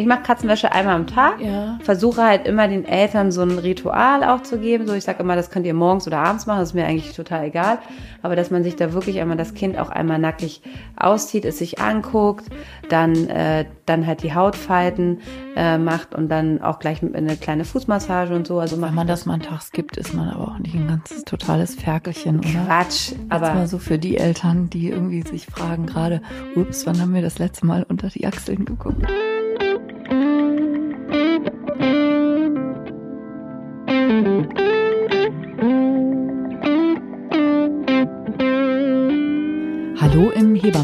Ich 0.00 0.06
mache 0.06 0.22
Katzenwäsche 0.22 0.72
einmal 0.72 0.94
am 0.94 1.06
Tag. 1.06 1.42
Ja. 1.42 1.78
Versuche 1.82 2.22
halt 2.22 2.46
immer 2.46 2.66
den 2.68 2.86
Eltern 2.86 3.30
so 3.30 3.42
ein 3.42 3.58
Ritual 3.58 4.24
auch 4.24 4.42
zu 4.42 4.58
geben. 4.58 4.86
So, 4.86 4.94
ich 4.94 5.04
sage 5.04 5.22
immer, 5.22 5.36
das 5.36 5.50
könnt 5.50 5.66
ihr 5.66 5.74
morgens 5.74 6.06
oder 6.06 6.20
abends 6.20 6.46
machen, 6.46 6.60
das 6.60 6.70
ist 6.70 6.74
mir 6.74 6.86
eigentlich 6.86 7.14
total 7.14 7.44
egal. 7.44 7.80
Aber 8.22 8.34
dass 8.34 8.50
man 8.50 8.64
sich 8.64 8.76
da 8.76 8.94
wirklich 8.94 9.20
einmal 9.20 9.36
das 9.36 9.52
Kind 9.52 9.78
auch 9.78 9.90
einmal 9.90 10.18
nackig 10.18 10.62
auszieht, 10.96 11.44
es 11.44 11.58
sich 11.58 11.80
anguckt, 11.80 12.46
dann, 12.88 13.28
äh, 13.28 13.66
dann 13.84 14.06
halt 14.06 14.22
die 14.22 14.34
Hautfalten 14.34 15.20
äh, 15.54 15.76
macht 15.76 16.14
und 16.14 16.30
dann 16.30 16.62
auch 16.62 16.78
gleich 16.78 17.02
eine 17.02 17.36
kleine 17.36 17.66
Fußmassage 17.66 18.34
und 18.34 18.46
so. 18.46 18.58
Also 18.58 18.80
Wenn 18.80 18.94
man 18.94 19.06
das 19.06 19.26
mal 19.26 19.34
einen 19.34 19.42
Tag 19.42 19.60
skippt, 19.60 19.98
ist 19.98 20.14
man 20.14 20.30
aber 20.30 20.52
auch 20.52 20.58
nicht 20.58 20.76
ein 20.76 20.88
ganz 20.88 21.24
totales 21.24 21.74
Ferkelchen, 21.74 22.38
oder? 22.38 22.64
Quatsch. 22.64 23.10
Jetzt 23.10 23.20
Aber 23.28 23.52
mal 23.52 23.66
so 23.66 23.76
für 23.76 23.98
die 23.98 24.16
Eltern, 24.16 24.70
die 24.70 24.88
irgendwie 24.88 25.20
sich 25.20 25.44
fragen 25.44 25.84
gerade, 25.84 26.22
ups, 26.56 26.86
wann 26.86 26.98
haben 27.02 27.12
wir 27.12 27.20
das 27.20 27.38
letzte 27.38 27.66
Mal 27.66 27.84
unter 27.86 28.08
die 28.08 28.26
Achseln 28.26 28.64
geguckt? 28.64 29.06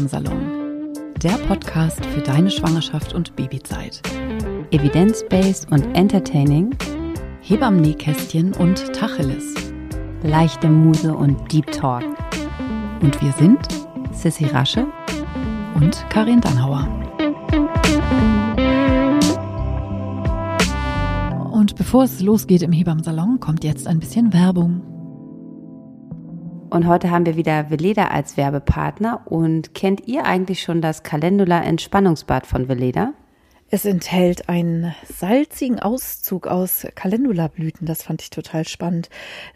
Hebammsalon. 0.07 0.93
Der 1.21 1.37
Podcast 1.47 2.05
für 2.05 2.21
deine 2.21 2.49
Schwangerschaft 2.49 3.13
und 3.13 3.35
Babyzeit. 3.35 4.01
evidence-based 4.71 5.69
und 5.71 5.83
entertaining, 5.95 6.73
Hebammen-Nähkästchen 7.41 8.53
und 8.53 8.93
Tacheles. 8.93 9.53
leichte 10.23 10.69
Muse 10.69 11.13
und 11.13 11.51
Deep 11.51 11.71
Talk. 11.71 12.03
Und 13.01 13.21
wir 13.21 13.33
sind 13.33 13.59
Sissy 14.13 14.45
Rasche 14.45 14.87
und 15.75 16.05
Karin 16.09 16.39
Dannhauer. 16.39 16.87
Und 21.51 21.75
bevor 21.75 22.05
es 22.05 22.21
losgeht 22.21 22.61
im 22.61 22.71
Hebammsalon, 22.71 23.41
kommt 23.41 23.65
jetzt 23.65 23.87
ein 23.87 23.99
bisschen 23.99 24.31
Werbung. 24.31 24.96
Und 26.69 26.85
heute 26.85 27.11
haben 27.11 27.25
wir 27.25 27.37
wieder 27.37 27.69
Veleda 27.69 28.07
als 28.07 28.35
Werbepartner. 28.35 29.21
Und 29.25 29.73
kennt 29.73 30.07
ihr 30.07 30.25
eigentlich 30.25 30.61
schon 30.61 30.81
das 30.81 31.03
Calendula 31.03 31.63
Entspannungsbad 31.63 32.45
von 32.45 32.67
Veleda? 32.67 33.13
Es 33.69 33.85
enthält 33.85 34.49
einen 34.49 34.93
salzigen 35.05 35.79
Auszug 35.79 36.47
aus 36.47 36.85
Calendula-Blüten. 36.95 37.85
Das 37.85 38.03
fand 38.03 38.21
ich 38.21 38.29
total 38.29 38.67
spannend. 38.67 39.09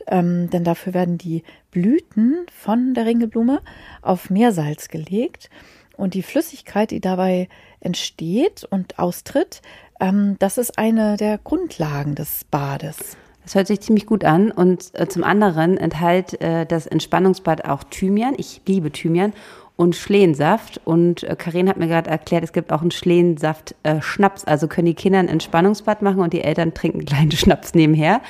Ähm, 0.08 0.50
denn 0.50 0.64
dafür 0.64 0.94
werden 0.94 1.18
die 1.18 1.44
Blüten 1.70 2.46
von 2.52 2.94
der 2.94 3.06
Ringelblume 3.06 3.62
auf 4.02 4.30
Meersalz 4.30 4.88
gelegt. 4.88 5.50
Und 5.98 6.14
die 6.14 6.24
Flüssigkeit, 6.24 6.92
die 6.92 7.02
dabei 7.02 7.50
entsteht 7.82 8.64
und 8.64 9.00
austritt, 9.00 9.62
ähm, 10.00 10.38
das 10.40 10.58
ist 10.58 10.78
eine 10.78 11.18
der 11.18 11.38
Grundlagen 11.38 12.16
des 12.16 12.46
Bades. 12.46 13.18
Das 13.44 13.56
hört 13.56 13.68
sich 13.68 13.82
ziemlich 13.82 14.06
gut 14.06 14.24
an. 14.24 14.52
Und 14.52 14.92
äh, 14.94 15.08
zum 15.08 15.24
anderen 15.24 15.78
enthält 15.78 16.40
äh, 16.42 16.66
das 16.66 16.88
Entspannungsbad 16.88 17.66
auch 17.66 17.84
Thymian. 17.84 18.36
Ich 18.38 18.62
liebe 18.66 18.92
Thymian. 18.92 19.34
Und 19.78 19.96
Schlehensaft. 19.96 20.80
Und 20.84 21.24
äh, 21.24 21.36
Karin 21.36 21.68
hat 21.68 21.78
mir 21.78 21.88
gerade 21.88 22.10
erklärt, 22.10 22.44
es 22.44 22.54
gibt 22.54 22.72
auch 22.72 22.82
einen 22.82 22.92
Schlehensaft-Schnaps. 22.92 24.46
also 24.46 24.68
können 24.68 24.86
die 24.86 24.94
Kinder 24.94 25.18
ein 25.18 25.28
Entspannungsbad 25.28 26.04
machen 26.04 26.20
und 26.20 26.34
die 26.34 26.42
Eltern 26.42 26.76
trinken 26.76 27.04
kleinen 27.04 27.32
Schnaps 27.32 27.74
nebenher. 27.74 28.22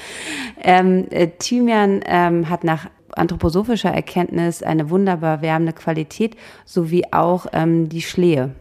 Ähm, 0.61 1.07
äh, 1.09 1.27
Thymian 1.27 2.01
ähm, 2.05 2.49
hat 2.49 2.63
nach 2.63 2.87
anthroposophischer 3.17 3.89
Erkenntnis 3.89 4.63
eine 4.63 4.89
wunderbar 4.89 5.41
wärmende 5.41 5.73
Qualität, 5.73 6.37
sowie 6.63 7.03
auch 7.11 7.47
ähm, 7.51 7.89
die 7.89 8.01
Schlehe. 8.01 8.51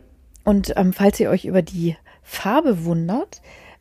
Und 0.44 0.72
ähm, 0.76 0.92
falls 0.92 1.20
ihr 1.20 1.30
euch 1.30 1.44
über 1.44 1.62
die 1.62 1.96
Farbe 2.22 2.84
wundert, 2.84 3.40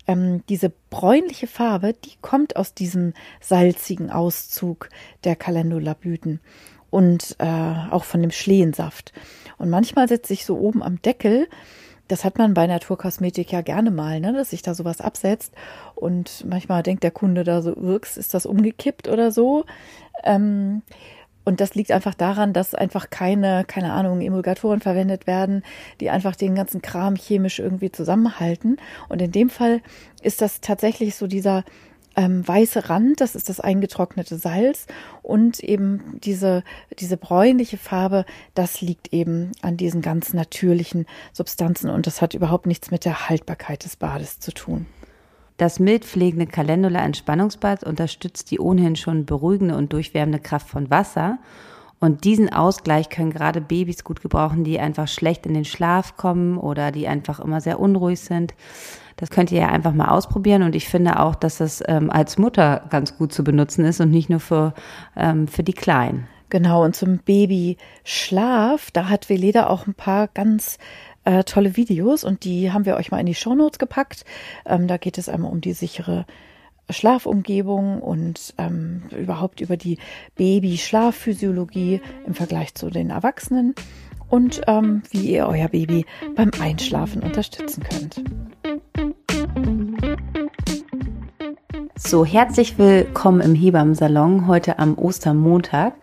ähm, 0.10 0.44
diese 0.50 0.72
bräunliche 0.90 1.46
Farbe, 1.46 1.94
die 1.94 2.14
kommt 2.22 2.56
aus 2.56 2.74
diesem 2.74 3.14
salzigen 3.42 4.10
Auszug 4.10 4.90
der 5.24 5.36
Calendula-Blüten 5.36 6.40
und 6.90 7.36
äh, 7.38 7.76
auch 7.92 8.06
von 8.06 8.22
dem 8.22 8.32
Schlehensaft. 8.32 9.14
Und 9.60 9.70
manchmal 9.70 10.08
setzt 10.08 10.28
sich 10.28 10.46
so 10.46 10.58
oben 10.58 10.82
am 10.82 11.00
Deckel, 11.04 11.48
das 12.08 12.26
hat 12.26 12.40
man 12.40 12.56
bei 12.56 12.66
Naturkosmetik 12.66 13.52
ja 13.52 13.62
gerne 13.62 13.92
mal, 13.92 14.20
ne, 14.20 14.34
dass 14.34 14.50
sich 14.50 14.64
da 14.64 14.74
sowas 14.74 15.00
absetzt. 15.00 15.54
Und 15.94 16.44
manchmal 16.50 16.82
denkt 16.82 17.04
der 17.04 17.12
Kunde 17.12 17.44
da 17.44 17.62
so, 17.62 17.76
wirks, 17.78 18.18
ist 18.18 18.34
das 18.34 18.48
umgekippt 18.48 19.08
oder 19.08 19.32
so. 19.32 19.64
Ähm, 20.24 20.82
und 21.50 21.60
das 21.62 21.74
liegt 21.74 21.92
einfach 21.92 22.14
daran, 22.14 22.54
dass 22.54 22.76
einfach 22.76 23.10
keine, 23.10 23.66
keine 23.66 23.92
Ahnung, 23.92 24.22
Emulgatoren 24.22 24.82
verwendet 24.82 25.26
werden, 25.26 25.64
die 26.00 26.12
einfach 26.12 26.36
den 26.36 26.54
ganzen 26.54 26.84
Kram 26.84 27.16
chemisch 27.16 27.58
irgendwie 27.58 27.92
zusammenhalten. 27.92 28.78
Und 29.08 29.20
in 29.20 29.32
dem 29.32 29.50
Fall 29.50 29.82
ist 30.22 30.44
das 30.44 30.62
tatsächlich 30.62 31.16
so 31.16 31.26
dieser 31.26 31.64
ähm, 32.16 32.48
weiße 32.48 32.88
Rand, 32.88 33.20
das 33.20 33.34
ist 33.34 33.50
das 33.50 33.60
eingetrocknete 33.60 34.38
Salz 34.38 34.86
und 35.24 35.60
eben 35.60 36.20
diese, 36.24 36.64
diese 37.00 37.18
bräunliche 37.18 37.78
Farbe, 37.78 38.26
das 38.54 38.82
liegt 38.82 39.12
eben 39.12 39.52
an 39.64 39.76
diesen 39.76 40.04
ganz 40.04 40.34
natürlichen 40.34 41.08
Substanzen 41.34 41.90
und 41.90 42.06
das 42.06 42.22
hat 42.22 42.36
überhaupt 42.36 42.68
nichts 42.68 42.92
mit 42.92 43.06
der 43.06 43.28
Haltbarkeit 43.28 43.86
des 43.86 43.96
Bades 43.96 44.40
zu 44.40 44.52
tun. 44.52 44.86
Das 45.60 45.78
mild 45.78 46.06
pflegende 46.06 46.48
Calendula 46.48 47.04
Entspannungsbad 47.04 47.84
unterstützt 47.84 48.50
die 48.50 48.60
ohnehin 48.60 48.96
schon 48.96 49.26
beruhigende 49.26 49.76
und 49.76 49.92
durchwärmende 49.92 50.40
Kraft 50.40 50.70
von 50.70 50.90
Wasser. 50.90 51.38
Und 52.00 52.24
diesen 52.24 52.54
Ausgleich 52.54 53.10
können 53.10 53.30
gerade 53.30 53.60
Babys 53.60 54.06
gut 54.06 54.22
gebrauchen, 54.22 54.64
die 54.64 54.80
einfach 54.80 55.10
schlecht 55.10 55.46
in 55.46 55.54
den 55.54 55.66
Schlaf 55.66 56.16
kommen 56.16 56.58
oder 56.58 56.94
die 56.94 57.10
einfach 57.10 57.42
immer 57.42 57.60
sehr 57.60 57.82
unruhig 57.82 58.22
sind. 58.22 58.54
Das 59.18 59.32
könnt 59.32 59.52
ihr 59.52 59.60
ja 59.60 59.68
einfach 59.68 59.94
mal 59.94 60.08
ausprobieren. 60.08 60.64
Und 60.64 60.76
ich 60.76 60.88
finde 60.88 61.20
auch, 61.20 61.36
dass 61.36 61.58
das 61.58 61.84
ähm, 61.90 62.10
als 62.10 62.38
Mutter 62.38 62.86
ganz 62.90 63.18
gut 63.18 63.34
zu 63.34 63.44
benutzen 63.44 63.84
ist 63.84 64.00
und 64.00 64.12
nicht 64.12 64.30
nur 64.30 64.40
für, 64.40 64.74
ähm, 65.18 65.50
für 65.50 65.64
die 65.64 65.74
Kleinen. 65.74 66.30
Genau, 66.50 66.84
und 66.84 66.96
zum 66.96 67.20
Babyschlaf, 67.20 68.92
da 68.92 69.10
hat 69.10 69.30
Veleda 69.30 69.68
auch 69.68 69.86
ein 69.86 69.94
paar 69.94 70.30
ganz 70.30 70.80
äh, 71.24 71.44
tolle 71.44 71.76
Videos 71.78 72.24
und 72.24 72.44
die 72.44 72.72
haben 72.72 72.86
wir 72.86 72.96
euch 72.96 73.12
mal 73.12 73.20
in 73.20 73.26
die 73.26 73.36
Shownotes 73.36 73.80
gepackt. 73.80 74.26
Ähm, 74.66 74.88
da 74.88 74.98
geht 74.98 75.18
es 75.18 75.30
einmal 75.30 75.52
um 75.52 75.62
die 75.62 75.74
sichere 75.74 76.26
Schlafumgebung 76.90 78.02
und 78.02 78.54
ähm, 78.58 79.04
überhaupt 79.16 79.62
über 79.62 79.78
die 79.78 80.00
Baby-Schlafphysiologie 80.36 82.02
im 82.26 82.34
Vergleich 82.34 82.74
zu 82.74 82.90
den 82.90 83.12
Erwachsenen 83.12 83.76
und 84.30 84.62
ähm, 84.68 85.04
wie 85.12 85.32
ihr 85.32 85.48
euer 85.48 85.68
Baby 85.68 86.06
beim 86.36 86.52
Einschlafen 86.60 87.22
unterstützen 87.22 87.84
könnt. 87.84 88.24
So, 91.96 92.26
herzlich 92.26 92.78
willkommen 92.78 93.42
im 93.42 93.56
Hebammsalon 93.56 94.48
heute 94.48 94.80
am 94.80 94.98
Ostermontag. 94.98 95.94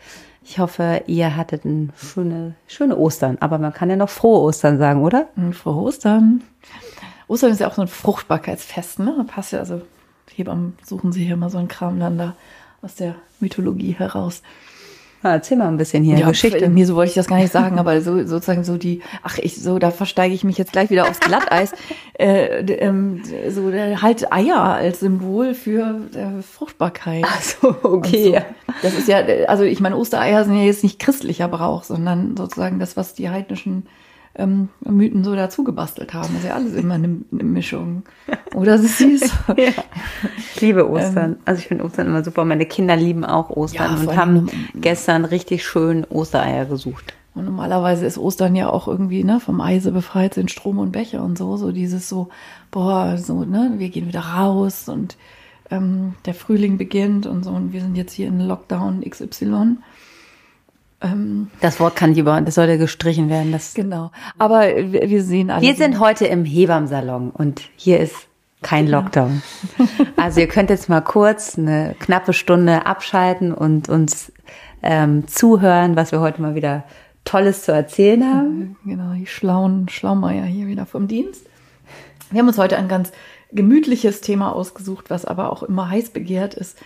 Ich 0.48 0.60
hoffe, 0.60 1.02
ihr 1.08 1.34
hattet 1.34 1.64
ein 1.64 1.92
schöne, 1.96 2.54
schöne 2.68 2.96
Ostern, 2.96 3.36
aber 3.40 3.58
man 3.58 3.72
kann 3.72 3.90
ja 3.90 3.96
noch 3.96 4.08
frohe 4.08 4.42
Ostern 4.42 4.78
sagen, 4.78 5.02
oder? 5.02 5.26
Und 5.34 5.54
frohe 5.54 5.82
Ostern. 5.82 6.44
Ostern 7.26 7.50
ist 7.50 7.58
ja 7.58 7.66
auch 7.66 7.74
so 7.74 7.82
ein 7.82 7.88
Fruchtbarkeitsfest, 7.88 9.00
ne? 9.00 9.26
Passt 9.26 9.52
ja, 9.52 9.58
also 9.58 9.82
Hebammen 10.32 10.78
suchen 10.84 11.10
sich 11.10 11.24
hier 11.24 11.36
mal 11.36 11.50
so 11.50 11.58
einen 11.58 11.66
Kram 11.66 11.98
dann 11.98 12.16
da 12.16 12.36
aus 12.80 12.94
der 12.94 13.16
Mythologie 13.40 13.96
heraus. 13.98 14.42
Ja, 15.22 15.32
erzähl 15.32 15.56
mal 15.56 15.68
ein 15.68 15.76
bisschen 15.76 16.04
hier 16.04 16.24
Geschichte. 16.24 16.68
Mir 16.68 16.86
so 16.86 16.94
wollte 16.94 17.10
ich 17.10 17.14
das 17.14 17.26
gar 17.26 17.38
nicht 17.38 17.52
sagen, 17.52 17.78
aber 17.78 18.00
so 18.00 18.24
sozusagen 18.26 18.64
so 18.64 18.76
die, 18.76 19.02
ach 19.22 19.38
ich 19.38 19.56
so, 19.56 19.78
da 19.78 19.90
versteige 19.90 20.34
ich 20.34 20.44
mich 20.44 20.58
jetzt 20.58 20.72
gleich 20.72 20.90
wieder 20.90 21.08
aufs 21.08 21.20
Glatteis. 21.20 21.72
äh, 22.18 22.60
ähm, 22.60 23.22
so 23.48 23.70
der, 23.70 24.02
halt 24.02 24.32
Eier 24.32 24.62
als 24.62 25.00
Symbol 25.00 25.54
für 25.54 26.00
äh, 26.14 26.42
Fruchtbarkeit. 26.42 27.24
Ach 27.26 27.40
so, 27.40 27.76
okay. 27.82 28.42
So. 28.66 28.74
Das 28.82 28.94
ist 28.94 29.08
ja, 29.08 29.18
also 29.48 29.64
ich 29.64 29.80
meine, 29.80 29.96
Ostereier 29.96 30.44
sind 30.44 30.56
ja 30.56 30.64
jetzt 30.64 30.82
nicht 30.82 30.98
christlicher 30.98 31.48
Brauch, 31.48 31.84
sondern 31.84 32.36
sozusagen 32.36 32.78
das, 32.78 32.96
was 32.96 33.14
die 33.14 33.30
heidnischen 33.30 33.86
ähm, 34.38 34.68
Mythen 34.80 35.24
so 35.24 35.34
dazu 35.34 35.64
gebastelt 35.64 36.14
haben. 36.14 36.28
Das 36.34 36.42
ist 36.42 36.48
ja 36.48 36.54
alles 36.54 36.74
immer 36.74 36.94
eine, 36.94 37.20
eine 37.32 37.44
Mischung. 37.44 38.02
Oder 38.54 38.78
süß? 38.78 39.32
Ja. 39.56 39.70
Ich 40.54 40.60
liebe 40.60 40.88
Ostern. 40.88 41.36
also 41.44 41.60
ich 41.60 41.68
finde 41.68 41.84
Ostern 41.84 42.06
immer 42.06 42.24
super. 42.24 42.44
Meine 42.44 42.66
Kinder 42.66 42.96
lieben 42.96 43.24
auch 43.24 43.50
Ostern 43.50 43.96
Ja, 43.96 44.00
und 44.00 44.16
haben 44.16 44.50
gestern 44.74 45.24
richtig 45.24 45.64
schön 45.64 46.04
Ostereier 46.04 46.66
gesucht. 46.66 47.14
Und 47.34 47.44
normalerweise 47.44 48.06
ist 48.06 48.18
Ostern 48.18 48.56
ja 48.56 48.70
auch 48.70 48.88
irgendwie 48.88 49.22
ne, 49.22 49.40
vom 49.40 49.60
Eise 49.60 49.92
befreit 49.92 50.34
sind 50.34 50.50
Strom 50.50 50.78
und 50.78 50.92
Becher 50.92 51.22
und 51.22 51.36
so. 51.36 51.56
So 51.56 51.70
dieses 51.70 52.08
so, 52.08 52.28
boah, 52.70 53.18
so, 53.18 53.44
ne, 53.44 53.74
wir 53.76 53.90
gehen 53.90 54.08
wieder 54.08 54.20
raus 54.20 54.88
und 54.88 55.16
ähm, 55.70 56.14
der 56.24 56.34
Frühling 56.34 56.78
beginnt 56.78 57.26
und 57.26 57.44
so. 57.44 57.50
Und 57.50 57.72
wir 57.72 57.80
sind 57.80 57.96
jetzt 57.96 58.12
hier 58.12 58.28
in 58.28 58.40
Lockdown 58.40 59.02
XY. 59.08 59.76
Ähm, 61.00 61.50
Das 61.60 61.80
Wort 61.80 61.96
kann 61.96 62.14
über, 62.14 62.40
das 62.40 62.54
sollte 62.54 62.78
gestrichen 62.78 63.28
werden. 63.28 63.52
Das 63.52 63.74
genau. 63.74 64.10
Aber 64.38 64.62
wir, 64.66 65.08
wir 65.08 65.22
sehen 65.22 65.50
alle. 65.50 65.62
Wir 65.62 65.74
sind 65.74 66.00
heute 66.00 66.26
im 66.26 66.44
Hebammsalon 66.44 67.30
und 67.30 67.62
hier 67.76 68.00
ist 68.00 68.14
kein 68.62 68.88
Lockdown. 68.88 69.42
Also 70.16 70.40
ihr 70.40 70.48
könnt 70.48 70.70
jetzt 70.70 70.88
mal 70.88 71.02
kurz 71.02 71.58
eine 71.58 71.94
knappe 72.00 72.32
Stunde 72.32 72.86
abschalten 72.86 73.52
und 73.52 73.88
uns 73.88 74.32
ähm, 74.82 75.28
zuhören, 75.28 75.94
was 75.94 76.10
wir 76.10 76.20
heute 76.20 76.40
mal 76.42 76.54
wieder 76.54 76.84
Tolles 77.24 77.64
zu 77.64 77.72
erzählen 77.72 78.24
haben. 78.24 78.76
Genau, 78.84 79.12
die 79.12 79.26
schlauen 79.26 79.88
Schlaumeier 79.88 80.44
hier 80.44 80.66
wieder 80.66 80.86
vom 80.86 81.06
Dienst. 81.06 81.46
Wir 82.30 82.40
haben 82.40 82.48
uns 82.48 82.58
heute 82.58 82.76
ein 82.76 82.88
ganz 82.88 83.12
gemütliches 83.52 84.20
Thema 84.20 84.52
ausgesucht, 84.52 85.10
was 85.10 85.24
aber 85.24 85.52
auch 85.52 85.62
immer 85.62 85.90
heiß 85.90 86.10
begehrt 86.10 86.54
ist, 86.54 86.78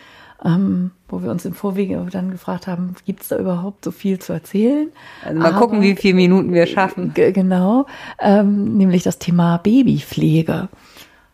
ähm, 0.44 0.92
wo 1.08 1.22
wir 1.22 1.30
uns 1.30 1.44
im 1.44 1.54
Vorwege 1.54 2.06
dann 2.10 2.30
gefragt 2.30 2.66
haben, 2.66 2.94
gibt 3.04 3.22
es 3.22 3.28
da 3.28 3.38
überhaupt 3.38 3.84
so 3.84 3.90
viel 3.90 4.18
zu 4.18 4.32
erzählen? 4.32 4.88
Also 5.24 5.38
mal 5.38 5.48
aber, 5.48 5.58
gucken, 5.58 5.82
wie 5.82 5.96
viele 5.96 6.14
Minuten 6.14 6.52
wir 6.52 6.66
schaffen. 6.66 7.12
Genau, 7.14 7.86
ähm, 8.18 8.76
nämlich 8.76 9.02
das 9.02 9.18
Thema 9.18 9.58
Babypflege. 9.58 10.68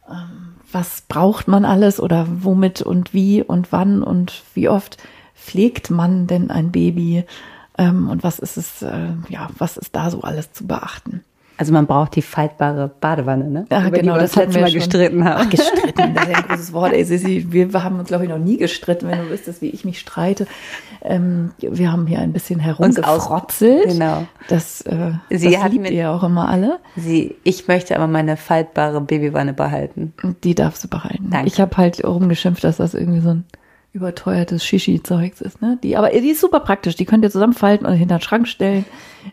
Ähm, 0.08 0.54
was 0.72 1.02
braucht 1.08 1.48
man 1.48 1.64
alles 1.64 2.00
oder 2.00 2.26
womit 2.28 2.82
und 2.82 3.14
wie 3.14 3.42
und 3.42 3.72
wann 3.72 4.02
und 4.02 4.42
wie 4.54 4.68
oft 4.68 4.98
pflegt 5.34 5.90
man 5.90 6.26
denn 6.26 6.50
ein 6.50 6.72
Baby? 6.72 7.24
Ähm, 7.78 8.08
und 8.08 8.24
was 8.24 8.38
ist 8.38 8.56
es, 8.56 8.82
äh, 8.82 9.08
ja, 9.28 9.48
was 9.56 9.76
ist 9.76 9.94
da 9.94 10.10
so 10.10 10.22
alles 10.22 10.52
zu 10.52 10.66
beachten? 10.66 11.22
Also 11.58 11.72
man 11.72 11.86
braucht 11.86 12.16
die 12.16 12.22
faltbare 12.22 12.90
Badewanne, 13.00 13.48
ne? 13.48 13.66
Ja, 13.70 13.80
Über 13.86 13.90
genau, 13.98 14.14
die 14.14 14.18
wir 14.18 14.22
das 14.22 14.36
letzte 14.36 14.60
Mal 14.60 14.68
schon. 14.68 14.78
gestritten 14.78 15.24
haben. 15.24 15.42
Ach, 15.46 15.50
gestritten, 15.50 16.14
das 16.14 16.24
ist 16.24 16.30
ja 16.30 16.36
ein 16.36 16.44
großes 16.48 16.72
Wort. 16.74 16.92
Ey, 16.92 17.04
Sissi, 17.04 17.46
wir 17.48 17.72
haben 17.82 17.98
uns, 17.98 18.08
glaube 18.08 18.24
ich, 18.24 18.30
noch 18.30 18.38
nie 18.38 18.58
gestritten, 18.58 19.08
wenn 19.08 19.18
du 19.18 19.30
wüsstest, 19.30 19.62
wie 19.62 19.70
ich 19.70 19.84
mich 19.84 19.98
streite. 19.98 20.46
Ähm, 21.02 21.52
wir 21.58 21.90
haben 21.90 22.06
hier 22.06 22.18
ein 22.18 22.32
bisschen 22.32 22.60
herumgefrotzelt. 22.60 23.88
Genau. 23.88 24.26
Das, 24.48 24.82
äh, 24.82 25.12
Sie 25.30 25.50
das 25.50 25.70
liebt 25.70 25.90
ihr 25.90 26.10
auch 26.10 26.22
immer 26.24 26.48
alle. 26.48 26.78
Sie, 26.96 27.36
ich 27.42 27.68
möchte 27.68 27.96
aber 27.96 28.06
meine 28.06 28.36
faltbare 28.36 29.00
Babywanne 29.00 29.52
behalten. 29.54 30.12
Die 30.44 30.54
darfst 30.54 30.84
du 30.84 30.88
behalten. 30.88 31.30
Danke. 31.30 31.46
Ich 31.48 31.60
habe 31.60 31.76
halt 31.76 32.04
rumgeschimpft, 32.04 32.64
dass 32.64 32.76
das 32.76 32.94
irgendwie 32.94 33.20
so 33.20 33.30
ein 33.30 33.44
überteuertes 33.96 34.64
Shishi-Zeugs 34.64 35.40
ist, 35.40 35.62
ne? 35.62 35.78
Die, 35.82 35.96
aber 35.96 36.10
die 36.10 36.30
ist 36.30 36.40
super 36.40 36.60
praktisch. 36.60 36.96
Die 36.96 37.06
könnt 37.06 37.24
ihr 37.24 37.30
zusammenfalten 37.30 37.86
und 37.86 37.94
hinter 37.94 38.18
den 38.18 38.22
Schrank 38.22 38.46
stellen. 38.46 38.84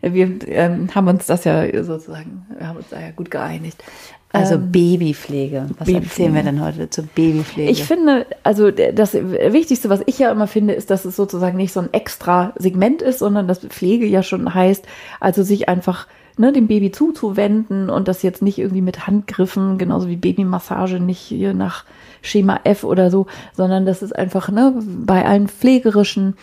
Wir 0.01 0.29
ähm, 0.47 0.89
haben 0.95 1.07
uns 1.07 1.25
das 1.25 1.43
ja 1.43 1.83
sozusagen, 1.83 2.45
wir 2.57 2.67
haben 2.67 2.77
uns 2.77 2.89
da 2.89 2.99
ja 2.99 3.11
gut 3.11 3.29
geeinigt. 3.29 3.83
Also 4.31 4.55
ähm, 4.55 4.71
Babypflege. 4.71 5.69
Was 5.77 5.87
Babypflege. 5.87 6.05
erzählen 6.05 6.33
wir 6.33 6.43
denn 6.43 6.61
heute 6.63 6.89
zur 6.89 7.03
Babypflege? 7.03 7.69
Ich 7.69 7.83
finde, 7.83 8.25
also 8.41 8.71
das 8.71 9.13
Wichtigste, 9.13 9.89
was 9.89 10.01
ich 10.07 10.17
ja 10.17 10.31
immer 10.31 10.47
finde, 10.47 10.73
ist, 10.73 10.89
dass 10.89 11.05
es 11.05 11.15
sozusagen 11.15 11.57
nicht 11.57 11.73
so 11.73 11.81
ein 11.81 11.93
extra 11.93 12.53
Segment 12.57 13.01
ist, 13.01 13.19
sondern 13.19 13.47
dass 13.47 13.59
Pflege 13.59 14.07
ja 14.07 14.23
schon 14.23 14.53
heißt, 14.53 14.85
also 15.19 15.43
sich 15.43 15.69
einfach 15.69 16.07
ne, 16.37 16.51
dem 16.51 16.67
Baby 16.67 16.91
zuzuwenden 16.91 17.89
und 17.89 18.07
das 18.07 18.23
jetzt 18.23 18.41
nicht 18.41 18.57
irgendwie 18.57 18.81
mit 18.81 19.05
Handgriffen, 19.05 19.77
genauso 19.77 20.07
wie 20.07 20.15
Babymassage, 20.15 20.99
nicht 20.99 21.19
hier 21.19 21.53
nach 21.53 21.85
Schema 22.23 22.61
F 22.63 22.83
oder 22.83 23.11
so, 23.11 23.27
sondern 23.55 23.85
das 23.85 24.01
ist 24.01 24.15
einfach, 24.15 24.49
ne, 24.49 24.73
bei 25.05 25.25
allen 25.25 25.47
pflegerischen 25.47 26.35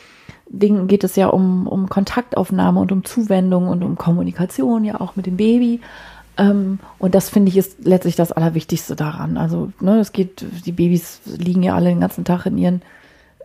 Dingen 0.49 0.87
geht 0.87 1.05
es 1.05 1.17
ja 1.17 1.29
um, 1.29 1.67
um 1.67 1.89
Kontaktaufnahme 1.89 2.81
und 2.81 2.93
um 2.93 3.05
Zuwendung 3.05 3.69
und 3.69 3.83
um 3.83 3.97
Kommunikation, 3.97 4.85
ja 4.85 5.01
auch 5.01 5.17
mit 5.17 5.27
dem 5.27 5.37
Baby. 5.37 5.81
Ähm, 6.37 6.79
und 6.99 7.15
das 7.15 7.31
finde 7.31 7.49
ich 7.49 7.57
ist 7.57 7.85
letztlich 7.85 8.17
das 8.17 8.33
Allerwichtigste 8.33 8.95
daran. 8.95 9.37
Also, 9.37 9.73
ne, 9.81 9.99
es 9.99 10.13
geht, 10.13 10.45
die 10.67 10.73
Babys 10.73 11.21
liegen 11.25 11.63
ja 11.63 11.75
alle 11.75 11.89
den 11.89 12.01
ganzen 12.01 12.25
Tag 12.25 12.47
in 12.47 12.59
ihren 12.59 12.83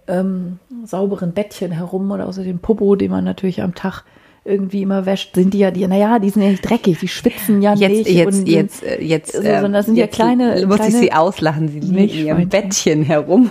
ähm, 0.07 0.59
sauberen 0.83 1.31
Bettchen 1.31 1.71
herum 1.71 2.11
oder 2.11 2.27
außer 2.27 2.43
dem 2.43 2.59
Popo, 2.59 2.95
den 2.95 3.11
man 3.11 3.23
natürlich 3.23 3.61
am 3.61 3.75
Tag 3.75 4.03
irgendwie 4.45 4.83
immer 4.83 5.07
wäscht, 5.07 5.33
sind 5.33 5.53
die 5.53 5.57
ja, 5.57 5.71
die, 5.71 5.85
naja, 5.87 6.19
die 6.19 6.29
sind 6.29 6.43
ja 6.43 6.49
nicht 6.49 6.69
dreckig, 6.69 6.99
die 6.99 7.07
schwitzen 7.07 7.63
ja 7.63 7.73
jetzt, 7.73 7.91
nicht. 7.91 8.09
Jetzt, 8.09 8.39
und, 8.39 8.47
jetzt, 8.47 8.83
jetzt, 8.99 9.33
so, 9.33 9.41
sondern 9.41 9.73
das 9.73 9.87
sind 9.87 9.97
ja 9.97 10.05
kleine. 10.05 10.65
Muss 10.67 10.77
kleine 10.77 10.93
ich 10.93 10.99
sie 10.99 11.11
auslachen, 11.11 11.67
sie 11.67 11.79
liegen 11.79 11.97
in 11.97 12.25
ihrem 12.27 12.49
Bettchen 12.49 13.03
herum. 13.03 13.49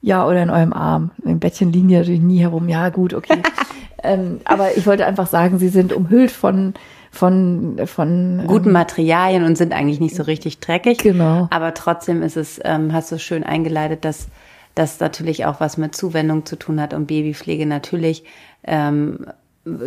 Ja, 0.00 0.26
oder 0.26 0.42
in 0.42 0.50
eurem 0.50 0.72
Arm. 0.72 1.10
Im 1.24 1.38
Bettchen 1.38 1.72
liegen 1.72 1.88
die 1.88 1.96
natürlich 1.96 2.20
nie 2.20 2.40
herum. 2.40 2.68
Ja, 2.68 2.88
gut, 2.88 3.14
okay. 3.14 3.42
ähm, 4.02 4.40
aber 4.44 4.76
ich 4.76 4.86
wollte 4.86 5.06
einfach 5.06 5.26
sagen, 5.26 5.58
sie 5.58 5.68
sind 5.68 5.92
umhüllt 5.92 6.30
von 6.30 6.74
von 7.10 7.80
von 7.86 8.44
guten 8.46 8.68
ähm, 8.68 8.72
Materialien 8.72 9.44
und 9.44 9.56
sind 9.56 9.72
eigentlich 9.72 10.00
nicht 10.00 10.14
so 10.14 10.24
richtig 10.24 10.58
dreckig. 10.58 10.98
Genau. 10.98 11.48
Aber 11.50 11.74
trotzdem 11.74 12.22
ist 12.22 12.36
es, 12.36 12.60
ähm, 12.64 12.92
hast 12.92 13.10
du 13.12 13.18
schön 13.18 13.44
eingeleitet, 13.44 14.04
dass 14.04 14.28
das 14.74 15.00
natürlich 15.00 15.46
auch 15.46 15.60
was 15.60 15.76
mit 15.76 15.94
Zuwendung 15.94 16.44
zu 16.46 16.56
tun 16.56 16.80
hat 16.80 16.94
und 16.94 17.06
Babypflege 17.06 17.66
natürlich 17.66 18.24
ähm, 18.64 19.26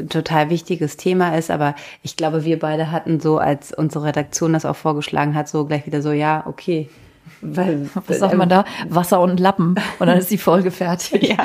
total 0.10 0.50
wichtiges 0.50 0.98
Thema 0.98 1.38
ist, 1.38 1.51
aber 1.51 1.75
ich 2.04 2.16
glaube, 2.16 2.45
wir 2.45 2.60
beide 2.60 2.92
hatten 2.92 3.19
so, 3.19 3.38
als 3.38 3.74
unsere 3.74 4.06
Redaktion 4.06 4.54
das 4.54 4.66
auch 4.66 4.75
vorgeschlagen 4.75 5.36
hat, 5.36 5.48
so 5.48 5.66
gleich 5.66 5.86
wieder 5.86 6.01
so, 6.01 6.12
ja, 6.12 6.44
okay. 6.48 6.89
Weil, 7.42 7.89
Was 8.07 8.19
sagt 8.19 8.36
man 8.36 8.50
da? 8.50 8.66
Wasser 8.89 9.19
und 9.19 9.39
Lappen 9.39 9.75
und 10.00 10.07
dann 10.07 10.18
ist 10.18 10.31
die 10.31 10.38
Folge 10.38 10.72
fertig. 10.72 11.30
ja. 11.30 11.38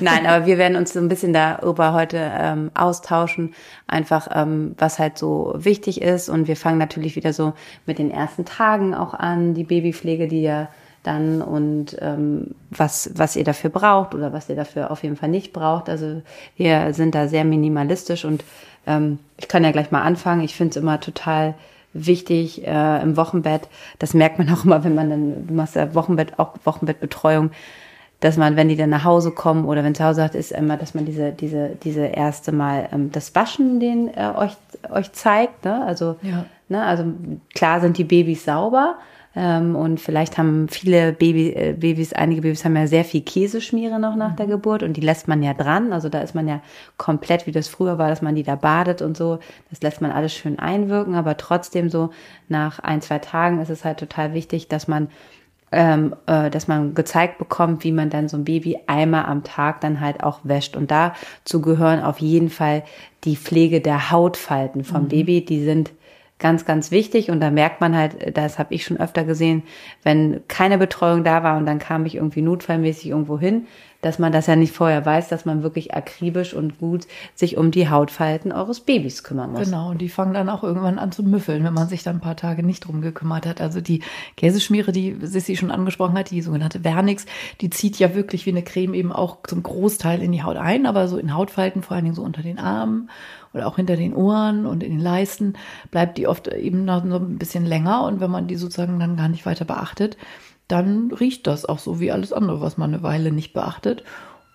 Nein, 0.00 0.26
aber 0.26 0.46
wir 0.46 0.58
werden 0.58 0.76
uns 0.76 0.92
so 0.92 1.00
ein 1.00 1.08
bisschen 1.08 1.32
darüber 1.32 1.92
heute 1.92 2.30
ähm, 2.38 2.70
austauschen, 2.74 3.54
einfach 3.86 4.28
ähm, 4.32 4.74
was 4.78 4.98
halt 4.98 5.18
so 5.18 5.54
wichtig 5.56 6.02
ist 6.02 6.28
und 6.28 6.48
wir 6.48 6.56
fangen 6.56 6.78
natürlich 6.78 7.16
wieder 7.16 7.32
so 7.32 7.54
mit 7.86 7.98
den 7.98 8.10
ersten 8.10 8.44
Tagen 8.44 8.94
auch 8.94 9.14
an, 9.14 9.54
die 9.54 9.64
Babypflege, 9.64 10.28
die 10.28 10.42
ja 10.42 10.68
dann 11.04 11.42
und 11.42 11.96
ähm, 12.00 12.54
was, 12.70 13.10
was 13.14 13.36
ihr 13.36 13.44
dafür 13.44 13.70
braucht 13.70 14.14
oder 14.14 14.32
was 14.32 14.48
ihr 14.48 14.56
dafür 14.56 14.90
auf 14.90 15.02
jeden 15.02 15.16
Fall 15.16 15.28
nicht 15.28 15.52
braucht. 15.52 15.88
Also 15.88 16.22
wir 16.56 16.92
sind 16.92 17.14
da 17.14 17.28
sehr 17.28 17.44
minimalistisch 17.44 18.24
und 18.24 18.42
ähm, 18.86 19.18
ich 19.36 19.46
kann 19.46 19.64
ja 19.64 19.70
gleich 19.70 19.90
mal 19.90 20.02
anfangen. 20.02 20.42
Ich 20.42 20.56
finde 20.56 20.70
es 20.70 20.76
immer 20.76 21.00
total 21.00 21.54
wichtig 21.92 22.66
äh, 22.66 23.02
im 23.02 23.16
Wochenbett. 23.16 23.68
Das 23.98 24.14
merkt 24.14 24.38
man 24.38 24.50
auch 24.52 24.64
immer, 24.64 24.82
wenn 24.82 24.94
man 24.94 25.10
dann, 25.10 25.46
du 25.46 25.54
machst 25.54 25.76
ja 25.76 25.94
Wochenbett, 25.94 26.38
auch 26.38 26.54
Wochenbettbetreuung, 26.64 27.50
dass 28.20 28.38
man, 28.38 28.56
wenn 28.56 28.68
die 28.68 28.76
dann 28.76 28.90
nach 28.90 29.04
Hause 29.04 29.30
kommen 29.32 29.66
oder 29.66 29.84
wenn 29.84 29.94
zu 29.94 30.04
Hause 30.04 30.22
hat, 30.22 30.34
ist 30.34 30.52
immer, 30.52 30.78
dass 30.78 30.94
man 30.94 31.04
diese, 31.04 31.32
diese, 31.32 31.76
diese 31.82 32.06
erste 32.06 32.52
Mal 32.52 32.88
ähm, 32.92 33.12
das 33.12 33.34
Waschen 33.34 33.80
den 33.80 34.08
äh, 34.08 34.32
euch, 34.34 34.52
euch 34.90 35.12
zeigt. 35.12 35.64
Ne? 35.66 35.84
Also, 35.84 36.16
ja. 36.22 36.46
ne? 36.68 36.82
also 36.82 37.04
klar 37.54 37.80
sind 37.80 37.98
die 37.98 38.04
Babys 38.04 38.44
sauber, 38.44 38.96
und 39.36 40.00
vielleicht 40.00 40.38
haben 40.38 40.68
viele 40.68 41.12
Baby, 41.12 41.50
äh, 41.50 41.72
Babys, 41.72 42.12
einige 42.12 42.42
Babys 42.42 42.64
haben 42.64 42.76
ja 42.76 42.86
sehr 42.86 43.04
viel 43.04 43.22
Käseschmiere 43.22 43.98
noch 43.98 44.14
nach 44.14 44.36
der 44.36 44.46
mhm. 44.46 44.50
Geburt 44.50 44.84
und 44.84 44.96
die 44.96 45.00
lässt 45.00 45.26
man 45.26 45.42
ja 45.42 45.54
dran. 45.54 45.92
Also 45.92 46.08
da 46.08 46.20
ist 46.20 46.36
man 46.36 46.46
ja 46.46 46.60
komplett, 46.98 47.46
wie 47.48 47.52
das 47.52 47.66
früher 47.66 47.98
war, 47.98 48.08
dass 48.08 48.22
man 48.22 48.36
die 48.36 48.44
da 48.44 48.54
badet 48.54 49.02
und 49.02 49.16
so. 49.16 49.40
Das 49.70 49.82
lässt 49.82 50.00
man 50.00 50.12
alles 50.12 50.34
schön 50.34 50.60
einwirken, 50.60 51.16
aber 51.16 51.36
trotzdem 51.36 51.90
so 51.90 52.10
nach 52.48 52.78
ein, 52.78 53.00
zwei 53.00 53.18
Tagen 53.18 53.60
ist 53.60 53.70
es 53.70 53.84
halt 53.84 53.98
total 53.98 54.34
wichtig, 54.34 54.68
dass 54.68 54.86
man 54.86 55.08
ähm, 55.72 56.14
äh, 56.26 56.50
dass 56.50 56.68
man 56.68 56.94
gezeigt 56.94 57.38
bekommt, 57.38 57.82
wie 57.82 57.90
man 57.90 58.08
dann 58.08 58.28
so 58.28 58.36
ein 58.36 58.44
Baby 58.44 58.78
einmal 58.86 59.24
am 59.24 59.42
Tag 59.42 59.80
dann 59.80 60.00
halt 60.00 60.22
auch 60.22 60.38
wäscht. 60.44 60.76
Und 60.76 60.92
dazu 60.92 61.60
gehören 61.60 62.00
auf 62.00 62.20
jeden 62.20 62.50
Fall 62.50 62.84
die 63.24 63.34
Pflege 63.34 63.80
der 63.80 64.12
Hautfalten 64.12 64.84
vom 64.84 65.04
mhm. 65.04 65.08
Baby. 65.08 65.44
Die 65.44 65.64
sind 65.64 65.90
ganz, 66.38 66.64
ganz 66.64 66.90
wichtig. 66.90 67.30
Und 67.30 67.40
da 67.40 67.50
merkt 67.50 67.80
man 67.80 67.96
halt, 67.96 68.36
das 68.36 68.58
habe 68.58 68.74
ich 68.74 68.84
schon 68.84 68.98
öfter 68.98 69.24
gesehen, 69.24 69.62
wenn 70.02 70.42
keine 70.48 70.78
Betreuung 70.78 71.24
da 71.24 71.42
war 71.42 71.56
und 71.56 71.66
dann 71.66 71.78
kam 71.78 72.06
ich 72.06 72.16
irgendwie 72.16 72.42
notfallmäßig 72.42 73.08
irgendwo 73.10 73.38
hin, 73.38 73.66
dass 74.04 74.18
man 74.18 74.32
das 74.32 74.46
ja 74.46 74.54
nicht 74.54 74.74
vorher 74.74 75.04
weiß, 75.06 75.28
dass 75.28 75.46
man 75.46 75.62
wirklich 75.62 75.94
akribisch 75.94 76.52
und 76.52 76.78
gut 76.78 77.06
sich 77.34 77.56
um 77.56 77.70
die 77.70 77.88
Hautfalten 77.88 78.52
eures 78.52 78.80
Babys 78.80 79.24
kümmern 79.24 79.52
muss. 79.52 79.64
Genau, 79.64 79.90
und 79.90 80.00
die 80.00 80.10
fangen 80.10 80.34
dann 80.34 80.50
auch 80.50 80.62
irgendwann 80.62 80.98
an 80.98 81.10
zu 81.10 81.22
müffeln, 81.22 81.64
wenn 81.64 81.72
man 81.72 81.88
sich 81.88 82.02
dann 82.02 82.16
ein 82.16 82.20
paar 82.20 82.36
Tage 82.36 82.62
nicht 82.62 82.80
drum 82.80 83.00
gekümmert 83.00 83.46
hat. 83.46 83.62
Also 83.62 83.80
die 83.80 84.02
Käseschmiere, 84.36 84.92
die 84.92 85.16
Sissi 85.22 85.56
schon 85.56 85.70
angesprochen 85.70 86.18
hat, 86.18 86.30
die 86.30 86.42
sogenannte 86.42 86.80
Vernix, 86.80 87.24
die 87.62 87.70
zieht 87.70 87.98
ja 87.98 88.14
wirklich 88.14 88.44
wie 88.44 88.50
eine 88.50 88.62
Creme 88.62 88.94
eben 88.94 89.12
auch 89.12 89.38
zum 89.46 89.62
Großteil 89.62 90.22
in 90.22 90.32
die 90.32 90.42
Haut 90.42 90.56
ein, 90.56 90.84
aber 90.84 91.08
so 91.08 91.16
in 91.16 91.34
Hautfalten, 91.34 91.82
vor 91.82 91.96
allen 91.96 92.04
Dingen 92.04 92.16
so 92.16 92.22
unter 92.22 92.42
den 92.42 92.58
Armen 92.58 93.08
oder 93.54 93.66
auch 93.66 93.76
hinter 93.76 93.96
den 93.96 94.14
Ohren 94.14 94.66
und 94.66 94.82
in 94.82 94.90
den 94.90 95.00
Leisten, 95.00 95.54
bleibt 95.90 96.18
die 96.18 96.26
oft 96.26 96.48
eben 96.48 96.84
noch 96.84 97.04
so 97.06 97.16
ein 97.16 97.38
bisschen 97.38 97.64
länger. 97.64 98.02
Und 98.04 98.20
wenn 98.20 98.30
man 98.30 98.48
die 98.48 98.56
sozusagen 98.56 98.98
dann 98.98 99.16
gar 99.16 99.28
nicht 99.28 99.46
weiter 99.46 99.64
beachtet, 99.64 100.18
dann 100.68 101.12
riecht 101.12 101.46
das 101.46 101.64
auch 101.64 101.78
so 101.78 102.00
wie 102.00 102.10
alles 102.10 102.32
andere, 102.32 102.60
was 102.60 102.76
man 102.78 102.94
eine 102.94 103.02
Weile 103.02 103.32
nicht 103.32 103.52
beachtet. 103.52 104.04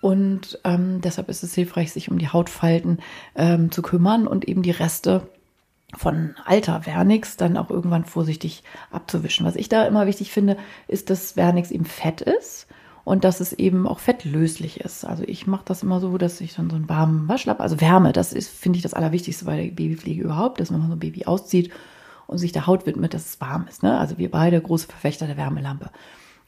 Und 0.00 0.58
ähm, 0.64 1.00
deshalb 1.02 1.28
ist 1.28 1.42
es 1.42 1.54
hilfreich, 1.54 1.92
sich 1.92 2.10
um 2.10 2.18
die 2.18 2.28
Hautfalten 2.28 2.98
ähm, 3.34 3.70
zu 3.70 3.82
kümmern 3.82 4.26
und 4.26 4.48
eben 4.48 4.62
die 4.62 4.70
Reste 4.70 5.28
von 5.96 6.34
alter 6.44 6.82
Vernix 6.82 7.36
dann 7.36 7.56
auch 7.56 7.70
irgendwann 7.70 8.04
vorsichtig 8.04 8.62
abzuwischen. 8.90 9.44
Was 9.44 9.56
ich 9.56 9.68
da 9.68 9.84
immer 9.84 10.06
wichtig 10.06 10.32
finde, 10.32 10.56
ist, 10.88 11.10
dass 11.10 11.32
Vernix 11.32 11.70
eben 11.70 11.84
fett 11.84 12.20
ist 12.20 12.66
und 13.04 13.24
dass 13.24 13.40
es 13.40 13.52
eben 13.52 13.86
auch 13.86 13.98
fettlöslich 13.98 14.80
ist. 14.80 15.04
Also 15.04 15.24
ich 15.26 15.46
mache 15.46 15.64
das 15.64 15.82
immer 15.82 16.00
so, 16.00 16.16
dass 16.16 16.40
ich 16.40 16.54
dann 16.54 16.70
so 16.70 16.76
einen 16.76 16.88
warmen 16.88 17.28
Waschlappen, 17.28 17.62
also 17.62 17.80
Wärme, 17.80 18.12
das 18.12 18.32
ist, 18.32 18.48
finde 18.48 18.76
ich, 18.76 18.82
das 18.82 18.94
Allerwichtigste 18.94 19.44
bei 19.44 19.56
der 19.56 19.72
Babypflege 19.72 20.22
überhaupt, 20.22 20.60
dass 20.60 20.70
man 20.70 20.86
so 20.86 20.92
ein 20.92 20.98
Baby 20.98 21.24
auszieht 21.24 21.72
und 22.30 22.38
sich 22.38 22.52
der 22.52 22.66
Haut 22.66 22.86
widmet, 22.86 23.12
dass 23.12 23.26
es 23.26 23.40
warm 23.40 23.66
ist. 23.68 23.82
Ne? 23.82 23.98
Also 23.98 24.16
wir 24.16 24.30
beide 24.30 24.60
große 24.60 24.86
Verfechter 24.86 25.26
der 25.26 25.36
Wärmelampe. 25.36 25.90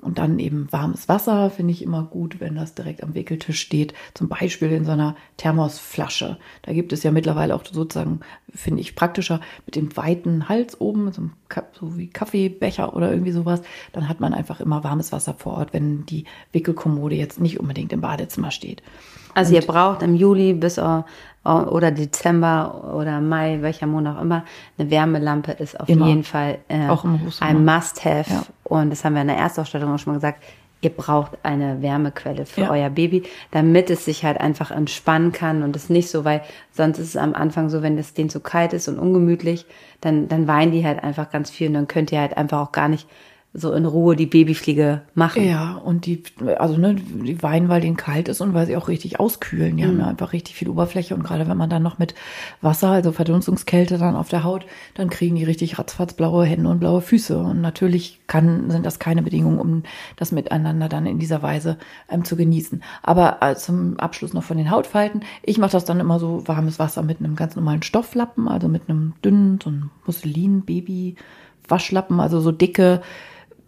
Und 0.00 0.18
dann 0.18 0.40
eben 0.40 0.66
warmes 0.72 1.08
Wasser 1.08 1.48
finde 1.48 1.72
ich 1.72 1.80
immer 1.82 2.02
gut, 2.02 2.40
wenn 2.40 2.56
das 2.56 2.74
direkt 2.74 3.04
am 3.04 3.14
Wickeltisch 3.14 3.60
steht. 3.60 3.94
Zum 4.14 4.28
Beispiel 4.28 4.72
in 4.72 4.84
so 4.84 4.90
einer 4.90 5.14
Thermosflasche. 5.36 6.38
Da 6.62 6.72
gibt 6.72 6.92
es 6.92 7.04
ja 7.04 7.12
mittlerweile 7.12 7.54
auch 7.54 7.64
sozusagen, 7.64 8.20
finde 8.52 8.80
ich 8.80 8.96
praktischer, 8.96 9.40
mit 9.64 9.76
dem 9.76 9.96
weiten 9.96 10.48
Hals 10.48 10.80
oben, 10.80 11.12
so, 11.12 11.30
so 11.78 11.96
wie 11.96 12.08
Kaffeebecher 12.08 12.96
oder 12.96 13.12
irgendwie 13.12 13.30
sowas. 13.30 13.62
Dann 13.92 14.08
hat 14.08 14.18
man 14.18 14.34
einfach 14.34 14.60
immer 14.60 14.82
warmes 14.82 15.12
Wasser 15.12 15.34
vor 15.34 15.54
Ort, 15.54 15.72
wenn 15.72 16.04
die 16.04 16.24
Wickelkommode 16.50 17.14
jetzt 17.14 17.40
nicht 17.40 17.60
unbedingt 17.60 17.92
im 17.92 18.00
Badezimmer 18.00 18.50
steht. 18.50 18.82
Also 19.34 19.54
Und 19.54 19.60
ihr 19.60 19.66
braucht 19.66 20.02
im 20.02 20.16
Juli 20.16 20.52
bis 20.54 20.78
oder 21.44 21.90
Dezember 21.90 22.94
oder 22.94 23.20
Mai, 23.20 23.58
welcher 23.62 23.86
Monat 23.86 24.16
auch 24.16 24.22
immer, 24.22 24.44
eine 24.78 24.90
Wärmelampe 24.90 25.52
ist 25.52 25.78
auf 25.78 25.88
immer. 25.88 26.06
jeden 26.06 26.22
Fall 26.22 26.58
äh, 26.68 26.88
ein 27.40 27.64
Must-Have. 27.64 28.30
Ja. 28.30 28.42
Und 28.64 28.90
das 28.90 29.04
haben 29.04 29.14
wir 29.14 29.22
in 29.22 29.28
der 29.28 29.38
Erstausstattung 29.38 29.92
auch 29.92 29.98
schon 29.98 30.12
mal 30.12 30.18
gesagt. 30.18 30.42
Ihr 30.82 30.90
braucht 30.90 31.38
eine 31.44 31.80
Wärmequelle 31.80 32.44
für 32.44 32.62
ja. 32.62 32.70
euer 32.70 32.90
Baby, 32.90 33.22
damit 33.52 33.88
es 33.88 34.04
sich 34.04 34.24
halt 34.24 34.40
einfach 34.40 34.72
entspannen 34.72 35.30
kann 35.30 35.62
und 35.62 35.76
es 35.76 35.88
nicht 35.88 36.10
so, 36.10 36.24
weil 36.24 36.42
sonst 36.72 36.98
ist 36.98 37.10
es 37.10 37.16
am 37.16 37.34
Anfang 37.34 37.70
so, 37.70 37.82
wenn 37.82 37.96
es 37.98 38.14
denen 38.14 38.30
zu 38.30 38.40
kalt 38.40 38.72
ist 38.72 38.88
und 38.88 38.98
ungemütlich, 38.98 39.64
dann, 40.00 40.26
dann 40.26 40.48
weinen 40.48 40.72
die 40.72 40.84
halt 40.84 41.02
einfach 41.02 41.30
ganz 41.30 41.50
viel 41.50 41.68
und 41.68 41.74
dann 41.74 41.86
könnt 41.86 42.10
ihr 42.10 42.20
halt 42.20 42.36
einfach 42.36 42.60
auch 42.60 42.72
gar 42.72 42.88
nicht 42.88 43.06
so 43.54 43.72
in 43.72 43.84
Ruhe 43.84 44.16
die 44.16 44.26
Babyfliege 44.26 45.02
machen. 45.14 45.44
Ja, 45.44 45.74
und 45.74 46.06
die, 46.06 46.22
also 46.58 46.78
ne, 46.78 46.94
die 46.94 47.42
weinen, 47.42 47.68
weil 47.68 47.82
denen 47.82 47.98
kalt 47.98 48.28
ist 48.28 48.40
und 48.40 48.54
weil 48.54 48.64
sie 48.66 48.76
auch 48.76 48.88
richtig 48.88 49.20
auskühlen. 49.20 49.76
Die 49.76 49.84
mhm. 49.84 49.88
haben 49.88 50.00
ja 50.00 50.06
einfach 50.06 50.32
richtig 50.32 50.54
viel 50.54 50.70
Oberfläche 50.70 51.14
und 51.14 51.22
gerade 51.22 51.46
wenn 51.46 51.58
man 51.58 51.68
dann 51.68 51.82
noch 51.82 51.98
mit 51.98 52.14
Wasser, 52.62 52.88
also 52.88 53.12
Verdunstungskälte 53.12 53.98
dann 53.98 54.16
auf 54.16 54.30
der 54.30 54.44
Haut, 54.44 54.64
dann 54.94 55.10
kriegen 55.10 55.36
die 55.36 55.44
richtig 55.44 55.78
ratzfatz 55.78 56.14
blaue 56.14 56.46
Hände 56.46 56.70
und 56.70 56.80
blaue 56.80 57.02
Füße. 57.02 57.36
Und 57.36 57.60
natürlich 57.60 58.20
kann, 58.26 58.70
sind 58.70 58.86
das 58.86 58.98
keine 58.98 59.22
Bedingungen, 59.22 59.58
um 59.58 59.82
das 60.16 60.32
miteinander 60.32 60.88
dann 60.88 61.04
in 61.04 61.18
dieser 61.18 61.42
Weise 61.42 61.76
ähm, 62.08 62.24
zu 62.24 62.36
genießen. 62.36 62.82
Aber 63.02 63.42
äh, 63.42 63.54
zum 63.54 64.00
Abschluss 64.00 64.32
noch 64.32 64.44
von 64.44 64.56
den 64.56 64.70
Hautfalten. 64.70 65.24
Ich 65.42 65.58
mache 65.58 65.72
das 65.72 65.84
dann 65.84 66.00
immer 66.00 66.18
so 66.18 66.48
warmes 66.48 66.78
Wasser 66.78 67.02
mit 67.02 67.18
einem 67.18 67.36
ganz 67.36 67.54
normalen 67.54 67.82
Stofflappen, 67.82 68.48
also 68.48 68.68
mit 68.68 68.88
einem 68.88 69.12
dünnen, 69.22 69.58
so 69.62 69.68
einem 69.68 69.90
Musselin-Baby-Waschlappen, 70.06 72.18
also 72.18 72.40
so 72.40 72.50
dicke, 72.50 73.02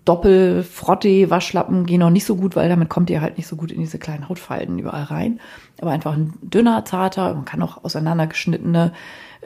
Doppel-Frotte-Waschlappen 0.05 1.87
gehen 1.87 2.01
noch 2.01 2.11
nicht 2.11 2.27
so 2.27 2.37
gut, 2.37 2.57
weil 2.57 2.69
damit 2.69 2.91
kommt 2.91 3.09
ihr 3.09 3.21
halt 3.21 3.39
nicht 3.39 3.47
so 3.47 3.57
gut 3.57 3.73
in 3.73 3.81
diese 3.81 3.99
kleinen 3.99 4.29
Hautfalten 4.29 4.79
überall 4.79 5.05
rein. 5.05 5.41
Aber 5.81 5.93
einfach 5.93 6.13
ein 6.15 6.35
dünner, 6.43 6.85
zarter, 6.85 7.35
man 7.35 7.45
kann 7.45 7.63
auch 7.63 7.85
auseinandergeschnittene 7.85 8.93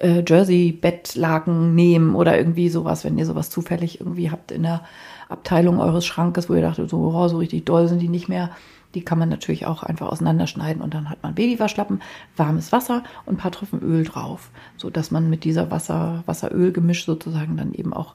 äh, 0.00 0.22
Jersey-Bettlaken 0.26 1.74
nehmen 1.74 2.14
oder 2.14 2.36
irgendwie 2.36 2.68
sowas, 2.68 3.04
wenn 3.04 3.18
ihr 3.18 3.26
sowas 3.26 3.50
zufällig 3.50 4.00
irgendwie 4.00 4.30
habt 4.30 4.50
in 4.50 4.64
der 4.64 4.82
Abteilung 5.28 5.78
eures 5.78 6.06
Schrankes, 6.06 6.48
wo 6.48 6.54
ihr 6.54 6.62
dachtet, 6.62 6.90
so, 6.90 7.12
oh, 7.14 7.28
so 7.28 7.38
richtig 7.38 7.64
doll 7.64 7.86
sind 7.86 8.00
die 8.00 8.08
nicht 8.08 8.28
mehr. 8.28 8.50
Die 8.94 9.04
kann 9.04 9.18
man 9.18 9.28
natürlich 9.28 9.66
auch 9.66 9.82
einfach 9.82 10.08
auseinanderschneiden 10.08 10.82
und 10.82 10.94
dann 10.94 11.10
hat 11.10 11.22
man 11.22 11.34
Babywaschlappen, 11.34 12.00
warmes 12.36 12.72
Wasser 12.72 13.04
und 13.26 13.34
ein 13.34 13.36
paar 13.36 13.52
Tropfen 13.52 13.82
Öl 13.82 14.04
drauf, 14.04 14.50
so 14.78 14.88
dass 14.88 15.10
man 15.10 15.28
mit 15.28 15.44
dieser 15.44 15.70
Wasser, 15.70 16.22
Wasser-Öl-Gemisch 16.24 17.04
sozusagen 17.04 17.58
dann 17.58 17.74
eben 17.74 17.92
auch 17.92 18.14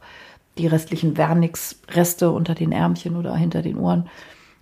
die 0.58 0.68
restlichen 0.68 1.16
Vernix-Reste 1.16 2.32
unter 2.32 2.56
den 2.56 2.72
Ärmchen 2.72 3.16
oder 3.16 3.36
hinter 3.36 3.62
den 3.62 3.78
Ohren 3.78 4.10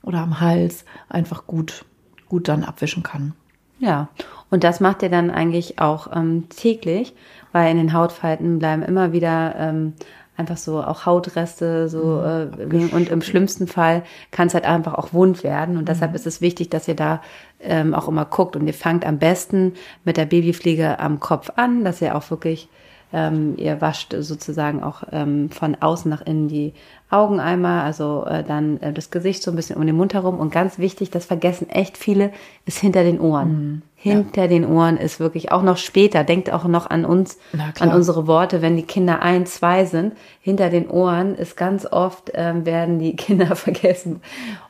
oder 0.04 0.20
am 0.20 0.40
Hals 0.40 0.86
einfach 1.10 1.48
gut, 1.48 1.86
gut 2.30 2.48
dann 2.48 2.64
abwischen 2.64 3.04
kann. 3.04 3.34
Ja, 3.80 4.10
und 4.50 4.64
das 4.64 4.80
macht 4.80 5.02
ihr 5.02 5.10
dann 5.10 5.32
eigentlich 5.32 5.80
auch 5.80 6.16
ähm, 6.16 6.48
täglich, 6.50 7.14
weil 7.52 7.72
in 7.72 7.78
den 7.78 7.94
Hautfalten 7.94 8.60
bleiben 8.60 8.84
immer 8.84 9.12
wieder 9.12 9.56
ähm, 9.58 9.94
einfach 10.38 10.58
so 10.58 10.84
auch 10.84 11.06
Hautreste 11.06 11.90
so 11.90 12.22
mhm. 12.24 12.92
äh, 12.92 12.96
und 12.96 13.10
im 13.10 13.22
schlimmsten 13.22 13.68
Fall 13.68 14.04
kann 14.32 14.48
es 14.48 14.54
halt 14.54 14.66
einfach 14.66 14.94
auch 14.96 15.14
wund 15.14 15.44
werden 15.44 15.78
und 15.78 15.90
deshalb 15.90 16.12
mhm. 16.12 16.16
ist 16.16 16.28
es 16.28 16.42
wichtig, 16.42 16.70
dass 16.70 16.88
ihr 16.88 16.96
da 16.96 17.22
ähm, 17.60 17.94
auch 17.94 18.08
immer 18.08 18.26
guckt 18.26 18.56
und 18.56 18.68
ihr 18.68 18.74
fangt 18.74 19.06
am 19.06 19.20
besten 19.20 19.74
mit 20.04 20.18
der 20.18 20.26
Babyfliege 20.26 21.00
am 21.00 21.20
Kopf 21.20 21.52
an, 21.56 21.84
dass 21.84 22.02
ihr 22.02 22.16
auch 22.16 22.30
wirklich 22.30 22.70
ähm, 23.14 23.56
ihr 23.58 23.82
wascht 23.82 24.16
sozusagen 24.18 24.84
auch 24.84 25.04
ähm, 25.12 25.50
von 25.50 25.76
außen 25.76 26.10
nach 26.10 26.22
innen 26.22 26.48
die 26.48 26.74
Augen 27.10 27.40
einmal, 27.40 27.82
also 27.84 28.26
äh, 28.26 28.44
dann 28.44 28.78
äh, 28.82 28.94
das 28.94 29.12
Gesicht 29.12 29.44
so 29.44 29.52
ein 29.52 29.58
bisschen 29.58 29.76
um 29.78 29.86
den 29.86 29.96
Mund 29.96 30.14
herum. 30.14 30.40
Und 30.40 30.52
ganz 30.52 30.80
wichtig, 30.80 31.12
das 31.12 31.26
vergessen 31.26 31.70
echt 31.70 31.98
viele, 31.98 32.32
ist 32.66 32.80
hinter 32.80 33.04
den 33.04 33.20
Ohren. 33.20 33.50
Mhm. 33.50 33.82
Hinter 34.04 34.42
ja. 34.42 34.48
den 34.48 34.66
Ohren 34.66 34.98
ist 34.98 35.20
wirklich 35.20 35.52
auch 35.52 35.62
noch 35.62 35.78
später. 35.78 36.24
Denkt 36.24 36.52
auch 36.52 36.66
noch 36.66 36.90
an 36.90 37.06
uns, 37.06 37.38
an 37.80 37.94
unsere 37.94 38.26
Worte, 38.26 38.64
wenn 38.64 38.76
die 38.76 38.82
Kinder 38.82 39.22
ein, 39.22 39.46
zwei 39.46 39.86
sind. 39.86 40.14
Hinter 40.40 40.72
den 40.72 40.90
Ohren 40.90 41.36
ist 41.36 41.56
ganz 41.56 41.86
oft 41.86 42.32
ähm, 42.34 42.66
werden 42.66 42.98
die 42.98 43.16
Kinder 43.16 43.56
vergessen. 43.56 44.22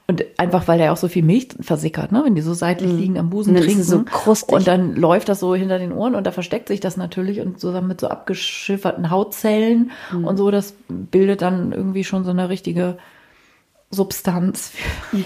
Und 0.06 0.26
einfach, 0.36 0.68
weil 0.68 0.80
der 0.80 0.92
auch 0.92 0.98
so 0.98 1.08
viel 1.08 1.24
Milch 1.24 1.48
versickert, 1.62 2.12
ne? 2.12 2.24
wenn 2.26 2.36
die 2.36 2.42
so 2.42 2.54
seitlich 2.54 2.92
mhm. 2.92 3.00
liegen 3.00 3.18
am 3.18 3.30
Busen 3.30 3.56
und 3.56 3.64
trinken. 3.64 3.84
So 3.84 4.04
krustig. 4.04 4.54
Und 4.54 4.68
dann 4.68 4.98
läuft 4.98 5.30
das 5.30 5.40
so 5.40 5.56
hinter 5.56 5.80
den 5.80 5.94
Ohren 5.94 6.14
und 6.16 6.28
da 6.28 6.34
versteckt 6.34 6.68
sich 6.68 6.82
das 6.82 6.98
natürlich 6.98 7.40
und 7.40 7.58
zusammen 7.58 7.88
mit 7.88 8.02
so 8.02 8.10
abgeschifferten 8.10 9.12
Hautzellen 9.12 9.92
mhm. 10.12 10.26
und 10.26 10.36
so, 10.36 10.52
das 10.52 10.76
bildet 10.90 11.42
dann 11.42 11.72
irgendwie 11.72 12.04
schon 12.04 12.26
so 12.26 12.32
eine 12.32 12.50
richtige 12.50 12.98
Substanz 13.92 14.74
ja. 15.14 15.20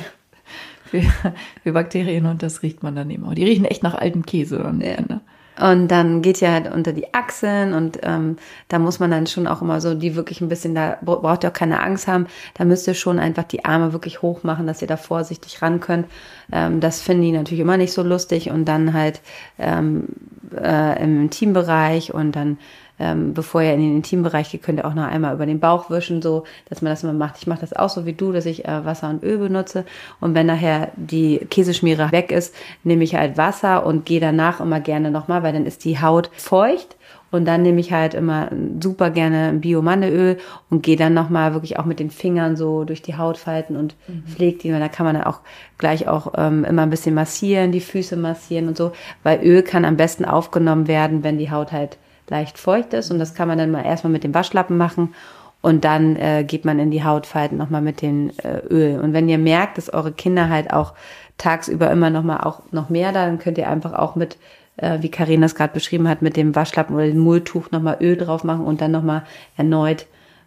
Für, 1.02 1.34
für, 1.64 1.74
Bakterien 1.74 2.26
und 2.26 2.44
das 2.44 2.62
riecht 2.64 2.84
man 2.84 2.96
dann 2.96 3.10
eben 3.10 3.26
auch. 3.26 3.34
Die 3.34 3.46
riechen 3.46 3.66
echt 3.66 3.84
nach 3.84 3.96
altem 3.96 4.26
Käse. 4.26 4.58
Dann, 4.58 4.82
ja. 4.82 5.02
ne? 5.02 5.22
Und 5.60 5.88
dann 5.88 6.22
geht 6.22 6.42
ja 6.42 6.52
halt 6.52 6.72
unter 6.72 6.92
die 6.92 7.14
Achseln 7.14 7.74
und 7.74 8.00
ähm, 8.04 8.38
da 8.68 8.78
muss 8.78 9.00
man 9.00 9.10
dann 9.10 9.26
schon 9.26 9.48
auch 9.48 9.62
immer 9.62 9.80
so 9.80 9.94
die 9.94 10.16
wirklich 10.16 10.42
ein 10.42 10.50
bisschen, 10.50 10.76
da 10.76 10.98
braucht 11.02 11.46
ihr 11.46 11.50
auch 11.50 11.54
keine 11.54 11.82
Angst 11.82 12.08
haben, 12.08 12.28
da 12.56 12.66
müsst 12.66 12.88
ihr 12.88 12.94
schon 12.94 13.20
einfach 13.20 13.44
die 13.44 13.64
Arme 13.64 13.94
wirklich 13.94 14.22
hoch 14.22 14.44
machen, 14.44 14.68
dass 14.68 14.82
ihr 14.82 14.88
da 14.88 14.98
vorsichtig 14.98 15.62
ran 15.62 15.80
könnt. 15.80 16.08
Ähm, 16.52 16.82
das 16.82 17.02
finden 17.02 17.24
die 17.24 17.32
natürlich 17.32 17.62
immer 17.62 17.78
nicht 17.78 17.94
so 17.94 18.04
lustig 18.04 18.50
und 18.50 18.66
dann 18.66 18.94
halt 18.94 19.22
ähm, 19.58 20.08
äh, 20.54 21.02
im 21.02 21.22
Intimbereich 21.22 22.14
und 22.14 22.36
dann 22.36 22.58
ähm, 23.00 23.34
bevor 23.34 23.62
ihr 23.62 23.74
in 23.74 23.82
den 23.82 23.96
Intimbereich 23.98 24.52
geht, 24.52 24.64
könnt 24.64 24.80
ihr 24.80 24.86
auch 24.86 24.94
noch 24.94 25.08
einmal 25.08 25.34
über 25.34 25.46
den 25.46 25.60
Bauch 25.60 25.90
wischen, 25.90 26.22
so 26.22 26.46
dass 26.70 26.82
man 26.82 26.92
das 26.92 27.04
immer 27.04 27.14
macht. 27.14 27.38
Ich 27.38 27.48
mache 27.48 27.62
das 27.62 27.74
auch 27.74 27.90
so 27.90 28.06
wie 28.06 28.14
du, 28.14 28.32
dass 28.32 28.46
ich 28.46 28.66
äh, 28.66 28.86
Wasser 28.86 29.10
und 29.10 29.24
Öl 29.24 29.38
benutze. 29.38 29.86
Und 30.22 30.34
wenn 30.34 30.46
nachher 30.46 30.92
die 30.96 31.40
Käseschmiere 31.50 32.12
weg 32.12 32.32
ist, 32.32 32.56
nehme 32.84 33.04
ich 33.04 33.16
halt 33.16 33.38
Wasser 33.38 33.86
und 33.86 34.06
gehe 34.06 34.20
danach 34.20 34.62
immer 34.62 34.80
gerne 34.80 35.12
nochmal, 35.12 35.44
weil 35.44 35.54
dann 35.54 35.66
ist 35.66 35.84
die 35.84 36.02
Haut 36.02 36.30
feucht. 36.34 36.96
Und 37.32 37.46
dann 37.46 37.64
nehme 37.64 37.82
ich 37.82 37.92
halt 37.92 38.14
immer 38.14 38.50
super 38.82 39.10
gerne 39.10 39.50
ein 39.50 39.60
Biomanneöl 39.60 40.38
und 40.70 40.84
gehe 40.84 40.96
dann 40.96 41.14
nochmal 41.14 41.54
wirklich 41.54 41.78
auch 41.78 41.84
mit 41.84 42.00
den 42.00 42.10
Fingern 42.10 42.56
so 42.56 42.86
durch 42.86 43.02
die 43.02 43.18
Hautfalten 43.18 43.76
und 43.76 43.96
mhm. 44.08 44.24
pflege 44.26 44.58
die. 44.58 44.72
Und 44.72 44.80
da 44.80 44.88
kann 44.88 45.06
man 45.06 45.16
dann 45.16 45.26
auch 45.26 45.42
gleich 45.78 46.08
auch 46.08 46.34
ähm, 46.38 46.64
immer 46.64 46.84
ein 46.84 46.90
bisschen 46.90 47.14
massieren, 47.14 47.74
die 47.74 47.82
Füße 47.82 48.16
massieren 48.16 48.70
und 48.70 48.78
so, 48.78 48.94
weil 49.24 49.44
Öl 49.44 49.64
kann 49.64 49.84
am 49.84 49.98
besten 49.98 50.24
aufgenommen 50.24 50.88
werden, 50.88 51.24
wenn 51.24 51.38
die 51.38 51.52
Haut 51.52 51.74
halt 51.74 51.98
leicht 52.30 52.58
feucht 52.58 52.94
ist. 52.94 53.12
Und 53.12 53.20
das 53.20 53.34
kann 53.34 53.48
man 53.48 53.58
dann 53.58 53.72
mal 53.72 53.86
erstmal 53.86 54.12
mit 54.12 54.24
dem 54.24 54.34
Waschlappen 54.34 54.78
machen. 54.78 55.14
Und 55.62 55.84
dann 55.84 56.16
äh, 56.16 56.44
geht 56.44 56.64
man 56.64 56.78
in 56.78 56.92
die 56.92 57.04
Hautfalten 57.04 57.58
nochmal 57.58 57.82
mit 57.82 58.02
dem 58.02 58.32
äh, 58.44 58.60
Öl. 58.70 59.00
Und 59.00 59.14
wenn 59.14 59.28
ihr 59.28 59.40
merkt, 59.40 59.78
dass 59.78 59.92
eure 59.92 60.12
Kinder 60.12 60.50
halt 60.50 60.72
auch 60.72 60.94
tagsüber 61.38 61.90
immer 61.90 62.10
nochmal 62.10 62.42
auch 62.42 62.62
noch 62.72 62.90
mehr, 62.90 63.12
dann 63.12 63.40
könnt 63.40 63.58
ihr 63.58 63.68
einfach 63.68 63.94
auch 63.94 64.16
mit, 64.16 64.38
äh, 64.78 65.00
wie 65.02 65.10
Karina 65.10 65.46
es 65.46 65.56
gerade 65.56 65.74
beschrieben 65.74 66.08
hat, 66.08 66.22
mit 66.22 66.38
dem 66.38 66.56
Waschlappen 66.56 66.96
oder 66.96 67.08
dem 67.08 67.18
Mulltuch 67.18 67.72
nochmal 67.72 67.98
Öl 68.00 68.16
drauf 68.16 68.44
machen 68.44 68.64
und 68.64 68.80
dann 68.80 68.92
nochmal 68.92 69.24
erneut 69.58 70.06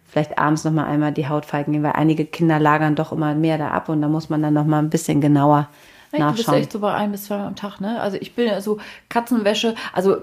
vielleicht 0.09 0.39
abends 0.39 0.63
nochmal 0.63 0.85
einmal 0.85 1.11
die 1.11 1.27
Hautfalten 1.27 1.71
gehen, 1.71 1.83
weil 1.83 1.93
einige 1.93 2.25
Kinder 2.25 2.59
lagern 2.59 2.95
doch 2.95 3.11
immer 3.11 3.35
mehr 3.35 3.57
da 3.57 3.69
ab 3.69 3.89
und 3.89 4.01
da 4.01 4.07
muss 4.07 4.29
man 4.29 4.41
dann 4.41 4.53
nochmal 4.53 4.81
ein 4.81 4.89
bisschen 4.89 5.21
genauer 5.21 5.69
nachschauen. 6.17 6.35
Du 6.35 6.51
bist 6.51 6.53
echt 6.53 6.71
so 6.71 6.79
bei 6.79 6.93
ein 6.93 7.11
bis 7.11 7.25
zweimal 7.25 7.47
am 7.47 7.55
Tag, 7.55 7.79
ne? 7.79 8.01
Also 8.01 8.17
ich 8.19 8.33
bin 8.33 8.47
ja 8.47 8.61
so 8.61 8.79
Katzenwäsche, 9.09 9.75
also 9.93 10.17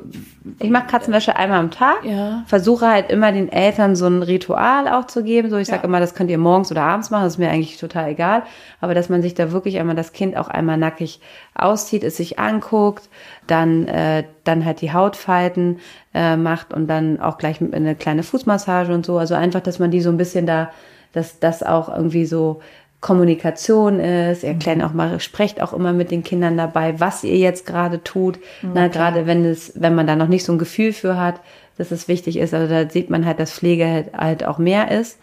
ich 0.58 0.70
mache 0.70 0.86
Katzenwäsche 0.86 1.36
einmal 1.36 1.60
am 1.60 1.70
Tag. 1.70 2.04
Ja. 2.04 2.42
Versuche 2.46 2.88
halt 2.88 3.10
immer 3.10 3.32
den 3.32 3.50
Eltern 3.50 3.94
so 3.94 4.06
ein 4.06 4.22
Ritual 4.22 4.88
auch 4.88 5.06
zu 5.06 5.22
geben. 5.22 5.50
So 5.50 5.56
ich 5.56 5.68
sage 5.68 5.82
ja. 5.82 5.84
immer, 5.84 6.00
das 6.00 6.14
könnt 6.14 6.30
ihr 6.30 6.38
morgens 6.38 6.70
oder 6.70 6.82
abends 6.82 7.10
machen, 7.10 7.24
das 7.24 7.34
ist 7.34 7.38
mir 7.38 7.50
eigentlich 7.50 7.78
total 7.78 8.10
egal. 8.10 8.42
Aber 8.80 8.94
dass 8.94 9.08
man 9.08 9.22
sich 9.22 9.34
da 9.34 9.52
wirklich 9.52 9.78
einmal 9.78 9.96
das 9.96 10.12
Kind 10.12 10.36
auch 10.36 10.48
einmal 10.48 10.76
nackig 10.76 11.20
auszieht, 11.54 12.04
es 12.04 12.16
sich 12.16 12.38
anguckt, 12.38 13.08
dann 13.46 13.86
äh, 13.86 14.24
dann 14.44 14.64
halt 14.64 14.80
die 14.80 14.92
Hautfalten 14.92 15.78
äh, 16.14 16.36
macht 16.36 16.72
und 16.72 16.86
dann 16.86 17.20
auch 17.20 17.38
gleich 17.38 17.60
eine 17.60 17.94
kleine 17.94 18.22
Fußmassage 18.22 18.92
und 18.92 19.04
so. 19.04 19.18
Also 19.18 19.34
einfach, 19.34 19.60
dass 19.60 19.78
man 19.78 19.90
die 19.90 20.00
so 20.00 20.10
ein 20.10 20.16
bisschen 20.16 20.46
da, 20.46 20.70
dass 21.12 21.38
das 21.40 21.62
auch 21.62 21.88
irgendwie 21.88 22.26
so 22.26 22.60
Kommunikation 23.00 24.00
ist. 24.00 24.42
Ihr 24.42 24.50
erklären 24.50 24.82
auch 24.82 24.92
mal, 24.92 25.20
sprecht 25.20 25.62
auch 25.62 25.72
immer 25.72 25.92
mit 25.92 26.10
den 26.10 26.22
Kindern 26.22 26.56
dabei, 26.56 26.98
was 26.98 27.24
ihr 27.24 27.36
jetzt 27.36 27.66
gerade 27.66 28.02
tut. 28.02 28.36
Okay. 28.36 28.70
Na, 28.74 28.88
gerade 28.88 29.26
wenn 29.26 29.44
es, 29.44 29.72
wenn 29.74 29.94
man 29.94 30.06
da 30.06 30.16
noch 30.16 30.28
nicht 30.28 30.44
so 30.44 30.52
ein 30.52 30.58
Gefühl 30.58 30.92
für 30.92 31.18
hat, 31.18 31.40
dass 31.78 31.90
es 31.90 32.08
wichtig 32.08 32.38
ist. 32.38 32.54
Also 32.54 32.72
da 32.72 32.88
sieht 32.88 33.10
man 33.10 33.26
halt, 33.26 33.38
dass 33.38 33.52
Pflege 33.52 33.86
halt, 33.86 34.12
halt 34.14 34.44
auch 34.44 34.58
mehr 34.58 34.90
ist. 34.90 35.18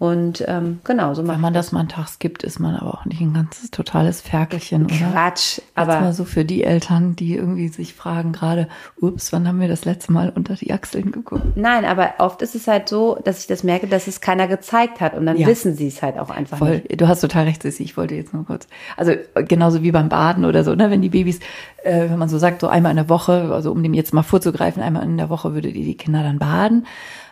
Und 0.00 0.44
ähm, 0.46 0.78
genau, 0.84 1.12
so 1.14 1.24
macht 1.24 1.34
Wenn 1.34 1.40
man 1.40 1.54
das 1.54 1.72
mal 1.72 1.80
einen 1.80 1.88
Tag 1.88 2.06
skippt, 2.06 2.44
ist 2.44 2.60
man 2.60 2.76
aber 2.76 2.94
auch 2.94 3.04
nicht 3.04 3.20
ein 3.20 3.34
ganzes 3.34 3.72
totales 3.72 4.20
Ferkelchen, 4.20 4.84
oder? 4.86 4.94
Quatsch. 5.10 5.60
Aber 5.74 5.94
Aber 5.94 6.04
mal 6.04 6.12
so 6.12 6.24
für 6.24 6.44
die 6.44 6.62
Eltern, 6.62 7.16
die 7.16 7.34
irgendwie 7.34 7.66
sich 7.66 7.94
fragen 7.94 8.30
gerade, 8.30 8.68
ups, 9.00 9.32
wann 9.32 9.48
haben 9.48 9.60
wir 9.60 9.66
das 9.66 9.84
letzte 9.84 10.12
Mal 10.12 10.30
unter 10.32 10.54
die 10.54 10.72
Achseln 10.72 11.10
geguckt? 11.10 11.42
nein, 11.56 11.84
aber 11.84 12.14
oft 12.18 12.42
ist 12.42 12.54
es 12.54 12.68
halt 12.68 12.88
so, 12.88 13.18
dass 13.24 13.40
ich 13.40 13.48
das 13.48 13.64
merke, 13.64 13.88
dass 13.88 14.06
es 14.06 14.20
keiner 14.20 14.46
gezeigt 14.46 15.00
hat 15.00 15.14
und 15.14 15.26
dann 15.26 15.36
Ja. 15.36 15.48
wissen 15.48 15.74
sie 15.74 15.88
es 15.88 16.00
halt 16.00 16.16
auch 16.16 16.30
einfach 16.30 16.58
Voll, 16.58 16.82
nicht. 16.88 17.00
du 17.00 17.08
hast 17.08 17.20
total 17.20 17.44
recht, 17.46 17.62
Sissi. 17.64 17.82
Ich 17.82 17.96
wollte 17.96 18.14
jetzt 18.14 18.32
nur 18.32 18.46
kurz. 18.46 18.68
Also 18.96 19.14
genauso 19.48 19.82
wie 19.82 19.90
beim 19.90 20.08
Baden 20.08 20.44
oder 20.44 20.62
so, 20.62 20.76
ne? 20.76 20.90
Wenn 20.92 21.02
die 21.02 21.08
Babys, 21.08 21.40
äh, 21.82 22.08
wenn 22.08 22.18
man 22.20 22.28
so 22.28 22.38
sagt, 22.38 22.60
so 22.60 22.68
einmal 22.68 22.90
in 22.92 22.96
der 22.98 23.08
Woche, 23.08 23.50
also 23.52 23.72
um 23.72 23.82
dem 23.82 23.94
jetzt 23.94 24.14
mal 24.14 24.22
vorzugreifen, 24.22 24.80
einmal 24.80 25.02
in 25.02 25.16
der 25.16 25.28
Woche 25.28 25.54
würdet 25.54 25.74
ihr 25.74 25.84
die 25.84 25.96
Kinder 25.96 26.22
dann 26.22 26.38
baden. 26.38 26.86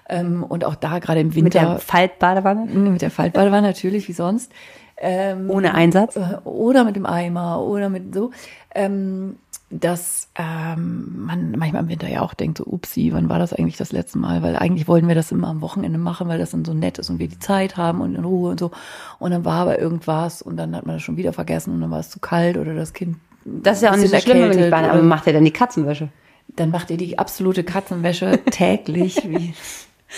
Ähm, 0.08 0.44
und 0.44 0.64
auch 0.64 0.74
da 0.74 0.98
gerade 0.98 1.20
im 1.20 1.28
Mit 1.28 1.36
Winter 1.36 1.60
der 1.60 1.78
Faltbadewanne? 1.78 2.66
mit 2.66 3.02
der 3.02 3.10
Faltbadewanne 3.10 3.66
natürlich, 3.66 4.08
wie 4.08 4.12
sonst. 4.12 4.52
Ähm, 4.98 5.50
Ohne 5.50 5.74
Einsatz? 5.74 6.16
äh, 6.16 6.38
oder 6.44 6.84
mit 6.84 6.96
dem 6.96 7.06
Eimer 7.06 7.60
oder 7.60 7.90
mit 7.90 8.14
so, 8.14 8.30
ähm, 8.74 9.36
dass 9.68 10.28
ähm, 10.36 11.26
man 11.26 11.50
manchmal 11.58 11.82
im 11.82 11.88
Winter 11.88 12.08
ja 12.08 12.22
auch 12.22 12.34
denkt, 12.34 12.58
so 12.58 12.64
upsi, 12.64 13.10
wann 13.12 13.28
war 13.28 13.38
das 13.38 13.52
eigentlich 13.52 13.76
das 13.76 13.92
letzte 13.92 14.18
Mal? 14.18 14.42
Weil 14.42 14.56
eigentlich 14.56 14.86
wollten 14.86 15.08
wir 15.08 15.16
das 15.16 15.32
immer 15.32 15.48
am 15.48 15.60
Wochenende 15.60 15.98
machen, 15.98 16.28
weil 16.28 16.38
das 16.38 16.52
dann 16.52 16.64
so 16.64 16.72
nett 16.72 16.98
ist 16.98 17.10
und 17.10 17.18
wir 17.18 17.28
die 17.28 17.40
Zeit 17.40 17.76
haben 17.76 18.00
und 18.00 18.14
in 18.14 18.24
Ruhe 18.24 18.50
und 18.50 18.60
so. 18.60 18.70
Und 19.18 19.32
dann 19.32 19.44
war 19.44 19.60
aber 19.62 19.78
irgendwas 19.78 20.40
und 20.40 20.56
dann 20.56 20.74
hat 20.74 20.86
man 20.86 20.96
das 20.96 21.02
schon 21.02 21.16
wieder 21.16 21.32
vergessen 21.32 21.74
und 21.74 21.80
dann 21.80 21.90
war 21.90 21.98
es 21.98 22.10
zu 22.10 22.20
kalt 22.20 22.56
oder 22.56 22.74
das 22.74 22.92
Kind. 22.92 23.16
Das 23.44 23.78
ist 23.78 23.82
ja 23.82 23.92
auch 23.92 23.96
nicht 23.96 24.10
so 24.10 24.18
schlimm, 24.18 24.48
wenn 24.48 24.58
ich 24.58 24.70
bade, 24.70 24.90
aber 24.90 25.02
macht 25.02 25.26
er 25.26 25.32
dann 25.32 25.44
die 25.44 25.52
Katzenwäsche? 25.52 26.08
dann 26.54 26.70
macht 26.70 26.90
ihr 26.90 26.96
die 26.96 27.18
absolute 27.18 27.64
Katzenwäsche 27.64 28.38
täglich. 28.50 29.22
Wie, 29.28 29.54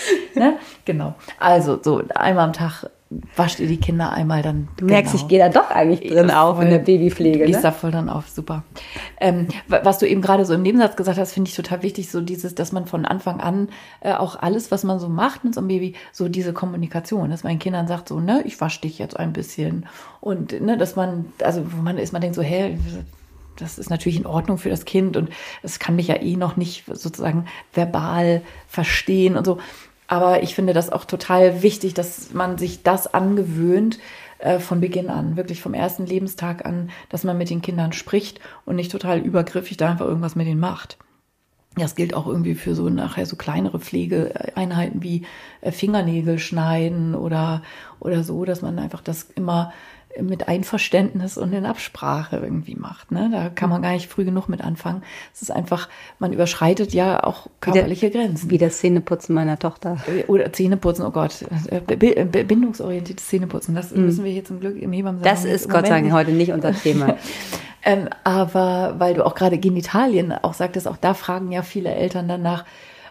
ne? 0.35 0.57
Genau. 0.85 1.15
Also 1.39 1.79
so 1.81 2.01
einmal 2.15 2.45
am 2.45 2.53
Tag 2.53 2.89
wascht 3.35 3.59
ihr 3.59 3.65
die 3.67 3.77
Kinder 3.79 4.11
einmal 4.13 4.43
dann. 4.43 4.67
Du 4.77 4.85
merkst, 4.85 5.15
ich 5.15 5.27
gehe 5.27 5.39
da 5.39 5.49
doch 5.49 5.71
eigentlich 5.71 6.07
drin 6.11 6.29
auf 6.29 6.61
in 6.61 6.69
der 6.69 6.77
Babypflege. 6.77 7.39
Du 7.39 7.45
gehst 7.45 7.57
Ne? 7.57 7.63
da 7.63 7.71
voll 7.71 7.89
dann 7.89 8.07
auf, 8.07 8.29
super. 8.29 8.63
Ähm, 9.19 9.47
wa- 9.67 9.79
was 9.83 9.97
du 9.97 10.07
eben 10.07 10.21
gerade 10.21 10.45
so 10.45 10.53
im 10.53 10.61
Nebensatz 10.61 10.95
gesagt 10.95 11.17
hast, 11.17 11.33
finde 11.33 11.49
ich 11.49 11.55
total 11.55 11.81
wichtig, 11.81 12.11
so 12.11 12.21
dieses, 12.21 12.53
dass 12.53 12.71
man 12.71 12.85
von 12.85 13.05
Anfang 13.05 13.39
an 13.39 13.69
äh, 14.01 14.13
auch 14.13 14.35
alles, 14.39 14.69
was 14.69 14.83
man 14.83 14.99
so 14.99 15.09
macht 15.09 15.43
mit 15.43 15.55
so 15.55 15.61
einem 15.61 15.69
Baby, 15.69 15.95
so 16.11 16.29
diese 16.29 16.53
Kommunikation, 16.53 17.31
dass 17.31 17.43
man 17.43 17.53
den 17.53 17.59
Kindern 17.59 17.87
sagt, 17.87 18.09
so, 18.09 18.19
ne, 18.19 18.43
ich 18.45 18.61
wasche 18.61 18.81
dich 18.81 18.99
jetzt 18.99 19.17
ein 19.17 19.33
bisschen. 19.33 19.87
Und 20.21 20.61
ne, 20.61 20.77
dass 20.77 20.95
man, 20.95 21.33
also 21.43 21.65
wo 21.71 21.81
man 21.81 21.97
ist, 21.97 22.13
man 22.13 22.21
denkt 22.21 22.35
so, 22.35 22.43
hä, 22.43 22.77
das 23.57 23.79
ist 23.79 23.89
natürlich 23.89 24.19
in 24.19 24.27
Ordnung 24.27 24.59
für 24.59 24.69
das 24.69 24.85
Kind 24.85 25.17
und 25.17 25.29
es 25.63 25.79
kann 25.79 25.95
mich 25.95 26.07
ja 26.09 26.21
eh 26.21 26.35
noch 26.35 26.57
nicht 26.57 26.85
sozusagen 26.85 27.45
verbal 27.73 28.43
verstehen 28.67 29.35
und 29.35 29.45
so. 29.45 29.57
Aber 30.09 30.41
ich 30.41 30.55
finde 30.55 30.73
das 30.73 30.91
auch 30.91 31.05
total 31.05 31.61
wichtig, 31.61 31.93
dass 31.93 32.33
man 32.33 32.57
sich 32.57 32.81
das 32.81 33.13
angewöhnt 33.13 33.99
äh, 34.39 34.57
von 34.57 34.81
Beginn 34.81 35.07
an, 35.07 35.37
wirklich 35.37 35.61
vom 35.61 35.75
ersten 35.75 36.03
Lebenstag 36.07 36.65
an, 36.65 36.89
dass 37.09 37.23
man 37.23 37.37
mit 37.37 37.51
den 37.51 37.61
Kindern 37.61 37.93
spricht 37.93 38.39
und 38.65 38.75
nicht 38.75 38.91
total 38.91 39.19
übergriffig 39.19 39.77
da 39.77 39.91
einfach 39.91 40.07
irgendwas 40.07 40.35
mit 40.35 40.47
denen 40.47 40.59
macht. 40.59 40.97
Das 41.75 41.93
gilt 41.93 42.15
auch 42.15 42.25
irgendwie 42.25 42.55
für 42.55 42.73
so 42.73 42.89
nachher 42.89 43.27
so 43.27 43.35
kleinere 43.35 43.79
Pflegeeinheiten 43.79 45.03
wie 45.03 45.27
äh, 45.61 45.71
Fingernägel 45.71 46.39
schneiden 46.39 47.13
oder, 47.13 47.61
oder 47.99 48.23
so, 48.23 48.45
dass 48.45 48.63
man 48.63 48.79
einfach 48.79 49.01
das 49.01 49.27
immer 49.35 49.71
mit 50.21 50.47
Einverständnis 50.47 51.37
und 51.37 51.53
in 51.53 51.65
Absprache 51.65 52.37
irgendwie 52.37 52.75
macht. 52.75 53.11
Ne? 53.11 53.29
Da 53.31 53.49
kann 53.49 53.69
man 53.69 53.81
gar 53.81 53.91
nicht 53.93 54.09
früh 54.09 54.25
genug 54.25 54.49
mit 54.49 54.61
anfangen. 54.61 55.03
Es 55.33 55.41
ist 55.41 55.51
einfach, 55.51 55.89
man 56.19 56.33
überschreitet 56.33 56.93
ja 56.93 57.23
auch 57.23 57.47
körperliche 57.61 58.09
Grenzen. 58.11 58.49
Wie 58.49 58.57
das 58.57 58.79
Zähneputzen 58.79 59.33
meiner 59.35 59.59
Tochter. 59.59 59.97
Oder 60.27 60.51
Zähneputzen, 60.53 61.05
oh 61.05 61.11
Gott. 61.11 61.45
Äh, 61.69 61.81
bi- 61.81 62.25
bi- 62.25 62.43
bindungsorientiertes 62.43 63.27
Zähneputzen, 63.27 63.75
das 63.75 63.91
müssen 63.91 64.23
wir 64.23 64.31
hier 64.31 64.45
zum 64.45 64.59
Glück 64.59 64.81
im 64.81 64.91
Hebammen 64.91 65.21
Das 65.21 65.45
ist 65.45 65.69
Gott 65.69 65.87
sei 65.87 66.01
Dank 66.01 66.11
heute 66.13 66.31
nicht 66.31 66.51
unser 66.51 66.73
Thema. 66.73 67.17
ähm, 67.83 68.09
aber 68.23 68.95
weil 68.97 69.13
du 69.13 69.25
auch 69.25 69.35
gerade 69.35 69.57
Genitalien 69.57 70.31
auch 70.31 70.53
sagtest, 70.53 70.87
auch 70.87 70.97
da 70.97 71.13
fragen 71.13 71.51
ja 71.51 71.61
viele 71.61 71.93
Eltern 71.93 72.27
danach, 72.27 72.65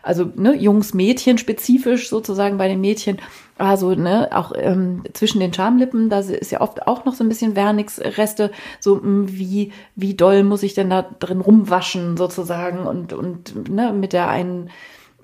also 0.09 0.33
ne, 0.37 0.57
Jungs, 0.57 0.95
Mädchen 0.95 1.37
spezifisch 1.37 2.09
sozusagen 2.09 2.57
bei 2.57 2.67
den 2.67 2.81
Mädchen, 2.81 3.19
also 3.59 3.95
ne, 3.95 4.31
auch 4.33 4.53
ähm, 4.57 5.03
zwischen 5.13 5.39
den 5.39 5.53
Schamlippen, 5.53 6.09
da 6.09 6.21
ist 6.21 6.51
ja 6.51 6.63
oft 6.63 6.87
auch 6.87 7.05
noch 7.05 7.13
so 7.13 7.23
ein 7.23 7.29
bisschen 7.29 7.53
Vernix-Reste, 7.53 8.51
so 8.81 8.97
mh, 8.97 9.29
wie, 9.29 9.73
wie 9.97 10.15
doll 10.15 10.45
muss 10.45 10.63
ich 10.63 10.73
denn 10.73 10.89
da 10.89 11.03
drin 11.03 11.43
rumwaschen 11.43 12.17
sozusagen 12.17 12.87
und, 12.87 13.13
und 13.13 13.69
ne, 13.69 13.93
mit 13.93 14.15
der 14.15 14.29
einen 14.29 14.71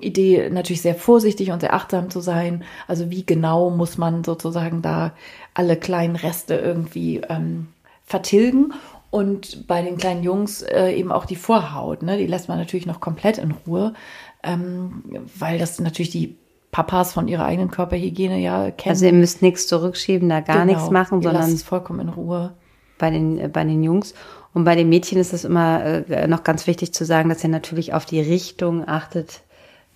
Idee 0.00 0.50
natürlich 0.50 0.83
sehr 0.83 0.95
vorsichtig 0.97 1.50
und 1.50 1.61
sehr 1.61 1.73
achtsam 1.73 2.11
zu 2.11 2.21
sein. 2.21 2.62
Also 2.87 3.11
wie 3.11 3.25
genau 3.25 3.71
muss 3.71 3.97
man 3.97 4.23
sozusagen 4.23 4.83
da 4.83 5.12
alle 5.55 5.76
kleinen 5.76 6.17
Reste 6.17 6.57
irgendwie 6.57 7.23
ähm, 7.29 7.69
vertilgen. 8.05 8.75
Und 9.14 9.69
bei 9.69 9.81
den 9.81 9.97
kleinen 9.97 10.25
Jungs 10.25 10.62
äh, 10.62 10.91
eben 10.91 11.12
auch 11.12 11.25
die 11.25 11.37
Vorhaut, 11.37 12.03
ne? 12.03 12.19
die 12.19 12.26
lässt 12.26 12.49
man 12.49 12.59
natürlich 12.59 12.85
noch 12.85 12.99
komplett 12.99 13.38
in 13.38 13.53
Ruhe, 13.53 13.95
ähm, 14.44 15.02
weil 15.38 15.58
das 15.58 15.78
natürlich 15.80 16.10
die 16.10 16.36
Papas 16.70 17.12
von 17.12 17.28
ihrer 17.28 17.44
eigenen 17.44 17.70
Körperhygiene 17.70 18.38
ja 18.38 18.70
kennen. 18.70 18.90
Also 18.94 19.06
ihr 19.06 19.12
müsst 19.12 19.42
nichts 19.42 19.66
zurückschieben, 19.66 20.28
da 20.28 20.40
gar 20.40 20.56
Genau. 20.64 20.72
nichts 20.74 20.90
machen, 20.90 21.20
Ihr 21.20 21.30
sondern 21.30 21.50
es 21.52 21.62
vollkommen 21.62 22.00
in 22.00 22.08
Ruhe. 22.08 22.52
bei 22.98 23.10
den, 23.10 23.38
äh, 23.38 23.48
bei 23.48 23.64
den 23.64 23.83
Jungs. 23.83 24.14
Und 24.52 24.64
bei 24.64 24.74
den 24.76 24.88
Mädchen 24.88 25.18
ist 25.18 25.33
es 25.33 25.44
immer 25.44 25.85
äh, 25.85 26.26
noch 26.28 26.44
ganz 26.44 26.66
wichtig 26.66 26.92
zu 26.94 27.04
sagen, 27.04 27.28
dass 27.28 27.42
ihr 27.42 27.50
natürlich 27.50 27.92
auf 27.94 28.04
die 28.07 28.20
Richtung 28.20 28.87
achtet, 28.88 29.40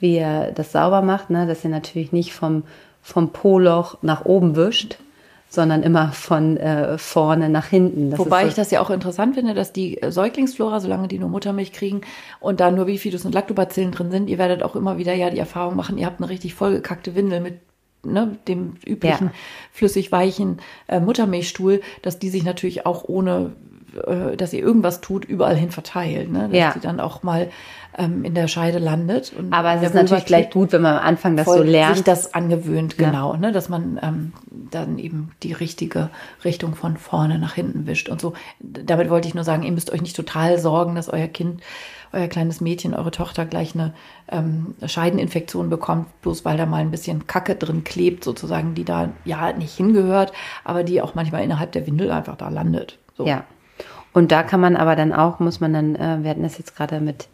wie 0.00 0.16
ihr 0.18 0.52
das 0.54 0.72
sauber 0.72 1.02
macht, 1.02 1.30
ne? 1.30 1.46
dass 1.46 1.64
ihr 1.64 1.70
natürlich 1.70 2.12
nicht 2.12 2.32
vom, 2.32 2.64
vom 3.02 3.30
Po-Loch 3.32 3.98
nach 4.02 4.24
oben 4.24 4.56
wischt, 4.56 4.98
sondern 5.50 5.82
immer 5.82 6.12
von 6.12 6.56
äh, 6.58 6.98
vorne 6.98 7.48
nach 7.48 7.66
hinten. 7.66 8.10
Das 8.10 8.18
Wobei 8.18 8.42
ist 8.42 8.48
ich 8.50 8.54
das 8.54 8.70
ja 8.70 8.80
auch 8.80 8.90
interessant 8.90 9.34
finde, 9.34 9.54
dass 9.54 9.72
die 9.72 10.00
äh, 10.02 10.10
Säuglingsflora, 10.12 10.80
solange 10.80 11.08
die 11.08 11.18
nur 11.18 11.30
Muttermilch 11.30 11.72
kriegen 11.72 12.02
und 12.40 12.60
da 12.60 12.70
nur 12.70 12.84
Bifidus 12.84 13.24
und 13.24 13.34
Lactobacillen 13.34 13.92
drin 13.92 14.10
sind, 14.10 14.28
ihr 14.28 14.38
werdet 14.38 14.62
auch 14.62 14.76
immer 14.76 14.98
wieder 14.98 15.14
ja 15.14 15.30
die 15.30 15.38
Erfahrung 15.38 15.74
machen, 15.76 15.96
ihr 15.98 16.06
habt 16.06 16.20
eine 16.20 16.28
richtig 16.28 16.54
vollgekackte 16.54 17.14
Windel 17.14 17.40
mit 17.40 17.60
ne, 18.04 18.36
dem 18.46 18.74
üblichen 18.86 19.28
Ja. 19.28 19.32
flüssig 19.72 20.12
weichen 20.12 20.58
äh, 20.86 21.00
Muttermilchstuhl, 21.00 21.80
dass 22.02 22.18
die 22.18 22.28
sich 22.28 22.44
natürlich 22.44 22.84
auch 22.84 23.04
ohne 23.04 23.52
äh, 24.06 24.36
dass 24.36 24.52
ihr 24.52 24.60
irgendwas 24.60 25.00
tut, 25.00 25.24
überall 25.24 25.56
hin 25.56 25.70
verteilt, 25.70 26.30
ne? 26.30 26.48
dass 26.50 26.58
Ja. 26.58 26.72
die 26.74 26.80
dann 26.80 27.00
auch 27.00 27.22
mal 27.22 27.48
ähm, 27.98 28.24
in 28.24 28.34
der 28.34 28.48
Scheide 28.48 28.78
landet. 28.78 29.32
Und 29.36 29.52
Aber 29.52 29.74
es 29.74 29.82
ist 29.82 29.94
natürlich 29.94 30.24
gleich 30.24 30.50
gut, 30.50 30.72
wenn 30.72 30.82
man 30.82 30.96
am 30.96 31.04
Anfang 31.04 31.36
das 31.36 31.46
so 31.46 31.62
lernt. 31.62 31.96
sich 31.96 32.04
das 32.04 32.32
angewöhnt, 32.32 32.96
Ja. 32.98 33.10
genau, 33.10 33.36
ne, 33.36 33.52
dass 33.52 33.68
man 33.68 33.98
ähm, 34.02 34.32
dann 34.70 34.98
eben 34.98 35.32
die 35.42 35.52
richtige 35.52 36.10
Richtung 36.44 36.74
von 36.74 36.96
vorne 36.96 37.38
nach 37.38 37.54
hinten 37.54 37.86
wischt 37.86 38.08
und 38.08 38.20
so. 38.20 38.32
Damit 38.60 39.10
wollte 39.10 39.28
ich 39.28 39.34
nur 39.34 39.44
sagen, 39.44 39.64
ihr 39.64 39.72
müsst 39.72 39.92
euch 39.92 40.00
nicht 40.00 40.16
total 40.16 40.58
sorgen, 40.58 40.94
dass 40.94 41.08
euer 41.08 41.26
Kind, 41.26 41.60
euer 42.12 42.28
kleines 42.28 42.60
Mädchen, 42.60 42.94
eure 42.94 43.10
Tochter 43.10 43.44
gleich 43.44 43.74
eine 43.74 43.92
ähm, 44.30 44.74
Scheideninfektion 44.86 45.68
bekommt, 45.68 46.06
bloß 46.22 46.44
weil 46.44 46.56
da 46.56 46.66
mal 46.66 46.78
ein 46.80 46.90
bisschen 46.90 47.26
Kacke 47.26 47.54
drin 47.56 47.84
klebt, 47.84 48.24
sozusagen, 48.24 48.74
die 48.74 48.84
da 48.84 49.10
ja 49.24 49.52
nicht 49.52 49.76
hingehört, 49.76 50.32
aber 50.64 50.84
die 50.84 51.02
auch 51.02 51.14
manchmal 51.14 51.42
innerhalb 51.42 51.72
der 51.72 51.86
Windel 51.86 52.10
einfach 52.10 52.36
da 52.36 52.48
landet. 52.48 52.98
So. 53.16 53.26
Ja. 53.26 53.44
Und 54.12 54.32
da 54.32 54.42
kann 54.42 54.60
man 54.60 54.76
aber 54.76 54.96
dann 54.96 55.12
auch, 55.12 55.38
muss 55.38 55.60
man 55.60 55.72
dann, 55.72 55.94
äh, 55.96 56.18
wir 56.22 56.30
hatten 56.30 56.42
das 56.42 56.58
jetzt 56.58 56.76
gerade 56.76 57.00
mit 57.00 57.28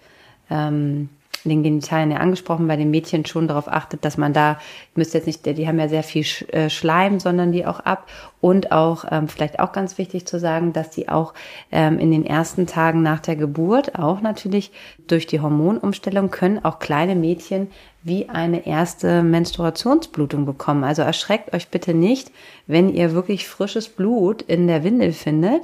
ähm, 0.50 1.09
den 1.44 1.62
Genitalien 1.62 2.11
ja 2.11 2.18
angesprochen, 2.18 2.66
bei 2.66 2.76
den 2.76 2.90
Mädchen 2.90 3.26
schon 3.26 3.48
darauf 3.48 3.68
achtet, 3.68 4.04
dass 4.04 4.16
man 4.16 4.33
da, 4.33 4.52
ihr 4.52 4.57
müsst 4.96 5.14
jetzt 5.14 5.26
nicht, 5.26 5.44
die 5.44 5.68
haben 5.68 5.78
ja 5.78 5.88
sehr 5.88 6.02
viel 6.02 6.24
äh, 6.52 6.70
Schleim, 6.70 7.20
sondern 7.20 7.52
die 7.52 7.66
auch 7.66 7.80
ab. 7.80 8.09
Und 8.40 8.72
auch, 8.72 9.04
ähm, 9.11 9.28
vielleicht 9.28 9.59
auch 9.59 9.72
ganz 9.72 9.96
wichtig 9.96 10.26
zu 10.26 10.38
sagen, 10.38 10.72
dass 10.72 10.90
die 10.90 11.09
auch 11.09 11.35
ähm, 11.72 11.98
in 11.98 12.11
den 12.11 12.26
ersten 12.26 12.66
Tagen 12.66 13.02
nach 13.02 13.20
der 13.20 13.37
Geburt, 13.37 13.98
auch 13.98 14.20
natürlich 14.20 14.70
durch 15.07 15.26
die 15.26 15.40
Hormonumstellung, 15.40 16.30
können 16.30 16.64
auch 16.64 16.78
kleine 16.78 17.14
Mädchen 17.14 17.68
wie 18.02 18.28
eine 18.28 18.66
erste 18.66 19.22
Menstruationsblutung 19.22 20.44
bekommen. 20.44 20.85
Also 20.85 21.00
erschreckt 21.00 21.54
euch 21.54 21.68
bitte 21.68 21.94
nicht, 21.94 22.30
wenn 22.66 22.92
ihr 22.92 23.14
wirklich 23.14 23.48
frisches 23.48 23.88
Blut 23.88 24.42
in 24.42 24.66
der 24.66 24.85
Windel 24.85 25.12
findet. 25.12 25.62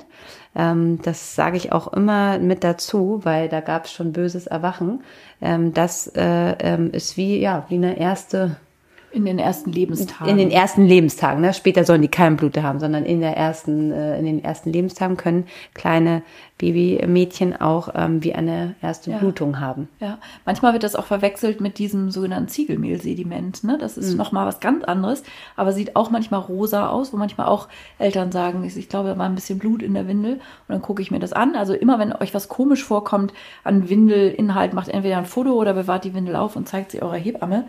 Ähm, 0.55 1.01
das 1.03 1.35
sage 1.35 1.57
ich 1.57 1.73
auch 1.73 1.93
immer 1.93 2.39
mit 2.39 2.65
dazu, 2.65 3.21
weil 3.23 3.49
da 3.49 3.61
gab 3.61 3.85
es 3.85 3.93
schon 3.93 4.13
böses 4.13 4.47
Erwachen. 4.47 5.03
Ähm, 5.41 5.73
das 5.73 6.09
äh, 6.09 6.53
ähm, 6.59 6.91
ist 6.93 7.17
wie, 7.17 7.39
ja, 7.39 7.67
wie 7.69 7.77
eine 7.77 7.99
erste 7.99 8.57
In 9.13 9.25
den 9.25 9.39
ersten 9.39 9.73
Lebenstagen. 9.73 10.29
in 10.29 10.39
den 10.39 10.51
ersten 10.51 10.87
Lebenstagen, 10.87 11.41
ne? 11.41 11.53
Später 11.53 11.85
sollen 11.85 12.03
die 12.03 12.09
kein 12.09 12.37
Blute 12.37 12.63
haben, 12.63 12.79
sondern 12.79 13.05
in 13.05 13.21
der 13.21 13.37
ersten, 13.37 13.91
äh, 13.91 14.19
in 14.19 14.25
den 14.25 14.45
ersten 14.45 14.73
Lebenstagen 14.73 15.17
können 15.17 15.47
kleine 15.75 16.23
Babymädchen 16.59 17.61
auch 17.61 17.89
ähm, 17.95 18.23
wie 18.23 18.35
eine 18.35 18.75
erste 18.83 19.11
Ja. 19.11 19.19
Blutung 19.19 19.59
haben. 19.61 19.89
Ja, 19.99 20.19
manchmal 20.45 20.75
wird 20.75 20.83
das 20.83 20.95
auch 20.95 21.07
verwechselt 21.07 21.61
mit 21.61 21.79
diesem 21.79 22.11
sogenannten 22.11 22.49
Ziegelmehlsediment. 22.49 23.65
Ne? 23.65 23.79
Das 23.81 23.97
ist 23.97 24.15
noch 24.15 24.31
mal 24.31 24.47
was 24.47 24.61
ganz 24.61 24.85
anderes, 24.85 25.23
aber 25.57 25.73
sieht 25.73 25.97
auch 25.97 26.11
manchmal 26.11 26.41
rosa 26.41 26.89
aus, 26.89 27.13
wo 27.13 27.17
manchmal 27.17 27.47
auch 27.47 27.69
Eltern 27.99 28.31
sagen, 28.31 28.63
ich, 28.65 28.77
ich 28.77 28.89
glaube, 28.89 29.09
da 29.09 29.19
war 29.19 29.27
ein 29.27 29.35
bisschen 29.35 29.59
Blut 29.59 29.83
in 29.83 29.95
der 29.95 30.07
Windel 30.07 30.35
und 30.35 30.41
dann 30.69 30.83
gucke 30.83 31.03
ich 31.03 31.11
mir 31.11 31.19
das 31.19 31.33
an. 31.33 31.57
Also 31.57 31.73
immer, 31.75 31.99
wenn 31.99 32.13
euch 32.13 32.35
was 32.35 32.49
komisch 32.49 32.85
vorkommt 32.85 33.33
an 33.65 33.89
Windelinhalt, 33.89 34.75
macht 34.75 34.89
entweder 34.89 35.17
ein 35.19 35.27
Foto 35.27 35.55
oder 35.55 35.73
bewahrt 35.75 36.05
die 36.05 36.15
Windel 36.15 36.37
auf 36.37 36.57
und 36.57 36.69
zeigt 36.69 36.93
sie 36.93 37.03
eurer 37.03 37.17
Hebamme. 37.17 37.65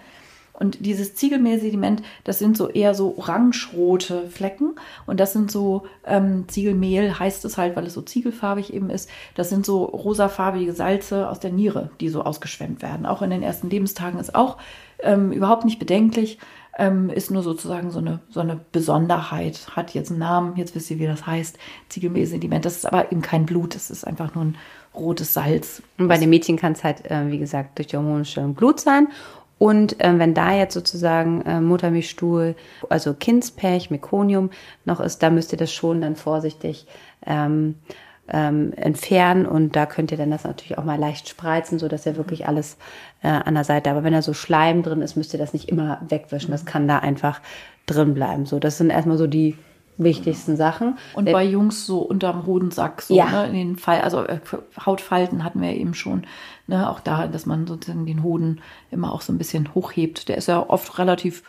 Und 0.62 0.86
dieses 0.86 1.16
Ziegelmehlsediment, 1.16 2.04
das 2.24 2.38
sind 2.38 2.56
so 2.56 2.70
eher 2.70 2.94
so 2.94 3.18
orange-rote 3.18 4.30
Flecken. 4.30 4.76
Und 5.08 5.20
das 5.20 5.34
sind 5.34 5.50
so, 5.50 5.88
ähm, 6.06 6.46
Ziegelmehl 6.48 7.18
heißt 7.18 7.44
es 7.46 7.58
halt, 7.58 7.76
weil 7.76 7.88
es 7.88 7.96
so 7.96 8.04
ziegelfarbig 8.04 8.72
eben 8.72 8.92
ist. 8.92 9.10
Das 9.34 9.50
sind 9.50 9.66
so 9.66 9.86
rosafarbige 9.86 10.74
Salze 10.74 11.28
aus 11.28 11.40
der 11.40 11.52
Niere, 11.52 11.90
die 12.00 12.10
so 12.10 12.22
ausgeschwemmt 12.22 12.84
werden. 12.84 13.08
Auch 13.08 13.24
in 13.24 13.32
den 13.32 13.42
ersten 13.42 13.72
Lebenstagen 13.72 14.20
ist 14.20 14.36
auch 14.36 14.58
ähm, 15.00 15.32
überhaupt 15.32 15.66
nicht 15.66 15.80
bedenklich. 15.80 16.38
Ähm, 16.78 17.10
ist 17.10 17.32
nur 17.32 17.42
sozusagen 17.42 17.90
so 17.90 18.00
eine, 18.00 18.20
so 18.30 18.40
eine 18.40 18.60
Besonderheit, 18.72 19.68
hat 19.76 19.94
jetzt 19.94 20.12
einen 20.12 20.20
Namen, 20.20 20.56
jetzt 20.56 20.74
wisst 20.76 20.90
ihr, 20.92 21.00
wie 21.00 21.08
das 21.08 21.26
heißt, 21.26 21.58
Ziegelmehlsediment. 21.90 22.64
Das 22.64 22.78
ist 22.78 22.86
aber 22.86 23.12
eben 23.12 23.22
kein 23.24 23.48
Blut, 23.48 23.74
das 23.76 23.90
ist 23.90 24.06
einfach 24.06 24.36
nur 24.36 24.46
ein 24.46 24.58
rotes 24.94 25.34
Salz. 25.34 25.82
Und 25.98 26.08
bei 26.08 26.18
den 26.18 26.30
Mädchen 26.30 26.58
kann 26.58 26.74
es 26.74 26.84
halt, 26.84 27.10
äh, 27.10 27.30
wie 27.32 27.40
gesagt, 27.40 27.78
durch 27.78 27.88
die 27.88 27.98
hormonische 27.98 28.42
Blut 28.42 28.80
sein. 28.80 29.08
Und 29.62 30.04
äh, 30.04 30.18
wenn 30.18 30.34
da 30.34 30.56
jetzt 30.56 30.74
sozusagen 30.74 31.44
äh, 31.44 31.62
Muttermilchstuhl, 31.62 32.56
also 32.90 33.14
Kindspech, 33.14 33.92
Mekonium 33.92 34.50
noch 34.86 35.00
ist, 35.00 35.22
da 35.22 35.30
müsst 35.30 35.52
ihr 35.52 35.60
das 35.60 35.72
schon 35.72 36.02
dann 36.02 36.16
vorsichtig 36.16 36.88
ähm, 37.28 37.76
ähm, 38.28 38.74
entfernen 38.74 39.46
und 39.46 39.76
da 39.76 39.86
könnt 39.86 40.12
ihr 40.12 40.18
dann 40.18 40.32
das 40.32 40.46
natürlich 40.46 40.80
auch 40.80 40.84
mal 40.84 40.98
leicht 40.98 41.30
spreizen, 41.30 41.78
so 41.78 41.88
dass 41.88 42.08
ihr 42.08 42.16
wirklich 42.16 42.48
alles 42.48 42.78
äh, 43.22 43.28
an 43.28 43.54
der 43.54 43.64
Seite. 43.64 43.92
Aber 43.92 44.04
wenn 44.04 44.14
da 44.14 44.24
so 44.24 44.34
Schleim 44.34 44.82
drin 44.82 45.04
ist, 45.04 45.16
müsst 45.16 45.32
ihr 45.32 45.40
das 45.40 45.54
nicht 45.54 45.70
immer 45.70 46.02
wegwischen. 46.10 46.50
Das 46.50 46.66
kann 46.66 46.88
da 46.88 46.98
einfach 46.98 47.40
drin 47.86 48.16
bleiben. 48.16 48.48
So, 48.48 48.58
das 48.58 48.80
sind 48.80 48.90
erstmal 48.90 49.20
so 49.20 49.28
die 49.28 49.60
wichtigsten 49.98 50.56
Sachen. 50.58 50.98
Und 51.14 51.26
bei 51.32 51.44
Jungs 51.44 51.86
so 51.86 52.00
unterm 52.00 52.46
Hodensack, 52.46 53.02
so 53.02 53.16
Ja. 53.16 53.30
ne, 53.30 53.48
in 53.48 53.54
den 53.54 53.76
Fall, 53.76 54.02
also 54.02 54.24
äh, 54.24 54.40
Hautfalten 54.86 55.44
hatten 55.44 55.62
wir 55.62 55.74
eben 55.74 55.94
schon. 55.94 56.26
Ne, 56.68 56.90
auch 56.90 57.00
da, 57.00 57.28
dass 57.28 57.46
man 57.46 57.68
sozusagen 57.68 58.06
den 58.06 58.24
Hoden 58.24 58.62
immer 58.92 59.14
auch 59.14 59.22
so 59.22 59.34
ein 59.34 59.38
bisschen 59.38 59.74
hochhebt. 59.76 60.30
Der 60.30 60.38
ist 60.38 60.48
ja 60.48 60.68
oft 60.70 60.98
relativ, 61.00 61.44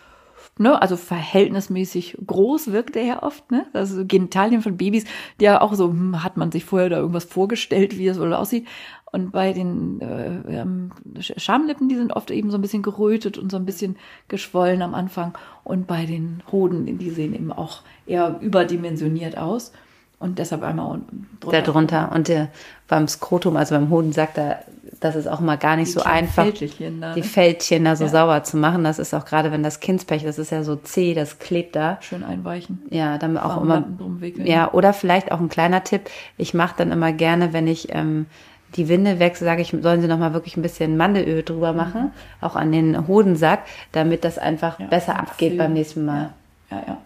ne, 0.58 0.80
also 0.82 0.96
verhältnismäßig 0.96 2.18
groß 2.26 2.72
wirkt 2.72 2.94
der 2.94 3.04
ja 3.04 3.22
oft, 3.22 3.50
ne? 3.50 3.66
Also 3.72 4.04
Genitalien 4.04 4.62
von 4.62 4.76
Babys, 4.76 5.04
die 5.40 5.44
ja 5.44 5.60
auch 5.60 5.74
so, 5.74 5.88
hm, 5.88 6.22
hat 6.24 6.36
man 6.36 6.50
sich 6.50 6.64
vorher 6.64 6.88
da 6.88 6.96
irgendwas 6.96 7.24
vorgestellt, 7.24 7.98
wie 7.98 8.08
es 8.08 8.18
wohl 8.18 8.34
aussieht. 8.34 8.66
Und 9.12 9.30
bei 9.30 9.52
den 9.52 10.00
äh, 10.00 10.60
ähm, 10.60 10.90
Sch- 11.18 11.38
Schamlippen, 11.38 11.88
die 11.88 11.96
sind 11.96 12.14
oft 12.14 12.30
eben 12.30 12.50
so 12.50 12.56
ein 12.58 12.62
bisschen 12.62 12.82
gerötet 12.82 13.36
und 13.36 13.50
so 13.50 13.58
ein 13.58 13.66
bisschen 13.66 13.96
geschwollen 14.28 14.80
am 14.80 14.94
Anfang. 14.94 15.34
Und 15.64 15.86
bei 15.86 16.06
den 16.06 16.42
Hoden, 16.50 16.98
die 16.98 17.10
sehen 17.10 17.34
eben 17.34 17.52
auch 17.52 17.82
eher 18.06 18.38
überdimensioniert 18.40 19.36
aus. 19.36 19.72
Und 20.18 20.38
deshalb 20.38 20.62
einmal 20.62 20.88
unten 20.88 21.28
da 21.50 21.60
drunter. 21.62 22.12
Und 22.14 22.28
der, 22.28 22.48
beim 22.86 23.08
Skrotum, 23.08 23.56
also 23.56 23.74
beim 23.74 23.90
Hodensack, 23.90 24.34
da, 24.34 24.60
das 25.00 25.16
ist 25.16 25.26
auch 25.26 25.40
immer 25.40 25.56
gar 25.56 25.74
nicht 25.74 25.88
Die 25.88 25.92
so 25.98 26.02
einfach, 26.02 26.44
Fältchen 26.44 27.00
da, 27.00 27.12
die 27.12 27.20
ne? 27.20 27.26
Fältchen 27.26 27.84
da 27.84 27.96
so 27.96 28.04
Ja. 28.04 28.10
sauber 28.10 28.44
zu 28.44 28.56
machen. 28.56 28.84
Das 28.84 29.00
ist 29.00 29.14
auch 29.14 29.24
gerade, 29.24 29.50
wenn 29.50 29.64
das 29.64 29.80
Kindspech, 29.80 30.22
das 30.22 30.38
ist 30.38 30.52
ja 30.52 30.62
so 30.62 30.76
zäh, 30.76 31.12
das 31.14 31.40
klebt 31.40 31.74
da. 31.74 31.98
Schön 32.02 32.22
einweichen. 32.22 32.82
Ja, 32.90 33.18
dann 33.18 33.36
auch 33.36 33.56
Warm 33.56 33.98
immer. 33.98 34.44
Ja, 34.44 34.72
oder 34.72 34.92
vielleicht 34.92 35.32
auch 35.32 35.40
ein 35.40 35.48
kleiner 35.48 35.82
Tipp. 35.82 36.02
Ich 36.38 36.54
mache 36.54 36.76
dann 36.78 36.92
immer 36.92 37.12
gerne, 37.12 37.52
wenn 37.52 37.66
ich 37.66 37.88
ähm, 37.92 38.26
die 38.76 38.88
Winde 38.88 39.18
wechsle, 39.18 39.44
sage 39.46 39.62
ich, 39.62 39.74
sollen 39.80 40.00
sie 40.00 40.08
noch 40.08 40.18
mal 40.18 40.32
wirklich 40.32 40.56
ein 40.56 40.62
bisschen 40.62 40.96
Mandelöl 40.96 41.42
drüber 41.42 41.72
machen, 41.72 42.12
auch 42.40 42.56
an 42.56 42.72
den 42.72 43.06
Hodensack, 43.06 43.60
damit 43.92 44.24
das 44.24 44.38
einfach 44.38 44.78
Ja, 44.80 44.86
besser 44.86 45.18
abgeht 45.18 45.50
Film. 45.50 45.58
beim 45.58 45.72
nächsten 45.74 46.04
Mal. 46.04 46.32
Ja, 46.70 46.82
ja. 46.86 46.98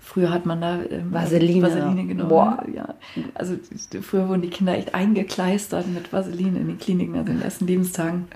Früher 0.00 0.30
hat 0.30 0.46
man 0.46 0.60
da 0.60 0.78
ähm, 0.88 1.12
Vaseline. 1.12 1.62
Vaseline 1.66 2.06
genommen. 2.06 2.28
Boah. 2.28 2.62
Ja. 2.72 2.94
Also 3.34 3.56
früher 4.02 4.28
wurden 4.28 4.42
die 4.42 4.50
Kinder 4.50 4.76
echt 4.76 4.94
eingekleistert 4.94 5.86
mit 5.88 6.12
Vaseline 6.12 6.58
in 6.58 6.68
den 6.68 6.78
Kliniken, 6.78 7.16
also 7.16 7.30
in 7.32 7.38
den 7.38 7.44
ersten 7.44 7.66
Lebenstagen, 7.66 8.28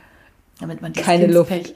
damit 0.60 0.82
man 0.82 0.92
dieses 0.92 1.06
Keine 1.06 1.26
Luft. 1.26 1.74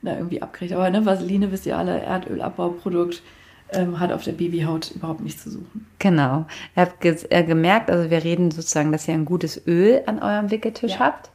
Da 0.00 0.14
irgendwie 0.16 0.40
abkriegt. 0.42 0.72
Aber 0.72 0.88
ne, 0.90 1.04
Vaseline, 1.04 1.50
wisst 1.50 1.66
ihr 1.66 1.76
alle, 1.76 2.00
Erdölabbauprodukt, 2.00 3.22
ähm, 3.72 3.98
hat 4.00 4.12
auf 4.12 4.24
der 4.24 4.32
Babyhaut 4.32 4.90
überhaupt 4.92 5.20
nichts 5.20 5.42
zu 5.44 5.50
suchen. 5.50 5.86
Genau. 5.98 6.46
Ihr 6.76 6.82
habt 6.82 7.00
ge 7.00 7.16
äh, 7.30 7.44
gemerkt, 7.44 7.90
also 7.90 8.10
wir 8.10 8.22
reden 8.24 8.50
sozusagen, 8.50 8.92
dass 8.92 9.06
ihr 9.08 9.14
ein 9.14 9.24
gutes 9.24 9.66
Öl 9.66 10.02
an 10.06 10.22
eurem 10.22 10.50
Wickeltisch 10.50 10.92
Ja. 10.92 10.98
habt. 11.00 11.30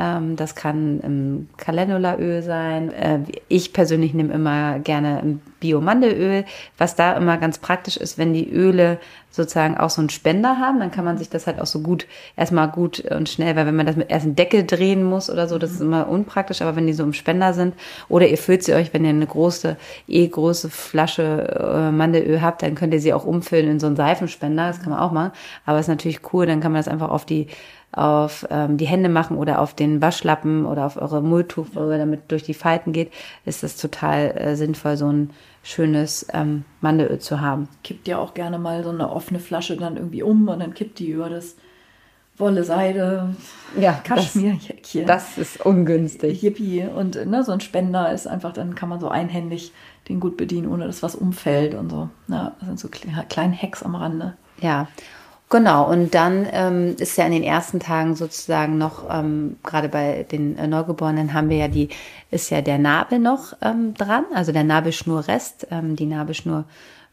Ähm, 0.00 0.36
das 0.36 0.54
kann 0.54 1.00
ähm, 1.04 1.48
Calendulaöl 1.58 2.42
sein. 2.42 3.26
Ich 3.48 3.72
persönlich 3.72 4.14
nehme 4.14 4.32
immer 4.32 4.78
gerne 4.78 5.38
Biomandelöl. 5.60 6.44
Was 6.78 6.96
da 6.96 7.12
immer 7.12 7.36
ganz 7.36 7.58
praktisch 7.58 7.98
ist, 7.98 8.16
wenn 8.16 8.32
die 8.32 8.50
Öle 8.50 8.98
sozusagen 9.30 9.76
auch 9.76 9.90
so 9.90 10.00
einen 10.00 10.10
Spender 10.10 10.58
haben, 10.58 10.80
dann 10.80 10.90
kann 10.90 11.04
man 11.04 11.16
sich 11.16 11.28
das 11.28 11.46
halt 11.46 11.60
auch 11.60 11.66
so 11.66 11.80
gut, 11.80 12.06
erstmal 12.36 12.68
gut 12.68 13.00
und 13.00 13.28
schnell, 13.28 13.54
weil 13.54 13.66
wenn 13.66 13.76
man 13.76 13.86
das 13.86 13.94
mit 13.94 14.10
erst 14.10 14.26
einen 14.26 14.34
Deckel 14.34 14.66
drehen 14.66 15.04
muss 15.04 15.30
oder 15.30 15.46
so, 15.46 15.58
das 15.58 15.70
ist 15.70 15.80
immer 15.80 16.08
unpraktisch, 16.08 16.62
aber 16.62 16.74
wenn 16.74 16.88
die 16.88 16.92
so 16.92 17.04
im 17.04 17.12
Spender 17.12 17.52
sind 17.54 17.74
oder 18.08 18.26
ihr 18.26 18.38
füllt 18.38 18.64
sie 18.64 18.74
euch, 18.74 18.92
wenn 18.92 19.04
ihr 19.04 19.10
eine 19.10 19.26
große, 19.26 19.76
eh 20.08 20.26
große 20.26 20.68
Flasche 20.68 21.46
äh, 21.60 21.92
Mandelöl 21.92 22.42
habt, 22.42 22.62
dann 22.62 22.74
könnt 22.74 22.92
ihr 22.92 23.00
sie 23.00 23.12
auch 23.12 23.24
umfüllen 23.24 23.70
in 23.70 23.80
so 23.80 23.86
einen 23.86 23.96
Seifenspender, 23.96 24.66
das 24.66 24.80
kann 24.80 24.90
man 24.90 24.98
auch 24.98 25.12
machen, 25.12 25.30
aber 25.64 25.78
ist 25.78 25.88
natürlich 25.88 26.32
cool, 26.32 26.46
dann 26.46 26.60
kann 26.60 26.72
man 26.72 26.80
das 26.80 26.88
einfach 26.88 27.10
auf 27.10 27.24
die 27.24 27.46
auf 27.92 28.46
ähm, 28.50 28.76
die 28.76 28.86
Hände 28.86 29.08
machen 29.08 29.36
oder 29.36 29.60
auf 29.60 29.74
den 29.74 30.00
Waschlappen 30.00 30.64
oder 30.64 30.86
auf 30.86 30.96
eure 30.96 31.22
Mulltuch, 31.22 31.66
wo 31.72 31.90
ihr 31.90 31.98
damit 31.98 32.30
durch 32.30 32.44
die 32.44 32.54
Falten 32.54 32.92
geht, 32.92 33.10
ist 33.44 33.62
das 33.62 33.76
total 33.76 34.30
äh, 34.36 34.56
sinnvoll, 34.56 34.96
so 34.96 35.10
ein 35.10 35.30
schönes 35.62 36.26
ähm, 36.32 36.64
Mandelöl 36.80 37.18
zu 37.18 37.40
haben. 37.40 37.68
Kippt 37.82 38.06
ja 38.08 38.18
auch 38.18 38.34
gerne 38.34 38.58
mal 38.58 38.84
so 38.84 38.90
eine 38.90 39.10
offene 39.10 39.40
Flasche 39.40 39.76
dann 39.76 39.96
irgendwie 39.96 40.22
um 40.22 40.48
und 40.48 40.60
dann 40.60 40.72
kippt 40.74 40.98
die 41.00 41.10
über 41.10 41.28
das 41.28 41.56
Wolle, 42.38 42.64
Seide, 42.64 43.34
Ja, 43.78 43.92
Kaschmirjäckchen. 44.02 45.04
Das 45.06 45.36
ist 45.36 45.60
ungünstig. 45.66 46.40
Yippie. 46.42 46.84
Und 46.84 47.26
ne, 47.26 47.44
so 47.44 47.52
ein 47.52 47.60
Spender 47.60 48.10
ist 48.12 48.26
einfach, 48.26 48.54
dann 48.54 48.74
kann 48.74 48.88
man 48.88 48.98
so 49.00 49.08
einhändig 49.08 49.72
den 50.08 50.20
gut 50.20 50.38
bedienen, 50.38 50.68
ohne 50.72 50.86
dass 50.86 51.02
was 51.02 51.14
umfällt 51.14 51.74
und 51.74 51.90
so. 51.90 52.08
Ja, 52.28 52.52
das 52.60 52.68
sind 52.68 52.80
so 52.80 52.88
kle- 52.88 53.24
kleine 53.28 53.54
Hacks 53.54 53.82
am 53.82 53.94
Rande. 53.94 54.34
Ja, 54.62 54.88
genau. 55.50 55.90
Und 55.90 56.14
dann 56.14 56.46
ähm, 56.50 56.96
ist 56.98 57.18
ja 57.18 57.26
in 57.26 57.32
den 57.32 57.42
ersten 57.42 57.80
Tagen 57.80 58.14
sozusagen 58.14 58.78
noch, 58.78 59.04
ähm, 59.10 59.56
gerade 59.62 59.88
bei 59.88 60.24
den 60.30 60.56
äh, 60.56 60.66
Neugeborenen 60.66 61.34
haben 61.34 61.50
wir 61.50 61.58
ja 61.58 61.68
die, 61.68 61.90
ist 62.30 62.50
ja 62.50 62.62
der 62.62 62.78
Nabel 62.78 63.18
noch 63.18 63.54
ähm, 63.60 63.94
dran, 63.94 64.24
also 64.34 64.52
der 64.52 64.64
Nabelschnurrest. 64.64 65.66
Ähm, 65.70 65.96
die 65.96 66.06
Nabelschnur 66.06 66.64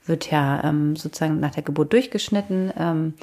wird 0.05 0.31
ja 0.31 0.63
ähm, 0.63 0.95
sozusagen 0.95 1.39
nach 1.39 1.51
der 1.51 1.63
Geburt 1.63 1.91
durchgeschnitten. 1.91 2.71
Ähm, 2.77 3.13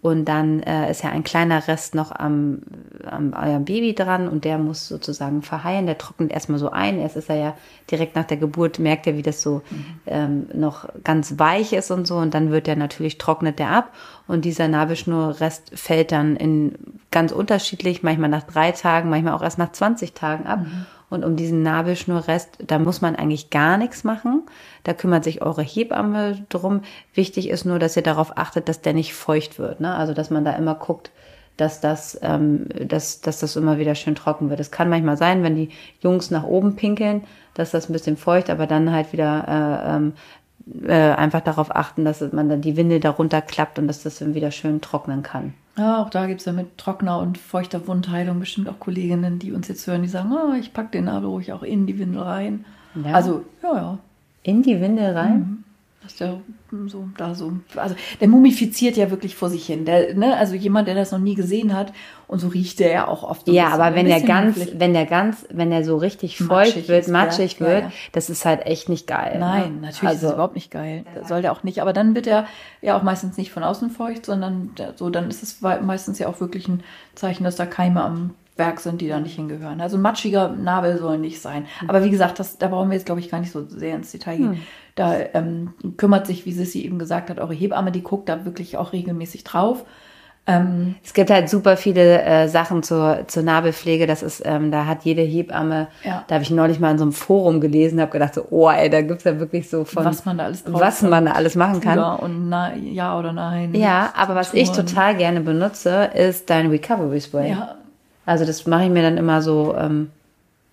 und 0.00 0.26
dann 0.26 0.62
äh, 0.62 0.88
ist 0.90 1.02
ja 1.02 1.10
ein 1.10 1.24
kleiner 1.24 1.66
Rest 1.66 1.96
noch 1.96 2.12
am, 2.12 2.60
am 3.04 3.32
eurem 3.32 3.64
Baby 3.64 3.96
dran 3.96 4.28
und 4.28 4.44
der 4.44 4.56
muss 4.56 4.86
sozusagen 4.86 5.42
verheilen. 5.42 5.86
Der 5.86 5.98
trocknet 5.98 6.30
erstmal 6.30 6.60
so 6.60 6.70
ein. 6.70 7.00
Erst 7.00 7.16
ist 7.16 7.28
er 7.28 7.36
ja 7.36 7.56
direkt 7.90 8.14
nach 8.14 8.24
der 8.24 8.36
Geburt, 8.36 8.78
merkt 8.78 9.08
er, 9.08 9.16
wie 9.16 9.22
das 9.22 9.42
so 9.42 9.62
ähm, 10.06 10.46
noch 10.54 10.88
ganz 11.02 11.40
weich 11.40 11.72
ist 11.72 11.90
und 11.90 12.06
so. 12.06 12.16
Und 12.16 12.32
dann 12.34 12.52
wird 12.52 12.68
er 12.68 12.76
natürlich, 12.76 13.18
trocknet 13.18 13.58
der 13.58 13.70
ab. 13.70 13.92
Und 14.28 14.44
dieser 14.44 14.68
Nabelschnurrest 14.68 15.72
fällt 15.76 16.12
dann 16.12 16.36
in 16.36 16.74
ganz 17.10 17.32
unterschiedlich, 17.32 18.04
manchmal 18.04 18.30
nach 18.30 18.44
drei 18.44 18.70
Tagen, 18.70 19.10
manchmal 19.10 19.34
auch 19.34 19.42
erst 19.42 19.58
nach 19.58 19.72
20 19.72 20.12
Tagen 20.12 20.46
ab. 20.46 20.60
Und 21.10 21.24
um 21.24 21.36
diesen 21.36 21.62
Nabelschnurrest, 21.62 22.58
da 22.66 22.78
muss 22.78 23.00
man 23.00 23.16
eigentlich 23.16 23.50
gar 23.50 23.78
nichts 23.78 24.04
machen. 24.04 24.42
Da 24.84 24.92
kümmert 24.92 25.24
sich 25.24 25.40
eure 25.40 25.62
Hebamme 25.62 26.44
drum. 26.50 26.82
Wichtig 27.14 27.48
ist 27.48 27.64
nur, 27.64 27.78
dass 27.78 27.96
ihr 27.96 28.02
darauf 28.02 28.36
achtet, 28.36 28.68
dass 28.68 28.82
der 28.82 28.92
nicht 28.92 29.14
feucht 29.14 29.58
wird. 29.58 29.80
Ne? 29.80 29.94
Also, 29.94 30.12
dass 30.12 30.30
man 30.30 30.44
da 30.44 30.52
immer 30.52 30.74
guckt, 30.74 31.10
dass 31.56 31.80
das, 31.80 32.18
ähm, 32.22 32.66
dass, 32.86 33.20
dass 33.20 33.40
das 33.40 33.56
immer 33.56 33.78
wieder 33.78 33.94
schön 33.94 34.14
trocken 34.14 34.50
wird. 34.50 34.60
Es 34.60 34.70
kann 34.70 34.88
manchmal 34.88 35.16
sein, 35.16 35.42
wenn 35.42 35.56
die 35.56 35.70
Jungs 36.00 36.30
nach 36.30 36.44
oben 36.44 36.76
pinkeln, 36.76 37.24
dass 37.54 37.72
das 37.72 37.88
ein 37.88 37.92
bisschen 37.92 38.16
feucht, 38.16 38.48
aber 38.50 38.66
dann 38.66 38.92
halt 38.92 39.12
wieder 39.12 39.44
äh, 39.48 39.96
ähm, 39.96 40.12
äh, 40.86 40.92
einfach 40.92 41.40
darauf 41.40 41.74
achten, 41.74 42.04
dass 42.04 42.20
man 42.32 42.48
dann 42.48 42.60
die 42.60 42.76
Windel 42.76 43.00
darunter 43.00 43.42
klappt 43.42 43.78
und 43.78 43.88
dass 43.88 44.02
das 44.02 44.18
dann 44.18 44.34
wieder 44.34 44.50
schön 44.50 44.80
trocknen 44.80 45.22
kann. 45.22 45.54
Ja, 45.78 46.02
auch 46.02 46.10
da 46.10 46.26
gibt 46.26 46.40
es 46.40 46.46
ja 46.46 46.52
mit 46.52 46.76
trockener 46.76 47.20
und 47.20 47.38
feuchter 47.38 47.86
Wundheilung 47.86 48.40
bestimmt 48.40 48.68
auch 48.68 48.80
Kolleginnen, 48.80 49.38
die 49.38 49.52
uns 49.52 49.68
jetzt 49.68 49.86
hören, 49.86 50.02
die 50.02 50.08
sagen, 50.08 50.32
oh, 50.32 50.52
ich 50.54 50.72
packe 50.72 50.90
den 50.90 51.04
Nabel 51.04 51.28
ruhig 51.28 51.52
auch 51.52 51.62
in 51.62 51.86
die 51.86 51.98
Windel 51.98 52.22
rein. 52.22 52.64
Ja. 52.96 53.14
Also, 53.14 53.44
ja, 53.62 53.76
ja. 53.76 53.98
In 54.42 54.62
die 54.62 54.80
Windel 54.80 55.16
rein? 55.16 55.57
Dass 56.02 56.14
der 56.14 56.40
so 56.86 57.08
da 57.16 57.34
so. 57.34 57.54
Also 57.74 57.96
der 58.20 58.28
mumifiziert 58.28 58.96
ja 58.96 59.10
wirklich 59.10 59.34
vor 59.34 59.50
sich 59.50 59.66
hin. 59.66 59.84
Der, 59.84 60.14
ne, 60.14 60.36
also 60.36 60.54
jemand, 60.54 60.86
der 60.86 60.94
das 60.94 61.10
noch 61.10 61.18
nie 61.18 61.34
gesehen 61.34 61.74
hat, 61.74 61.92
und 62.28 62.38
so 62.40 62.48
riecht 62.48 62.78
der 62.78 62.92
ja 62.92 63.08
auch 63.08 63.24
oft. 63.24 63.46
so 63.46 63.52
Ja, 63.52 63.68
aber 63.68 63.94
wenn 63.96 64.06
der 64.06 64.20
ganz, 64.20 64.56
mufflig. 64.58 64.78
wenn 64.78 64.92
der 64.92 65.06
ganz, 65.06 65.46
wenn 65.50 65.70
der 65.70 65.82
so 65.82 65.96
richtig 65.96 66.36
feucht 66.38 66.88
wird, 66.88 67.00
ist, 67.00 67.06
ja. 67.06 67.12
matschig 67.12 67.58
Ja, 67.58 67.66
wird, 67.66 67.82
ja. 67.84 67.92
das 68.12 68.30
ist 68.30 68.44
halt 68.44 68.66
echt 68.66 68.88
nicht 68.88 69.06
geil. 69.06 69.38
Nein, 69.40 69.76
ne? 69.76 69.80
natürlich 69.86 70.02
ist 70.02 70.04
also, 70.04 70.26
es 70.28 70.32
überhaupt 70.34 70.54
nicht 70.54 70.70
geil. 70.70 71.04
Das 71.14 71.28
soll 71.28 71.42
der 71.42 71.52
auch 71.52 71.62
nicht. 71.62 71.80
Aber 71.80 71.92
dann 71.92 72.14
wird 72.14 72.26
er 72.26 72.46
ja 72.82 72.96
auch 72.96 73.02
meistens 73.02 73.38
nicht 73.38 73.50
von 73.50 73.64
außen 73.64 73.90
feucht, 73.90 74.26
sondern 74.26 74.74
der, 74.76 74.92
so, 74.94 75.08
dann 75.08 75.30
ist 75.30 75.42
es 75.42 75.60
meistens 75.60 76.18
ja 76.18 76.28
auch 76.28 76.40
wirklich 76.40 76.68
ein 76.68 76.82
Zeichen, 77.14 77.44
dass 77.44 77.56
da 77.56 77.64
Keime 77.64 78.04
am 78.04 78.34
Werk 78.58 78.80
sind, 78.80 79.00
die 79.00 79.08
da 79.08 79.20
nicht 79.20 79.36
hingehören. 79.36 79.80
Also 79.80 79.96
ein 79.96 80.02
matschiger 80.02 80.48
Nabel 80.48 80.98
soll 80.98 81.18
nicht 81.18 81.40
sein. 81.40 81.66
Aber 81.86 82.04
wie 82.04 82.10
gesagt, 82.10 82.38
das, 82.38 82.58
da 82.58 82.68
brauchen 82.68 82.90
wir 82.90 82.96
jetzt, 82.96 83.06
glaube 83.06 83.20
ich, 83.20 83.30
gar 83.30 83.40
nicht 83.40 83.52
so 83.52 83.66
sehr 83.66 83.94
ins 83.94 84.12
Detail 84.12 84.36
gehen. 84.36 84.62
Da 84.94 85.14
ähm, 85.34 85.74
kümmert 85.96 86.26
sich, 86.26 86.44
wie 86.44 86.52
Sissi 86.52 86.84
eben 86.84 86.98
gesagt 86.98 87.30
hat, 87.30 87.38
eure 87.38 87.54
Hebamme, 87.54 87.92
die 87.92 88.02
guckt 88.02 88.28
da 88.28 88.44
wirklich 88.44 88.76
auch 88.76 88.92
regelmäßig 88.92 89.44
drauf. 89.44 89.84
Ähm, 90.48 90.94
es 91.04 91.12
gibt 91.12 91.30
halt 91.30 91.50
super 91.50 91.76
viele 91.76 92.22
äh, 92.22 92.48
Sachen 92.48 92.82
zur, 92.82 93.24
zur 93.26 93.42
Nabelpflege. 93.42 94.06
Das 94.06 94.22
ist, 94.22 94.42
ähm, 94.46 94.72
da 94.72 94.86
hat 94.86 95.04
jede 95.04 95.20
Hebamme, 95.20 95.88
ja. 96.02 96.24
da 96.26 96.36
habe 96.36 96.42
ich 96.42 96.50
neulich 96.50 96.80
mal 96.80 96.90
in 96.90 96.96
so 96.96 97.04
einem 97.04 97.12
Forum 97.12 97.60
gelesen, 97.60 98.00
habe 98.00 98.10
gedacht 98.10 98.34
so, 98.34 98.46
oh 98.50 98.70
ey, 98.70 98.88
da 98.88 99.02
gibt's 99.02 99.24
ja 99.24 99.38
wirklich 99.38 99.68
so 99.68 99.84
von 99.84 100.06
was 100.06 100.24
man 100.24 100.38
da 100.38 100.44
alles 100.44 100.64
was 100.66 101.02
man 101.02 101.26
da 101.26 101.32
alles 101.32 101.54
machen 101.54 101.82
kann. 101.82 101.98
Ja 101.98 102.14
und 102.14 102.48
na, 102.48 102.74
ja 102.74 103.18
oder 103.18 103.34
nein. 103.34 103.74
Ja, 103.74 104.14
aber 104.16 104.34
was 104.34 104.54
ich 104.54 104.72
total 104.72 105.16
gerne 105.16 105.42
benutze, 105.42 106.10
ist 106.14 106.48
dein 106.48 106.70
Recovery 106.70 107.20
Spray. 107.20 107.50
Ja. 107.50 107.77
Also 108.28 108.44
das 108.44 108.66
mache 108.66 108.84
ich 108.84 108.90
mir 108.90 109.02
dann 109.02 109.16
immer 109.16 109.40
so, 109.40 109.74
ähm, 109.74 110.10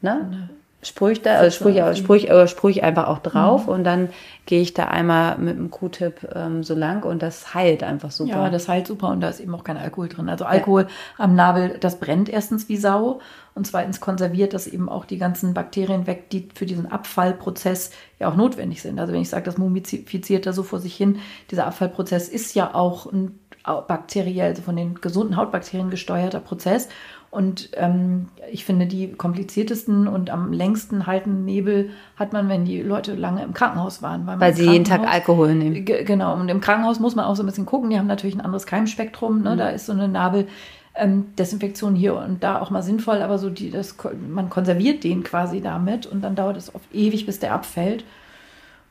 ne? 0.02 0.50
sprühe 0.82 1.13
ich 1.13 1.22
da, 1.22 1.38
also 1.38 1.70
äh, 1.70 2.48
sprühe 2.48 2.72
ich 2.72 2.84
einfach 2.84 3.08
auch 3.08 3.20
drauf 3.20 3.65
mhm. 3.65 3.74
und 3.74 3.84
dann 3.86 4.10
gehe 4.46 4.62
ich 4.62 4.74
da 4.74 4.86
einmal 4.86 5.38
mit 5.38 5.56
einem 5.56 5.72
Q-Tip 5.72 6.30
ähm, 6.36 6.63
so 6.63 6.76
lang 6.76 7.04
und 7.04 7.24
das 7.24 7.56
heilt 7.56 7.82
einfach 7.82 8.12
super. 8.12 8.32
Ja, 8.32 8.50
das 8.50 8.68
heilt 8.68 8.86
super 8.86 9.08
und 9.08 9.22
da 9.22 9.30
ist 9.30 9.39
eben 9.39 9.56
auch 9.56 9.63
kein 9.63 9.78
Alkohol 9.78 10.10
drin. 10.10 10.30
Also 10.30 10.46
Alkohol 10.46 10.84
ja. 10.84 10.89
am 11.18 11.34
Nabel, 11.34 11.78
das 11.80 12.00
brennt 12.00 12.30
erstens 12.30 12.70
wie 12.70 12.78
Sau 12.78 13.20
und 13.56 13.65
zweitens 13.65 14.00
konserviert 14.00 14.54
das 14.54 14.68
eben 14.68 14.88
auch 14.89 15.06
die 15.06 15.18
ganzen 15.18 15.54
Bakterien 15.54 16.06
weg, 16.06 16.30
die 16.30 16.50
für 16.54 16.65
diesen 16.65 16.91
Abfallprozess 16.91 17.89
ja 18.20 18.30
auch 18.30 18.36
notwendig 18.36 18.82
sind. 18.82 19.00
Also 19.00 19.13
wenn 19.13 19.22
ich 19.22 19.30
sage, 19.30 19.46
das 19.46 19.58
mumifiziert 19.58 20.46
da 20.46 20.54
so 20.54 20.62
vor 20.62 20.80
sich 20.80 20.96
hin, 20.96 21.20
dieser 21.50 21.65
Abfallprozess 21.65 22.28
ist 22.28 22.54
ja 22.54 22.76
auch 22.76 23.12
ein 23.12 23.39
bakteriell, 23.65 24.50
also 24.50 24.62
von 24.62 24.76
den 24.76 24.96
gesunden 25.02 25.38
Hautbakterien 25.38 25.89
gesteuerter 25.89 26.39
Prozess 26.39 26.88
und 27.36 27.69
ähm, 27.74 28.28
ich 28.50 28.63
finde, 28.63 28.86
die 28.86 29.12
kompliziertesten 29.12 30.08
und 30.08 30.30
am 30.30 30.54
längsten 30.54 31.06
haltenden 31.06 31.43
Nebel 31.43 31.89
hat 32.15 32.32
man, 32.32 32.48
wenn 32.48 32.63
die 32.63 32.82
Leute 32.82 33.13
lange 33.13 33.43
im 33.43 33.54
Krankenhaus 33.54 34.02
waren. 34.02 34.26
Weil, 34.26 34.39
weil 34.39 34.56
sie 34.56 34.69
jeden 34.69 34.86
Tag 34.86 35.02
Alkohol 35.02 35.54
nehmen. 35.54 35.84
Genau, 35.84 36.34
und 36.36 36.48
im 36.48 36.62
Krankenhaus 36.62 37.02
muss 37.02 37.15
man 37.15 37.26
auch 37.26 37.36
so 37.36 37.43
ein 37.43 37.45
bisschen 37.45 37.65
gucken. 37.65 37.89
Die 37.89 38.00
haben 38.00 38.08
natürlich 38.08 38.36
ein 38.36 38.41
anderes 38.41 38.65
Keimspektrum. 38.65 39.41
Ne? 39.41 39.54
Mhm. 39.54 39.58
Da 39.58 39.69
ist 39.69 39.86
so 39.86 39.91
eine 39.91 40.08
Nabeldesinfektion 40.08 41.93
ähm, 41.93 42.00
hier 42.00 42.15
und 42.15 42.41
da 42.41 42.62
auch 42.62 42.69
mal 42.69 42.84
sinnvoll, 42.84 43.21
aber 43.21 43.38
so 43.38 43.50
die, 43.50 43.69
das, 43.69 43.98
man 44.30 44.50
konserviert 44.50 45.04
den 45.04 45.26
quasi 45.26 45.60
damit 45.60 46.06
und 46.06 46.21
dann 46.21 46.36
dauert 46.36 46.56
es 46.56 46.74
oft 46.74 46.93
ewig, 46.95 47.26
bis 47.26 47.39
der 47.39 47.54
abfällt. 47.54 48.06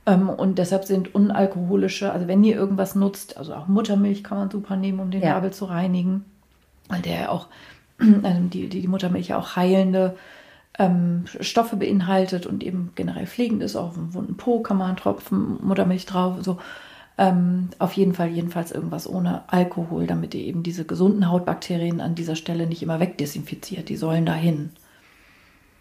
Ähm, 0.05 0.29
und 0.29 0.59
deshalb 0.59 0.85
sind 0.85 1.15
unalkoholische, 1.15 2.13
also 2.13 2.29
wenn 2.29 2.45
ihr 2.45 2.57
irgendwas 2.57 2.95
nutzt, 2.95 3.39
also 3.39 3.55
auch 3.55 3.69
Muttermilch 3.69 4.23
kann 4.23 4.37
man 4.37 4.51
super 4.51 4.77
nehmen, 4.77 5.01
um 5.01 5.11
den 5.11 5.23
ja. 5.23 5.31
Nabel 5.31 5.51
zu 5.51 5.65
reinigen, 5.65 6.27
weil 6.91 7.01
der 7.01 7.21
ja 7.21 7.29
auch 7.31 7.49
die, 8.01 8.69
die, 8.69 8.69
die 8.69 8.89
Muttermilch 8.89 9.29
ja 9.29 9.39
auch 9.39 9.57
heilende 9.57 10.17
ähm, 10.79 11.25
Stoffe 11.41 11.77
beinhaltet 11.77 12.47
und 12.47 12.63
eben 12.63 12.93
generell 12.95 13.27
pflegend 13.27 13.63
ist. 13.63 13.77
Auf 13.77 13.95
dem 13.95 14.15
wunden 14.15 14.37
Po 14.37 14.61
kann 14.61 14.77
man 14.77 14.89
einen 14.89 14.97
Tropfen 14.97 15.59
Muttermilch 15.65 16.07
drauf. 16.07 16.37
So. 16.41 16.59
Ähm, 17.17 17.69
auf 17.79 17.93
jeden 17.93 18.13
Fall 18.13 18.29
jedenfalls 18.29 18.73
irgendwas 18.73 19.09
ohne 19.09 19.45
Alkohol, 19.47 20.07
damit 20.09 20.35
ihr 20.35 20.41
eben 20.41 20.65
diese 20.65 20.85
gesunden 20.85 21.31
Hautbakterien 21.31 22.01
an 22.01 22.17
dieser 22.17 22.35
Stelle 22.35 22.67
nicht 22.67 22.83
immer 22.83 22.99
wegdesinfiziert. 22.99 23.89
Die 23.89 23.97
sollen 23.97 24.27
dahin. 24.27 24.71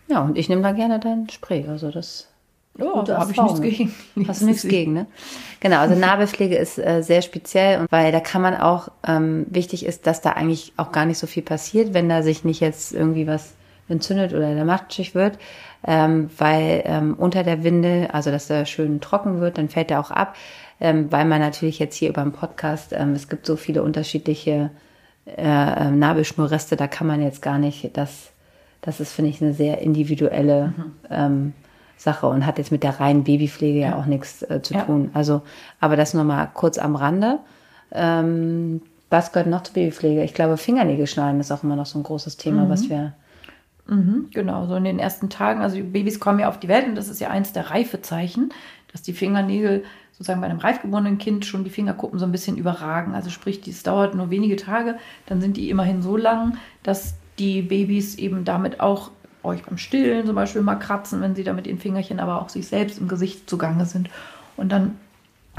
Ja, 0.07 0.21
und 0.21 0.37
ich 0.37 0.47
nehme 0.47 0.61
da 0.61 0.73
gerne 0.73 0.99
dein 0.99 1.27
Spray. 1.29 1.67
Also 1.67 1.89
das 1.89 2.27
ja, 2.77 3.03
da 3.03 3.19
habe 3.19 3.31
ich 3.31 3.41
nichts 3.41 3.61
gegen. 3.61 3.93
Hast 4.27 4.41
du 4.41 4.45
nichts 4.45 4.67
gegen, 4.67 4.93
ne? 4.93 5.05
Genau, 5.59 5.77
also 5.77 5.95
Nabelpflege 5.95 6.55
ist 6.55 6.79
äh, 6.79 7.01
sehr 7.03 7.21
speziell 7.21 7.81
und 7.81 7.91
weil 7.91 8.11
da 8.11 8.19
kann 8.19 8.41
man 8.41 8.55
auch, 8.55 8.89
ähm, 9.07 9.45
wichtig 9.49 9.85
ist, 9.85 10.07
dass 10.07 10.21
da 10.21 10.31
eigentlich 10.31 10.73
auch 10.77 10.91
gar 10.91 11.05
nicht 11.05 11.19
so 11.19 11.27
viel 11.27 11.43
passiert, 11.43 11.93
wenn 11.93 12.09
da 12.09 12.23
sich 12.23 12.43
nicht 12.43 12.61
jetzt 12.61 12.93
irgendwie 12.93 13.27
was 13.27 13.53
entzündet 13.89 14.33
oder 14.33 14.55
der 14.55 14.65
matschig 14.65 15.13
wird, 15.13 15.37
ähm, 15.85 16.29
weil 16.37 16.83
ähm, 16.85 17.15
unter 17.17 17.43
der 17.43 17.63
Windel, 17.63 18.07
also 18.11 18.31
dass 18.31 18.47
der 18.47 18.65
schön 18.65 19.01
trocken 19.01 19.39
wird, 19.39 19.57
dann 19.57 19.69
fällt 19.69 19.91
er 19.91 19.99
auch 19.99 20.11
ab, 20.11 20.35
ähm, 20.79 21.11
weil 21.11 21.25
man 21.25 21.39
natürlich 21.39 21.79
jetzt 21.79 21.95
hier 21.95 22.09
über 22.09 22.23
den 22.23 22.31
Podcast, 22.31 22.93
ähm, 22.93 23.13
es 23.13 23.29
gibt 23.29 23.45
so 23.45 23.55
viele 23.55 23.83
unterschiedliche 23.83 24.71
äh, 25.25 25.31
ähm, 25.37 25.99
Nabelschnurreste, 25.99 26.75
da 26.75 26.87
kann 26.87 27.07
man 27.07 27.21
jetzt 27.21 27.41
gar 27.41 27.57
nicht, 27.57 27.95
das, 27.95 28.31
das 28.81 28.99
ist, 28.99 29.13
finde 29.13 29.29
ich, 29.29 29.41
eine 29.41 29.53
sehr 29.53 29.79
individuelle 29.79 30.73
mhm. 30.75 30.91
ähm, 31.09 31.53
Sache 31.97 32.27
und 32.27 32.45
hat 32.45 32.57
jetzt 32.57 32.71
mit 32.71 32.83
der 32.83 32.99
reinen 32.99 33.23
Babypflege 33.23 33.79
ja, 33.79 33.95
auch 33.95 34.05
nichts 34.05 34.41
äh, 34.43 34.61
zu 34.61 34.73
ja. 34.73 34.81
tun. 34.81 35.09
Also, 35.13 35.41
aber 35.79 35.95
das 35.95 36.13
nur 36.13 36.23
mal 36.23 36.47
kurz 36.53 36.77
am 36.77 36.95
Rande. 36.95 37.39
Ähm, 37.91 38.81
was 39.09 39.31
gehört 39.31 39.47
noch 39.47 39.63
zur 39.63 39.75
Babypflege? 39.75 40.23
Ich 40.23 40.33
glaube, 40.33 40.57
Fingernägel 40.57 41.07
schneiden 41.07 41.39
ist 41.39 41.51
auch 41.51 41.63
immer 41.63 41.75
noch 41.75 41.85
so 41.85 41.99
ein 41.99 42.03
großes 42.03 42.37
Thema, 42.37 42.65
mhm. 42.65 42.69
was 42.69 42.89
wir. 42.89 43.13
Mhm, 43.87 44.29
genau, 44.33 44.65
so 44.65 44.75
in 44.75 44.85
den 44.85 44.99
ersten 44.99 45.29
Tagen, 45.29 45.61
also 45.61 45.77
Babys 45.77 46.19
kommen 46.19 46.39
ja 46.39 46.47
auf 46.47 46.57
die 46.57 46.69
Welt 46.69 46.87
und 46.87 46.95
das 46.95 47.09
ist 47.09 47.19
ja 47.19 47.29
eins 47.29 47.51
der 47.51 47.69
Reifezeichen, 47.69 48.53
dass 48.91 49.01
die 49.01 49.11
Fingernägel 49.11 49.83
sozusagen 50.13 50.41
bei 50.41 50.47
einem 50.47 50.59
reifgeborenen 50.59 51.17
Kind 51.17 51.45
schon 51.45 51.63
die 51.63 51.69
Fingerkuppen 51.69 52.17
so 52.17 52.25
ein 52.25 52.31
bisschen 52.31 52.55
überragen. 52.55 53.13
Also 53.13 53.29
sprich, 53.29 53.61
dies 53.61 53.83
dauert 53.83 54.15
nur 54.15 54.29
wenige 54.29 54.55
Tage, 54.55 54.95
dann 55.25 55.41
sind 55.41 55.57
die 55.57 55.69
immerhin 55.69 56.01
so 56.01 56.15
lang, 56.15 56.57
dass 56.81 57.15
die 57.39 57.61
Babys 57.61 58.15
eben 58.15 58.45
damit 58.45 58.79
auch 58.79 59.11
euch 59.43 59.63
beim 59.63 59.77
Stillen 59.77 60.25
zum 60.25 60.35
Beispiel 60.35 60.61
mal 60.61 60.75
kratzen, 60.75 61.21
wenn 61.21 61.35
sie 61.35 61.43
da 61.43 61.53
mit 61.53 61.65
den 61.65 61.79
Fingerchen 61.79 62.19
aber 62.19 62.41
auch 62.41 62.49
sich 62.49 62.67
selbst 62.67 62.99
im 62.99 63.07
Gesicht 63.07 63.49
zugange 63.49 63.85
sind. 63.85 64.09
Und 64.57 64.71
dann 64.71 64.97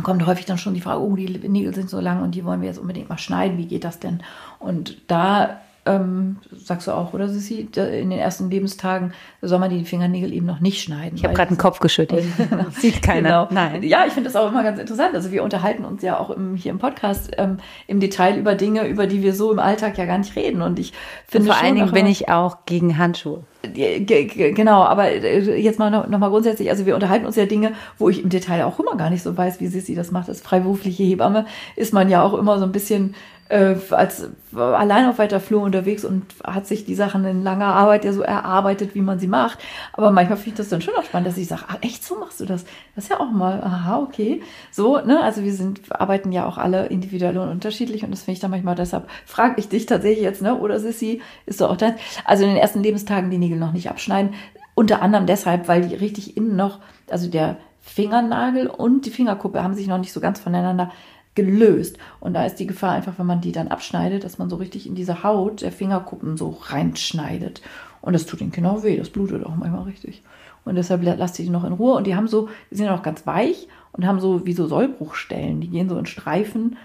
kommt 0.02 0.26
häufig 0.26 0.46
dann 0.46 0.58
schon 0.58 0.74
die 0.74 0.80
Frage, 0.80 1.00
oh, 1.00 1.16
die 1.16 1.26
Nägel 1.48 1.74
sind 1.74 1.88
so 1.88 2.00
lang 2.00 2.22
und 2.22 2.34
die 2.34 2.44
wollen 2.44 2.60
wir 2.60 2.68
jetzt 2.68 2.78
unbedingt 2.78 3.08
mal 3.08 3.18
schneiden, 3.18 3.58
wie 3.58 3.66
geht 3.66 3.84
das 3.84 4.00
denn? 4.00 4.22
Und 4.58 4.98
da 5.06 5.60
ähm, 5.86 6.36
sagst 6.50 6.86
du 6.86 6.92
auch, 6.92 7.12
oder 7.12 7.28
Sissi, 7.28 7.68
in 7.76 8.10
den 8.10 8.12
ersten 8.12 8.50
Lebenstagen 8.50 9.12
soll 9.42 9.58
man 9.58 9.70
die 9.70 9.84
Fingernägel 9.84 10.32
eben 10.32 10.46
noch 10.46 10.60
nicht 10.60 10.82
schneiden. 10.82 11.16
Ich 11.16 11.24
habe 11.24 11.34
gerade 11.34 11.54
den 11.54 11.58
Kopf 11.58 11.78
geschüttelt. 11.80 12.24
Sieht 12.78 13.02
keiner. 13.02 13.46
Genau. 13.46 13.48
Nein. 13.50 13.82
Ja, 13.82 14.04
ich 14.06 14.12
finde 14.12 14.30
das 14.30 14.36
auch 14.36 14.48
immer 14.48 14.62
ganz 14.62 14.78
interessant. 14.78 15.14
Also 15.14 15.30
wir 15.30 15.42
unterhalten 15.42 15.84
uns 15.84 16.02
ja 16.02 16.18
auch 16.18 16.30
im, 16.30 16.54
hier 16.56 16.70
im 16.72 16.78
Podcast 16.78 17.32
ähm, 17.36 17.58
im 17.86 18.00
Detail 18.00 18.38
über 18.38 18.54
Dinge, 18.54 18.86
über 18.86 19.06
die 19.06 19.22
wir 19.22 19.34
so 19.34 19.52
im 19.52 19.58
Alltag 19.58 19.98
ja 19.98 20.06
gar 20.06 20.18
nicht 20.18 20.34
reden. 20.36 20.62
Und 20.62 20.78
ich 20.78 20.92
finde 21.26 21.52
vor 21.52 21.62
allen 21.62 21.74
Dingen 21.74 21.92
bin 21.92 22.06
ich 22.06 22.28
auch 22.28 22.64
gegen 22.64 22.96
Handschuhe. 22.96 23.44
Genau, 23.72 24.82
aber 24.84 25.10
äh, 25.10 25.60
jetzt 25.60 25.78
mal 25.78 25.90
noch, 25.90 26.06
noch 26.08 26.18
mal 26.18 26.28
grundsätzlich, 26.28 26.70
also 26.70 26.86
wir 26.86 26.94
unterhalten 26.94 27.26
uns 27.26 27.36
ja 27.36 27.46
Dinge, 27.46 27.72
wo 27.98 28.08
ich 28.08 28.22
im 28.22 28.28
Detail 28.28 28.64
auch 28.64 28.78
immer 28.78 28.96
gar 28.96 29.10
nicht 29.10 29.22
so 29.22 29.36
weiß, 29.36 29.60
wie 29.60 29.66
Sissi 29.66 29.94
das 29.94 30.10
macht. 30.10 30.28
Als 30.28 30.40
freiberufliche 30.40 31.02
Hebamme 31.02 31.46
ist 31.76 31.92
man 31.92 32.08
ja 32.08 32.22
auch 32.22 32.34
immer 32.34 32.58
so 32.58 32.64
ein 32.64 32.72
bisschen 32.72 33.14
äh, 33.48 33.74
als 33.90 34.28
allein 34.54 35.08
auf 35.08 35.18
weiter 35.18 35.40
Flur 35.40 35.62
unterwegs 35.62 36.04
und 36.04 36.24
hat 36.44 36.66
sich 36.66 36.84
die 36.84 36.94
Sachen 36.94 37.24
in 37.24 37.42
langer 37.42 37.66
Arbeit 37.66 38.04
ja 38.04 38.12
so 38.12 38.22
erarbeitet, 38.22 38.94
wie 38.94 39.00
man 39.00 39.18
sie 39.18 39.26
macht. 39.26 39.58
Aber 39.92 40.10
manchmal 40.10 40.38
finde 40.38 40.50
ich 40.50 40.56
das 40.56 40.68
dann 40.68 40.80
schon 40.80 40.94
auch 40.94 41.04
spannend, 41.04 41.28
dass 41.28 41.36
ich 41.36 41.48
sage, 41.48 41.64
ach 41.68 41.78
echt, 41.82 42.04
so 42.04 42.18
machst 42.18 42.40
du 42.40 42.46
das? 42.46 42.64
Das 42.94 43.04
ist 43.04 43.10
ja 43.10 43.20
auch 43.20 43.30
mal, 43.30 43.62
aha, 43.62 43.98
okay. 43.98 44.42
So, 44.70 44.98
ne? 44.98 45.22
Also 45.22 45.42
wir 45.42 45.52
sind, 45.52 45.80
arbeiten 45.90 46.32
ja 46.32 46.46
auch 46.46 46.58
alle 46.58 46.86
individuell 46.86 47.36
und 47.38 47.50
unterschiedlich 47.50 48.04
und 48.04 48.10
das 48.10 48.22
finde 48.22 48.32
ich 48.34 48.40
dann 48.40 48.50
manchmal, 48.50 48.74
deshalb 48.74 49.08
frage 49.26 49.54
ich 49.58 49.68
dich 49.68 49.86
tatsächlich 49.86 50.22
jetzt, 50.22 50.42
ne? 50.42 50.58
Oder 50.58 50.80
Sissy, 50.80 51.20
ist 51.46 51.58
so 51.58 51.68
auch 51.68 51.76
das? 51.76 51.92
Also 52.24 52.44
in 52.44 52.50
den 52.50 52.58
ersten 52.58 52.82
Lebenstagen 52.82 53.30
die 53.30 53.38
Nägel 53.38 53.58
noch 53.58 53.72
nicht 53.72 53.90
abschneiden. 53.90 54.34
Unter 54.74 55.02
anderem 55.02 55.26
deshalb, 55.26 55.68
weil 55.68 55.86
die 55.86 55.94
richtig 55.94 56.36
innen 56.36 56.56
noch, 56.56 56.80
also 57.08 57.28
der 57.28 57.56
Fingernagel 57.80 58.66
und 58.66 59.04
die 59.04 59.10
Fingerkuppe 59.10 59.62
haben 59.62 59.74
sich 59.74 59.86
noch 59.86 59.98
nicht 59.98 60.12
so 60.12 60.20
ganz 60.20 60.40
voneinander 60.40 60.90
gelöst. 61.34 61.98
Und 62.20 62.34
da 62.34 62.44
ist 62.44 62.56
die 62.56 62.66
Gefahr 62.66 62.92
einfach, 62.92 63.18
wenn 63.18 63.26
man 63.26 63.40
die 63.40 63.52
dann 63.52 63.68
abschneidet, 63.68 64.24
dass 64.24 64.38
man 64.38 64.50
so 64.50 64.56
richtig 64.56 64.86
in 64.86 64.94
diese 64.94 65.22
Haut 65.22 65.62
der 65.62 65.72
Fingerkuppen 65.72 66.36
so 66.36 66.58
reinschneidet. 66.62 67.62
Und 68.00 68.12
das 68.12 68.26
tut 68.26 68.40
den 68.40 68.52
Kindern 68.52 68.76
auch 68.76 68.82
weh, 68.82 68.96
das 68.96 69.10
blutet 69.10 69.44
auch 69.44 69.56
manchmal 69.56 69.84
richtig. 69.84 70.22
Und 70.64 70.76
deshalb 70.76 71.02
lasst 71.02 71.38
ihr 71.38 71.44
die 71.44 71.50
noch 71.50 71.64
in 71.64 71.72
Ruhe. 71.72 71.94
Und 71.94 72.06
die 72.06 72.14
haben 72.14 72.28
so, 72.28 72.48
die 72.70 72.76
sind 72.76 72.88
auch 72.88 73.02
ganz 73.02 73.26
weich 73.26 73.68
und 73.92 74.06
haben 74.06 74.20
so 74.20 74.46
wie 74.46 74.52
so 74.52 74.66
Sollbruchstellen. 74.66 75.60
Die 75.60 75.68
gehen 75.68 75.88
so 75.88 75.98
in 75.98 76.06
Streifen, 76.06 76.76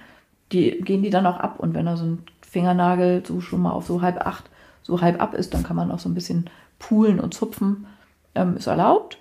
die 0.52 0.82
gehen 0.82 1.04
die 1.04 1.10
dann 1.10 1.26
auch 1.26 1.38
ab. 1.38 1.60
Und 1.60 1.74
wenn 1.74 1.86
da 1.86 1.96
so 1.96 2.06
ein 2.06 2.24
Fingernagel 2.42 3.24
so 3.26 3.42
schon 3.42 3.62
mal 3.62 3.72
auf 3.72 3.86
so 3.86 4.02
halb 4.02 4.26
acht, 4.26 4.50
so 4.82 5.02
halb 5.02 5.22
ab 5.22 5.34
ist, 5.34 5.54
dann 5.54 5.64
kann 5.64 5.76
man 5.76 5.92
auch 5.92 6.00
so 6.00 6.10
ein 6.10 6.16
bisschen 6.16 6.50
poolen 6.80 7.20
und 7.20 7.34
zupfen. 7.34 7.86
Ähm, 8.36 8.58
ist 8.58 8.68
erlaubt. 8.68 9.19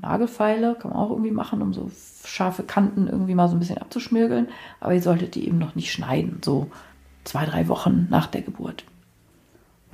Nagelfeile 0.00 0.74
kann 0.74 0.90
man 0.90 1.00
auch 1.00 1.10
irgendwie 1.10 1.30
machen, 1.30 1.62
um 1.62 1.72
so 1.72 1.90
scharfe 2.24 2.62
Kanten 2.62 3.08
irgendwie 3.08 3.34
mal 3.34 3.48
so 3.48 3.56
ein 3.56 3.58
bisschen 3.58 3.78
abzuschmirgeln. 3.78 4.48
Aber 4.80 4.94
ihr 4.94 5.02
solltet 5.02 5.34
die 5.34 5.46
eben 5.46 5.58
noch 5.58 5.74
nicht 5.74 5.92
schneiden, 5.92 6.40
so 6.44 6.70
zwei, 7.24 7.44
drei 7.46 7.68
Wochen 7.68 8.06
nach 8.10 8.26
der 8.26 8.42
Geburt. 8.42 8.84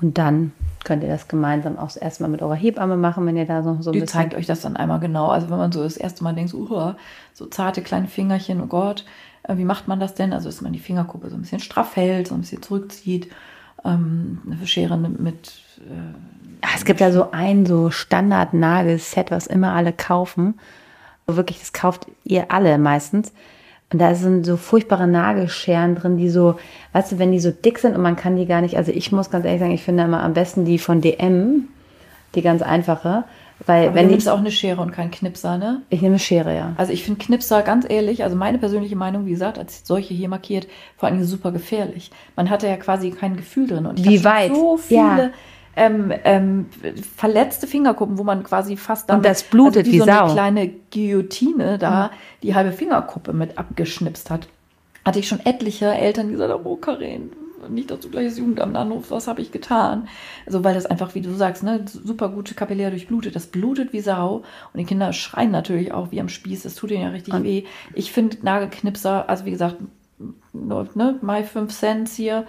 Und 0.00 0.18
dann 0.18 0.52
könnt 0.84 1.02
ihr 1.02 1.08
das 1.08 1.28
gemeinsam 1.28 1.78
auch 1.78 1.86
das 1.86 1.96
erste 1.96 2.22
Mal 2.22 2.28
mit 2.28 2.42
eurer 2.42 2.54
Hebamme 2.54 2.96
machen, 2.96 3.24
wenn 3.26 3.36
ihr 3.36 3.46
da 3.46 3.62
so, 3.62 3.76
so 3.80 3.90
ein 3.90 3.94
Die 3.94 4.00
bisschen 4.00 4.20
zeigt 4.20 4.34
euch 4.34 4.46
das 4.46 4.60
dann 4.60 4.76
einmal 4.76 5.00
genau. 5.00 5.28
Also 5.28 5.50
wenn 5.50 5.58
man 5.58 5.72
so 5.72 5.82
das 5.82 5.96
erste 5.96 6.24
Mal 6.24 6.34
denkt, 6.34 6.50
so, 6.50 6.58
uh, 6.68 6.94
so 7.32 7.46
zarte 7.46 7.80
kleine 7.80 8.08
Fingerchen, 8.08 8.60
oh 8.60 8.66
Gott, 8.66 9.04
äh, 9.44 9.56
wie 9.56 9.64
macht 9.64 9.88
man 9.88 10.00
das 10.00 10.14
denn? 10.14 10.32
Also 10.32 10.48
dass 10.48 10.60
man 10.60 10.72
die 10.72 10.78
Fingerkuppe 10.78 11.30
so 11.30 11.36
ein 11.36 11.42
bisschen 11.42 11.60
straff 11.60 11.96
hält, 11.96 12.28
so 12.28 12.34
ein 12.34 12.40
bisschen 12.40 12.62
zurückzieht, 12.62 13.30
ähm, 13.84 14.42
eine 14.46 14.66
Schere 14.66 14.96
mit 14.96 15.52
äh, 15.78 16.43
es 16.74 16.84
gibt 16.84 17.00
ja 17.00 17.12
so 17.12 17.30
ein 17.32 17.66
so 17.66 17.90
Standard-Nagelset, 17.90 19.30
was 19.30 19.46
immer 19.46 19.72
alle 19.72 19.92
kaufen. 19.92 20.58
Wirklich, 21.26 21.58
das 21.60 21.72
kauft 21.72 22.06
ihr 22.24 22.50
alle 22.50 22.78
meistens. 22.78 23.32
Und 23.92 23.98
da 24.00 24.14
sind 24.14 24.44
so 24.44 24.56
furchtbare 24.56 25.06
Nagelscheren 25.06 25.94
drin, 25.94 26.16
die 26.16 26.28
so, 26.28 26.56
weißt 26.92 27.12
du, 27.12 27.18
wenn 27.18 27.32
die 27.32 27.38
so 27.38 27.50
dick 27.50 27.78
sind 27.78 27.94
und 27.94 28.02
man 28.02 28.16
kann 28.16 28.36
die 28.36 28.46
gar 28.46 28.60
nicht, 28.60 28.76
also 28.76 28.90
ich 28.90 29.12
muss 29.12 29.30
ganz 29.30 29.44
ehrlich 29.44 29.60
sagen, 29.60 29.72
ich 29.72 29.84
finde 29.84 30.04
immer 30.04 30.22
am 30.22 30.34
besten 30.34 30.64
die 30.64 30.78
von 30.78 31.00
DM, 31.00 31.68
die 32.34 32.42
ganz 32.42 32.62
einfache, 32.62 33.24
Weil 33.66 33.86
Aber 33.86 33.94
wenn 33.94 34.06
du 34.06 34.12
nimmst 34.12 34.28
auch 34.28 34.38
eine 34.38 34.50
Schere 34.50 34.80
und 34.80 34.90
keinen 34.90 35.12
Knipser, 35.12 35.58
ne? 35.58 35.82
ich 35.90 36.02
nehme 36.02 36.18
Schere, 36.18 36.56
ja. 36.56 36.72
Also 36.76 36.92
ich 36.92 37.04
finde 37.04 37.24
Knipser 37.24 37.62
ganz 37.62 37.86
ehrlich, 37.88 38.24
also 38.24 38.34
meine 38.36 38.58
persönliche 38.58 38.96
Meinung, 38.96 39.26
wie 39.26 39.30
gesagt, 39.30 39.58
als 39.58 39.86
solche 39.86 40.12
hier 40.12 40.28
markiert, 40.28 40.66
vor 40.96 41.08
allem 41.08 41.22
super 41.22 41.52
gefährlich. 41.52 42.10
Man 42.34 42.50
hatte 42.50 42.66
ja 42.66 42.76
quasi 42.76 43.10
kein 43.10 43.36
Gefühl 43.36 43.68
drin. 43.68 43.86
Und 43.86 44.00
ich 44.00 44.08
Wie 44.08 44.24
weit? 44.24 44.54
so 44.54 44.78
Ja. 44.88 45.30
Ähm, 45.76 46.12
ähm, 46.24 46.66
verletzte 47.16 47.66
Fingerkuppen, 47.66 48.18
wo 48.18 48.24
man 48.24 48.42
quasi 48.42 48.76
fast 48.76 49.10
Und 49.10 49.24
das 49.24 49.42
blutet 49.42 49.86
also 49.86 49.90
wie, 49.90 49.94
wie 49.94 49.98
so 50.00 50.04
Sau. 50.06 50.24
eine 50.24 50.32
kleine 50.32 50.68
Guillotine 50.92 51.78
da 51.78 52.10
die 52.42 52.54
halbe 52.54 52.72
Fingerkuppe 52.72 53.32
mit 53.32 53.58
abgeschnipst 53.58 54.30
hat. 54.30 54.48
Hatte 55.04 55.18
ich 55.18 55.28
schon 55.28 55.40
etliche 55.40 55.86
Eltern, 55.92 56.26
die 56.28 56.32
gesagt 56.32 56.52
haben, 56.52 56.64
oh 56.64 56.76
Karin, 56.76 57.30
nicht, 57.68 57.90
dass 57.90 58.00
du 58.00 58.10
gleich 58.10 58.26
das 58.26 58.38
Jugendamt 58.38 58.76
anrufst, 58.76 59.10
was 59.10 59.26
habe 59.26 59.40
ich 59.40 59.50
getan? 59.52 60.08
Also 60.46 60.64
weil 60.64 60.74
das 60.74 60.86
einfach, 60.86 61.14
wie 61.14 61.20
du 61.20 61.32
sagst, 61.34 61.62
ne, 61.62 61.84
super 61.86 62.28
gute 62.28 62.54
kapillär 62.54 62.90
durchblutet, 62.90 63.34
das 63.34 63.46
blutet 63.46 63.92
wie 63.92 64.00
Sau 64.00 64.36
und 64.72 64.78
die 64.78 64.84
Kinder 64.84 65.12
schreien 65.12 65.50
natürlich 65.50 65.92
auch 65.92 66.10
wie 66.10 66.20
am 66.20 66.28
Spieß, 66.28 66.62
das 66.62 66.74
tut 66.74 66.90
ihnen 66.90 67.02
ja 67.02 67.08
richtig 67.08 67.34
Und- 67.34 67.44
weh. 67.44 67.64
Ich 67.94 68.12
finde 68.12 68.36
Nagelknipser, 68.42 69.28
also 69.28 69.44
wie 69.46 69.50
gesagt, 69.50 69.76
ne, 70.52 71.18
My 71.22 71.42
5 71.42 71.72
Cents 71.72 72.14
hier, 72.16 72.44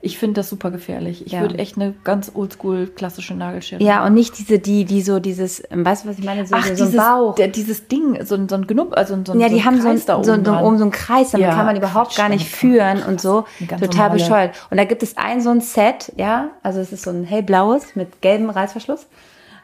ich 0.00 0.16
finde 0.18 0.34
das 0.34 0.48
super 0.48 0.70
gefährlich. 0.70 1.26
Ich 1.26 1.32
Ja. 1.32 1.40
würde 1.40 1.58
echt 1.58 1.76
eine 1.76 1.92
ganz 2.04 2.30
oldschool 2.34 2.86
klassische 2.86 3.34
Nagelschere 3.34 3.82
Ja, 3.82 4.06
und 4.06 4.14
nicht 4.14 4.38
diese, 4.38 4.58
die, 4.60 4.84
die 4.84 5.02
so 5.02 5.18
dieses, 5.18 5.60
ähm, 5.72 5.84
weißt 5.84 6.04
du, 6.04 6.08
was 6.10 6.18
ich 6.18 6.24
meine? 6.24 6.46
So, 6.46 6.54
Ach, 6.56 6.62
so 6.64 6.70
dieses, 6.70 6.90
ein 6.90 6.96
Bauch. 6.96 7.34
Der, 7.34 7.48
dieses 7.48 7.88
Ding, 7.88 8.24
so, 8.24 8.36
ein- 8.36 8.48
so 8.48 8.54
ein 8.54 8.66
Genupp, 8.68 8.96
also 8.96 9.18
so 9.24 9.32
ein 9.32 9.40
ja, 9.40 9.48
die 9.48 9.54
so 9.54 9.60
ein 9.60 9.64
haben 9.66 9.80
so, 9.80 9.88
ein, 9.88 9.94
Kreis 9.96 10.06
so, 10.06 10.14
oben 10.14 10.24
so, 10.24 10.50
dran. 10.52 10.64
oben 10.64 10.78
so 10.78 10.84
einen 10.84 10.92
Kreis, 10.92 11.30
damit 11.32 11.48
Ja, 11.48 11.54
kann 11.54 11.66
man 11.66 11.76
überhaupt 11.76 12.16
gar 12.16 12.28
nicht 12.28 12.48
führen 12.48 13.00
kann- 13.00 13.08
und 13.08 13.20
so. 13.20 13.44
Total 13.68 13.80
normale- 13.88 14.12
bescheuert. 14.12 14.54
Und 14.70 14.76
da 14.76 14.84
gibt 14.84 15.02
es 15.02 15.16
ein 15.16 15.40
so 15.40 15.50
ein 15.50 15.60
Set, 15.60 16.12
ja, 16.16 16.50
also 16.62 16.78
es 16.80 16.92
ist 16.92 17.02
so 17.02 17.10
ein 17.10 17.24
hellblaues 17.24 17.96
mit 17.96 18.22
gelbem 18.22 18.50
Reißverschluss. 18.50 19.06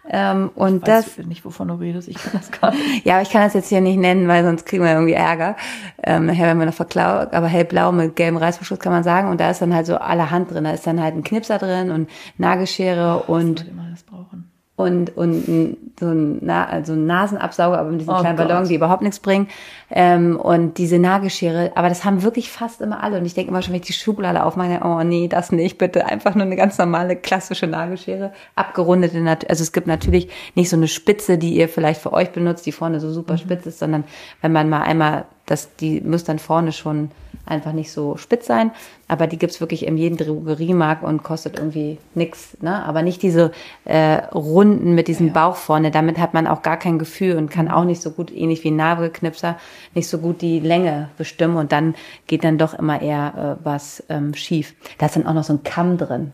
Ähm, 0.08 0.50
und 0.54 0.82
Ich 0.82 0.88
weiß 0.88 1.16
das, 1.16 1.26
nicht, 1.26 1.44
wovon 1.44 1.68
du 1.68 1.74
redest. 1.74 2.08
Ich 2.08 2.16
kann 2.16 2.32
das 2.34 2.50
gar 2.50 2.72
nicht. 2.72 3.04
ja, 3.06 3.14
aber 3.14 3.22
ich 3.22 3.30
kann 3.30 3.42
das 3.42 3.54
jetzt 3.54 3.68
hier 3.68 3.80
nicht 3.80 3.98
nennen, 3.98 4.28
weil 4.28 4.44
sonst 4.44 4.66
kriegen 4.66 4.84
wir 4.84 4.92
irgendwie 4.92 5.14
Ärger. 5.14 5.56
Ähm, 6.02 6.26
nachher 6.26 6.44
werden 6.44 6.58
wir 6.58 6.66
noch 6.66 6.74
verklaut. 6.74 7.32
Aber 7.32 7.46
hellblau 7.46 7.90
mit 7.92 8.14
gelbem 8.16 8.36
Reißverschluss 8.36 8.78
kann 8.78 8.92
man 8.92 9.02
sagen. 9.02 9.30
Und 9.30 9.40
da 9.40 9.50
ist 9.50 9.62
dann 9.62 9.74
halt 9.74 9.86
so 9.86 9.96
allerhand 9.96 10.50
drin. 10.50 10.64
Da 10.64 10.72
ist 10.72 10.86
dann 10.86 11.02
halt 11.02 11.14
ein 11.14 11.24
Knipser 11.24 11.58
drin 11.58 11.90
und 11.90 12.10
Nagelschere 12.36 13.24
und 13.26 13.60
Leute 13.60 13.70
immer 13.70 13.88
das 13.90 14.02
brauchen. 14.02 14.43
Und, 14.76 15.16
und 15.16 15.46
ein, 15.46 15.76
so, 16.00 16.06
ein, 16.06 16.38
Na, 16.40 16.66
also 16.66 16.94
ein 16.94 17.06
Nasenabsauger, 17.06 17.78
aber 17.78 17.90
mit 17.90 18.00
diesen 18.00 18.12
Oh 18.12 18.18
kleinen 18.18 18.36
Gott. 18.36 18.48
Ballons, 18.48 18.68
die 18.68 18.74
überhaupt 18.74 19.02
nichts 19.02 19.20
bringen. 19.20 19.46
Ähm, 19.90 20.36
und 20.36 20.78
diese 20.78 20.98
Nagelschere, 20.98 21.70
aber 21.76 21.88
das 21.88 22.04
haben 22.04 22.24
wirklich 22.24 22.50
fast 22.50 22.80
immer 22.80 23.00
alle. 23.02 23.18
Und 23.18 23.24
ich 23.24 23.34
denke 23.34 23.50
immer 23.50 23.62
schon, 23.62 23.72
wenn 23.72 23.80
ich 23.80 23.86
die 23.86 23.92
Schublade 23.92 24.42
aufmache, 24.42 24.80
oh 24.84 25.04
nee, 25.04 25.28
das 25.28 25.52
nicht, 25.52 25.78
bitte 25.78 26.06
einfach 26.06 26.34
nur 26.34 26.44
eine 26.44 26.56
ganz 26.56 26.76
normale 26.78 27.14
klassische 27.14 27.68
Nagelschere, 27.68 28.32
abgerundete, 28.56 29.24
also 29.48 29.62
es 29.62 29.72
gibt 29.72 29.86
natürlich 29.86 30.28
nicht 30.56 30.68
so 30.70 30.76
eine 30.76 30.88
Spitze, 30.88 31.38
die 31.38 31.54
ihr 31.54 31.68
vielleicht 31.68 32.00
für 32.00 32.12
euch 32.12 32.30
benutzt, 32.32 32.66
die 32.66 32.72
vorne 32.72 32.98
so 32.98 33.06
Mhm. 33.06 33.12
super 33.12 33.38
spitz 33.38 33.66
ist, 33.66 33.78
sondern 33.78 34.02
wenn 34.42 34.50
man 34.50 34.68
mal 34.68 34.82
einmal, 34.82 35.24
das, 35.46 35.74
die 35.76 36.00
muss 36.00 36.24
dann 36.24 36.40
vorne 36.40 36.72
schon 36.72 37.10
einfach 37.46 37.72
nicht 37.72 37.92
so 37.92 38.16
spitz 38.16 38.46
sein, 38.46 38.70
aber 39.08 39.26
die 39.26 39.38
gibt's 39.38 39.60
wirklich 39.60 39.86
in 39.86 39.96
jedem 39.96 40.16
Drogeriemarkt 40.16 41.04
und 41.04 41.22
kostet 41.22 41.58
irgendwie 41.58 41.98
nix, 42.14 42.56
ne? 42.60 42.84
aber 42.84 43.02
nicht 43.02 43.22
diese 43.22 43.52
äh, 43.84 44.24
Runden 44.34 44.94
mit 44.94 45.08
diesem 45.08 45.32
Bauch 45.32 45.56
vorne, 45.56 45.90
damit 45.90 46.18
hat 46.18 46.34
man 46.34 46.46
auch 46.46 46.62
gar 46.62 46.78
kein 46.78 46.98
Gefühl 46.98 47.36
und 47.36 47.50
kann 47.50 47.68
auch 47.68 47.84
nicht 47.84 48.00
so 48.00 48.10
gut, 48.10 48.32
ähnlich 48.32 48.64
wie 48.64 48.70
ein 48.70 48.76
Nagelknipser, 48.76 49.56
nicht 49.94 50.08
so 50.08 50.18
gut 50.18 50.40
die 50.40 50.60
Länge 50.60 51.10
bestimmen 51.18 51.56
und 51.56 51.72
dann 51.72 51.94
geht 52.26 52.44
dann 52.44 52.58
doch 52.58 52.74
immer 52.74 53.00
eher 53.02 53.58
äh, 53.60 53.64
was 53.64 54.02
ähm, 54.08 54.34
schief. 54.34 54.74
Da 54.98 55.06
ist 55.06 55.16
dann 55.16 55.26
auch 55.26 55.34
noch 55.34 55.44
so 55.44 55.52
ein 55.52 55.62
Kamm 55.62 55.98
drin, 55.98 56.32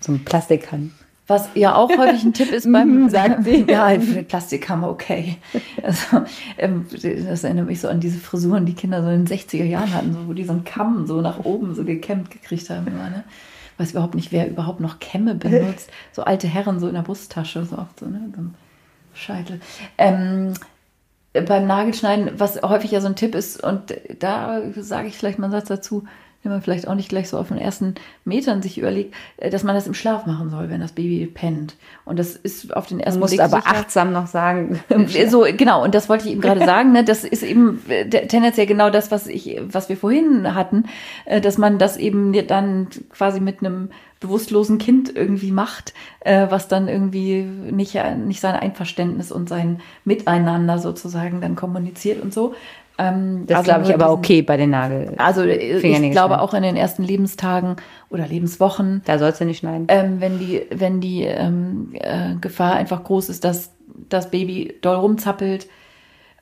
so 0.00 0.12
ein 0.12 0.24
Plastikkamm. 0.24 0.92
Was 1.28 1.48
ja 1.54 1.74
auch 1.74 1.90
häufig 1.98 2.22
ein 2.22 2.32
Tipp 2.34 2.52
ist 2.52 2.70
beim 2.72 3.02
Mhm, 3.04 3.08
sagt 3.10 3.44
sie. 3.44 3.64
Ja, 3.68 3.90
Plastikhammer, 4.28 4.88
okay. 4.88 5.38
Also, 5.82 6.24
ähm, 6.56 6.86
das 6.90 7.44
erinnert 7.44 7.66
mich 7.66 7.80
so 7.80 7.88
an 7.88 8.00
diese 8.00 8.18
Frisuren, 8.18 8.64
die 8.66 8.74
Kinder 8.74 9.02
so 9.02 9.08
in 9.08 9.24
den 9.24 9.38
60er 9.38 9.64
Jahren 9.64 9.92
hatten, 9.92 10.12
so, 10.12 10.28
wo 10.28 10.32
die 10.32 10.44
so 10.44 10.52
einen 10.52 10.64
Kamm 10.64 11.06
so 11.06 11.20
nach 11.20 11.44
oben 11.44 11.74
so 11.74 11.84
gekämmt 11.84 12.30
gekriegt 12.30 12.70
haben 12.70 12.86
immer, 12.86 13.10
ne? 13.10 13.24
Weiß 13.78 13.90
überhaupt 13.90 14.14
nicht, 14.14 14.32
wer 14.32 14.48
überhaupt 14.48 14.80
noch 14.80 15.00
Kämme 15.00 15.34
benutzt. 15.34 15.90
So 16.12 16.22
alte 16.22 16.48
Herren 16.48 16.80
so 16.80 16.88
in 16.88 16.94
der 16.94 17.02
Brusttasche, 17.02 17.64
so 17.64 17.76
oft 17.76 18.00
so, 18.00 18.06
ne? 18.06 18.32
So 18.34 18.42
ein 18.42 18.54
Scheitel. 19.14 19.60
Ähm, 19.98 20.54
beim 21.32 21.66
Nagelschneiden, 21.66 22.30
was 22.38 22.62
häufig 22.62 22.92
ja 22.92 23.00
so 23.00 23.08
ein 23.08 23.16
Tipp 23.16 23.34
ist, 23.34 23.62
und 23.62 23.94
da 24.20 24.62
sage 24.76 25.08
ich 25.08 25.18
vielleicht 25.18 25.38
mal 25.38 25.46
einen 25.46 25.52
Satz 25.52 25.68
dazu, 25.68 26.04
den 26.46 26.52
man 26.52 26.62
vielleicht 26.62 26.86
auch 26.86 26.94
nicht 26.94 27.08
gleich 27.08 27.28
so 27.28 27.38
auf 27.38 27.48
den 27.48 27.58
ersten 27.58 27.96
Metern 28.24 28.62
sich 28.62 28.78
überlegt, 28.78 29.14
äh, 29.36 29.50
dass 29.50 29.64
man 29.64 29.74
das 29.74 29.86
im 29.88 29.94
Schlaf 29.94 30.26
machen 30.26 30.48
soll, 30.48 30.70
wenn 30.70 30.80
das 30.80 30.92
Baby 30.92 31.26
pennt. 31.26 31.74
Und 32.04 32.18
das 32.18 32.36
ist 32.36 32.74
auf 32.76 32.86
den 32.86 32.98
Du 32.98 33.04
ersten 33.04 33.20
musst 33.20 33.32
Blick 33.32 33.40
aber 33.42 33.56
sicher- 33.62 33.70
achtsam 33.74 34.12
noch 34.12 34.28
sagen. 34.28 34.80
so, 35.28 35.44
genau, 35.56 35.82
und 35.82 35.94
das 35.94 36.08
wollte 36.08 36.26
ich 36.26 36.32
eben 36.32 36.40
gerade 36.40 36.60
sagen, 36.64 36.92
ne, 36.92 37.02
das 37.04 37.24
ist 37.24 37.42
eben 37.42 37.82
äh, 37.88 38.08
tendenziell 38.08 38.66
genau 38.66 38.90
das, 38.90 39.10
was 39.10 39.26
ich, 39.26 39.60
was 39.68 39.88
wir 39.88 39.96
vorhin 39.96 40.54
hatten, 40.54 40.84
äh, 41.24 41.40
dass 41.40 41.58
man 41.58 41.78
das 41.78 41.96
eben 41.96 42.32
dann 42.46 42.86
quasi 43.10 43.40
mit 43.40 43.58
einem 43.60 43.90
bewusstlosen 44.20 44.78
Kind 44.78 45.14
irgendwie 45.14 45.50
macht, 45.52 45.92
äh, 46.20 46.46
was 46.48 46.68
dann 46.68 46.88
irgendwie 46.88 47.42
nicht, 47.42 47.94
äh, 47.96 48.14
nicht 48.14 48.40
sein 48.40 48.54
Einverständnis 48.54 49.30
und 49.30 49.48
sein 49.48 49.80
Miteinander 50.04 50.78
sozusagen 50.78 51.40
dann 51.40 51.54
kommuniziert 51.56 52.22
und 52.22 52.32
so. 52.32 52.54
Ähm, 52.98 53.44
Das 53.46 53.58
also 53.58 53.64
glaube 53.70 53.82
ich 53.84 53.94
aber 53.94 54.04
diesen- 54.06 54.18
okay 54.18 54.42
bei 54.42 54.56
den 54.56 54.70
Nagel. 54.70 55.12
Also 55.18 55.42
äh, 55.42 55.78
ich 55.78 56.10
glaube 56.12 56.40
auch 56.40 56.54
in 56.54 56.62
den 56.62 56.76
ersten 56.76 57.02
Lebenstagen 57.02 57.76
oder 58.08 58.26
Lebenswochen 58.26 59.02
Da 59.04 59.18
sollst 59.18 59.40
du 59.40 59.44
nicht 59.44 59.58
schneiden. 59.58 59.86
ähm, 59.88 60.20
wenn 60.20 60.38
die, 60.38 60.62
wenn 60.70 61.00
die 61.00 61.22
ähm, 61.24 61.90
äh, 61.94 62.34
Gefahr 62.40 62.74
einfach 62.74 63.04
groß 63.04 63.28
ist, 63.28 63.44
dass 63.44 63.72
das 64.08 64.30
Baby 64.30 64.74
doll 64.80 64.96
rumzappelt 64.96 65.66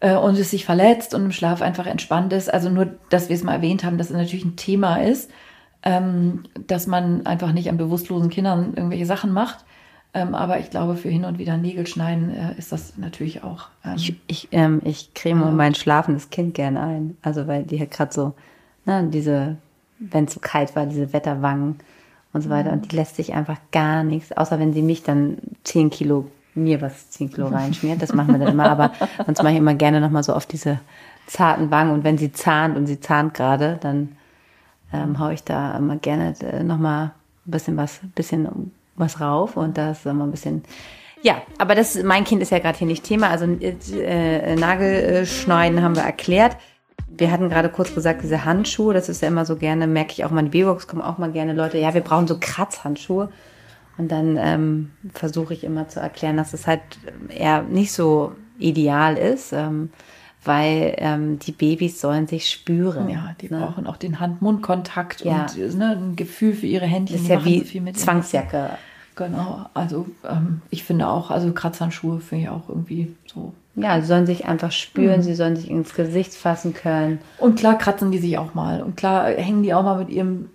äh, 0.01 0.15
und 0.15 0.39
es 0.39 0.51
sich 0.53 0.65
verletzt 0.65 1.15
und 1.15 1.25
im 1.25 1.33
Schlaf 1.33 1.61
einfach 1.63 1.87
entspannt 1.87 2.33
ist. 2.33 2.53
Also 2.53 2.69
nur, 2.69 2.87
dass 3.11 3.29
wir 3.29 3.35
es 3.37 3.43
mal 3.43 3.55
erwähnt 3.55 3.83
haben, 3.85 3.99
dass 3.99 4.11
es 4.11 4.17
natürlich 4.17 4.45
ein 4.45 4.57
Thema 4.57 4.97
ist, 5.03 5.31
ähm, 5.83 6.45
dass 6.67 6.87
man 6.87 7.27
einfach 7.27 7.53
nicht 7.53 7.69
an 7.69 7.77
bewusstlosen 7.77 8.31
Kindern 8.31 8.75
irgendwelche 8.77 9.07
Sachen 9.07 9.33
macht. 9.33 9.65
Ähm, 10.17 10.37
aber 10.37 10.61
ich 10.61 10.71
glaube, 10.71 10.95
für 10.97 11.09
hin 11.09 11.25
und 11.25 11.39
wieder 11.39 11.57
Nägel 11.57 11.89
schneiden 11.89 12.31
äh, 12.31 12.55
ist 12.57 12.71
das 12.71 12.97
natürlich 12.97 13.43
auch. 13.43 13.67
Ähm, 13.85 13.95
Ich, 13.97 14.17
ich, 14.29 14.49
ähm, 14.53 14.81
ich 14.85 15.13
creme 15.13 15.57
mein 15.57 15.75
schlafendes 15.75 16.31
Kind 16.31 16.55
gerne 16.55 16.81
ein. 16.81 17.17
Also 17.21 17.49
weil 17.49 17.65
die 17.65 17.81
hat 17.81 17.91
gerade 17.91 18.15
so, 18.15 18.35
ne, 18.87 19.09
diese, 19.13 19.57
wenn 19.99 20.27
es 20.27 20.35
so 20.35 20.41
kalt 20.41 20.77
war, 20.77 20.87
diese 20.87 21.13
Wetterwangen 21.13 21.81
und 22.33 22.43
so 22.43 22.49
weiter. 22.49 22.73
Und 22.73 22.91
die 22.93 22.97
lässt 22.97 23.17
sich 23.17 23.35
einfach 23.35 23.59
gar 23.73 24.05
nichts, 24.05 24.31
außer 24.31 24.61
wenn 24.61 24.73
sie 24.73 24.83
mich 24.83 25.03
dann 25.03 25.39
10 25.65 25.91
Kilo, 25.91 26.31
mir 26.55 26.81
was 26.81 27.11
10 27.11 27.33
Kilo 27.33 27.49
reinschmiert. 27.53 28.01
Das 28.01 28.15
machen 28.15 28.35
wir 28.35 28.39
dann 28.39 28.55
immer. 28.55 28.71
Aber 28.71 28.93
sonst 29.27 29.43
mache 29.43 29.55
ich 29.55 29.59
immer 29.59 29.75
gerne 29.75 30.01
nochmal 30.01 30.23
so 30.23 30.33
auf 30.33 30.47
diese 30.47 30.79
zarten 31.27 31.73
Wangen. 31.73 31.91
Und 31.91 32.05
wenn 32.05 32.19
sie 32.19 32.31
zahnt 32.31 32.77
und 32.77 32.87
sie 32.87 33.01
zahnt 33.01 33.35
gerade, 33.35 33.79
dann 33.81 34.11
ähm, 34.93 35.19
hau 35.19 35.31
ich 35.31 35.43
da 35.43 35.77
immer 35.77 35.97
gerne 35.97 36.35
äh, 36.41 36.63
nochmal 36.63 37.07
ein 37.47 37.51
bisschen 37.51 37.77
was, 37.77 37.99
bisschen 38.15 38.71
was 38.97 39.21
rauf 39.21 39.57
und 39.57 39.79
das 39.79 40.07
immer 40.07 40.25
ein 40.25 40.31
bisschen. 40.31 40.63
Ja, 41.23 41.43
aber 41.59 41.75
das, 41.75 42.03
mein 42.03 42.25
Kind 42.25 42.43
ist 42.43 42.51
ja 42.51 42.59
gerade 42.59 42.79
hier 42.79 42.87
nicht 42.87 43.05
Thema. 43.05 43.31
Also 43.31 43.47
äh, 43.47 44.57
Nagelschneiden 44.57 45.83
haben 45.83 45.97
wir 45.97 46.03
erklärt. 46.03 46.57
Wir 47.09 47.31
hatten 47.31 47.49
gerade 47.49 47.71
kurz 47.71 47.95
gesagt, 47.95 48.23
diese 48.23 48.45
Handschuhe, 48.45 48.93
das 48.93 49.09
ist 49.09 49.23
ja 49.23 49.29
immer 49.29 49.45
so 49.47 49.57
gerne, 49.57 49.87
merke 49.87 50.13
ich 50.13 50.25
auch 50.25 50.31
mal 50.31 50.41
in 50.41 50.51
die 50.51 50.59
B-Box 50.59 50.87
kommen 50.87 51.01
auch 51.01 51.17
mal 51.17 51.31
gerne 51.31 51.53
Leute, 51.55 51.79
ja, 51.79 51.95
wir 51.95 52.01
brauchen 52.01 52.27
so 52.27 52.37
Kratzhandschuhe. 52.39 53.31
Und 53.97 54.11
dann 54.11 54.37
ähm, 54.37 54.91
versuche 55.13 55.55
ich 55.55 55.63
immer 55.65 55.89
zu 55.89 56.01
erklären, 56.01 56.37
dass 56.37 56.53
es 56.53 56.67
halt 56.67 56.83
eher 57.29 57.63
nicht 57.63 57.93
so 57.93 58.33
ideal 58.59 59.17
ist, 59.17 59.53
ähm, 59.53 59.91
weil 60.45 60.95
ähm, 60.99 61.39
die 61.39 61.53
Babys 61.53 62.01
sollen 62.01 62.27
sich 62.27 62.51
spüren. 62.51 63.09
ja, 63.09 63.35
die 63.41 63.49
ne? 63.51 63.59
brauchen 63.59 63.87
auch 63.87 63.97
den 63.97 64.21
Hand-Mund-Kontakt 64.21 65.25
Ja. 65.25 65.43
und 65.43 65.59
äh, 65.59 65.75
ne, 65.77 65.97
ein 65.97 66.17
Gefühl 66.17 66.55
für 66.55 66.67
ihre 66.67 66.87
Händchen. 66.87 67.17
Das 67.17 67.23
ist 67.23 67.29
ja 67.29 67.45
wie 67.45 67.61
so 67.65 67.93
Zwangsjacke. 67.93 68.71
Genau, 69.17 69.67
also 69.75 70.07
ähm, 70.29 70.61
ich 70.71 70.83
finde 70.83 71.07
auch, 71.09 71.31
also 71.31 71.53
Kratzhandschuhe 71.53 72.21
finde 72.21 72.45
ich 72.45 72.51
auch 72.51 72.69
irgendwie 72.69 73.15
so. 73.27 73.53
Ja, 73.77 74.01
sie 74.01 74.07
sollen 74.07 74.27
sich 74.27 74.45
einfach 74.45 74.73
spüren, 74.73 75.23
sie 75.23 75.35
sollen 75.35 75.57
sich 75.57 75.71
ins 75.71 75.95
Gesicht 75.95 76.35
fassen 76.35 76.75
können. 76.75 77.19
Und 77.39 77.59
klar 77.59 77.77
kratzen 77.79 78.11
die 78.11 78.19
sich 78.19 78.39
auch 78.39 78.55
mal 78.55 78.83
und 78.83 78.97
klar 78.97 79.27
hängen 79.27 79.63
die 79.63 79.75
auch 79.75 79.83
mal 79.85 79.99
mit 79.99 80.11
ihrem 80.11 80.49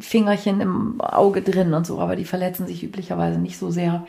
Fingerchen 0.00 0.60
im 0.60 1.00
Auge 1.00 1.42
drin 1.42 1.72
und 1.72 1.86
so, 1.86 2.00
aber 2.00 2.16
die 2.16 2.24
verletzen 2.24 2.66
sich 2.66 2.82
üblicherweise 2.82 3.38
nicht 3.38 3.58
so 3.58 3.70
sehr, 3.70 4.06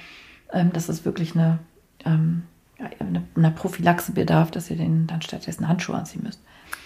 ähm, 0.52 0.72
dass 0.74 0.90
es 0.90 1.06
wirklich 1.06 1.36
eine, 1.36 1.60
ähm, 2.06 2.44
ja, 2.80 2.86
eine, 3.00 3.24
eine 3.36 3.52
Prophylaxe 3.52 4.12
bedarf, 4.12 4.52
dass 4.52 4.70
ihr 4.70 4.78
den 4.78 5.08
dann 5.08 5.22
stattdessen 5.22 5.68
Handschuhe 5.68 5.96
anziehen 5.96 6.24
müsst. 6.24 6.40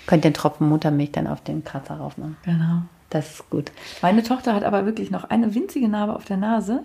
Könnt 0.07 0.23
den 0.23 0.33
Tropfen 0.33 0.67
Muttermilch 0.69 1.11
dann 1.11 1.27
auf 1.27 1.41
den 1.43 1.63
Kratzer 1.63 1.95
raufmachen. 1.95 2.37
Genau. 2.43 2.81
Das 3.09 3.31
ist 3.31 3.49
gut. 3.49 3.71
Meine 4.01 4.21
Tochter 4.23 4.53
hat 4.53 4.63
aber 4.63 4.85
wirklich 4.85 5.09
noch 5.11 5.23
eine 5.29 5.55
winzige 5.55 5.87
Narbe 5.87 6.15
auf 6.15 6.25
der 6.25 6.37
Nase, 6.37 6.83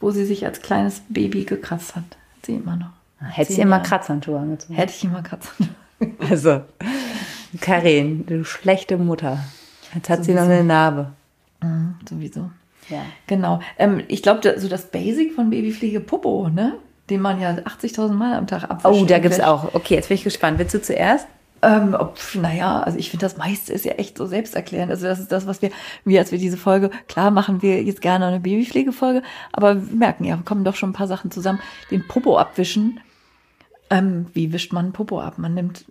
wo 0.00 0.10
sie 0.10 0.24
sich 0.24 0.44
als 0.46 0.62
kleines 0.62 1.02
Baby 1.08 1.44
gekratzt 1.44 1.94
hat. 1.96 2.04
Hat 2.04 2.46
sie 2.46 2.54
immer 2.54 2.76
noch. 2.76 2.90
Hättest 3.20 3.50
du 3.50 3.54
Zehn 3.56 3.62
immer. 3.64 3.80
Kratzhandschuhe 3.80 4.38
angezogen. 4.38 4.74
Hätte 4.74 4.92
ich 4.96 5.04
immer 5.04 5.22
Kratzen. 5.22 5.70
Also, 6.28 6.62
Karin, 7.60 8.26
du 8.26 8.44
schlechte 8.44 8.98
Mutter. 8.98 9.38
Jetzt 9.94 10.10
hat 10.10 10.24
sie 10.24 10.32
noch 10.34 10.42
Sowieso. 10.42 10.58
eine 10.58 10.64
Narbe. 10.64 11.12
Mhm, 11.62 11.94
sowieso. 12.08 12.50
Ja. 12.90 13.02
Genau. 13.26 13.60
Ähm, 13.78 14.02
ich 14.08 14.22
glaube, 14.22 14.58
so 14.58 14.68
das 14.68 14.90
Basic 14.90 15.32
von 15.34 15.50
Babypflege 15.50 16.00
Popo, 16.00 16.48
ne? 16.48 16.74
Den 17.10 17.20
man 17.20 17.40
ja 17.40 17.50
80.000 17.50 18.12
Mal 18.12 18.34
am 18.34 18.46
Tag 18.46 18.64
abwischt. 18.64 18.86
Oh, 18.86 19.04
da 19.04 19.18
gibt's 19.18 19.40
auch. 19.40 19.74
Okay, 19.74 19.94
jetzt 19.94 20.08
bin 20.08 20.16
ich 20.16 20.24
gespannt. 20.24 20.58
Willst 20.58 20.74
du 20.74 20.80
zuerst? 20.80 21.26
Ähm, 21.64 21.96
ob, 21.98 22.18
naja, 22.34 22.80
also 22.80 22.98
ich 22.98 23.10
finde, 23.10 23.24
das 23.24 23.38
meiste 23.38 23.72
ist 23.72 23.86
ja 23.86 23.92
echt 23.92 24.18
so 24.18 24.26
selbsterklärend. 24.26 24.90
Also 24.90 25.06
das 25.06 25.18
ist 25.18 25.32
das, 25.32 25.46
was 25.46 25.62
wir, 25.62 25.70
wie 26.04 26.18
als 26.18 26.30
wir 26.30 26.38
diese 26.38 26.58
Folge, 26.58 26.90
klar 27.08 27.30
machen 27.30 27.62
wir 27.62 27.82
jetzt 27.82 28.02
gerne 28.02 28.26
eine 28.26 28.40
Babypflegefolge, 28.40 29.22
aber 29.52 29.76
wir 29.76 29.96
merken 29.96 30.24
ja, 30.24 30.36
kommen 30.44 30.64
doch 30.64 30.76
schon 30.76 30.90
ein 30.90 30.94
paar 30.94 31.06
Sachen 31.06 31.30
zusammen. 31.30 31.60
Den 31.90 32.06
Popo 32.06 32.38
abwischen. 32.38 33.00
Ähm, 33.88 34.26
wie 34.34 34.52
wischt 34.52 34.72
man 34.72 34.92
Popo 34.92 35.20
ab? 35.20 35.38
Man 35.38 35.54
nimmt, 35.54 35.86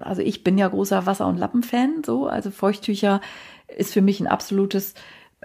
also 0.00 0.20
ich 0.20 0.44
bin 0.44 0.58
ja 0.58 0.68
großer 0.68 1.06
Wasser- 1.06 1.26
und 1.26 1.38
Lappenfan, 1.38 2.02
so, 2.04 2.26
also 2.26 2.50
Feuchttücher 2.50 3.22
ist 3.74 3.92
für 3.94 4.02
mich 4.02 4.20
ein 4.20 4.26
absolutes, 4.26 4.94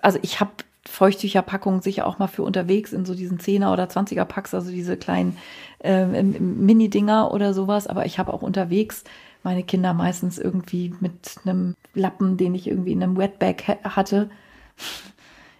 also 0.01 0.19
ich 0.21 0.39
habe 0.39 0.51
Feuchttücherpackungen 0.87 1.81
sicher 1.81 2.05
auch 2.07 2.19
mal 2.19 2.27
für 2.27 2.43
unterwegs 2.43 2.93
in 2.93 3.05
so 3.05 3.15
diesen 3.15 3.39
10er 3.39 3.73
oder 3.73 3.85
20er 3.85 4.25
Packs, 4.25 4.53
also 4.53 4.71
diese 4.71 4.97
kleinen 4.97 5.37
äh, 5.79 6.05
Mini-Dinger 6.05 7.31
oder 7.31 7.53
sowas. 7.53 7.87
Aber 7.87 8.05
ich 8.05 8.19
habe 8.19 8.33
auch 8.33 8.41
unterwegs 8.41 9.03
meine 9.43 9.63
Kinder 9.63 9.93
meistens 9.93 10.37
irgendwie 10.37 10.93
mit 10.99 11.35
einem 11.45 11.75
Lappen, 11.93 12.37
den 12.37 12.55
ich 12.55 12.67
irgendwie 12.67 12.91
in 12.91 13.03
einem 13.03 13.17
Wetbag 13.17 13.79
hatte. 13.83 14.29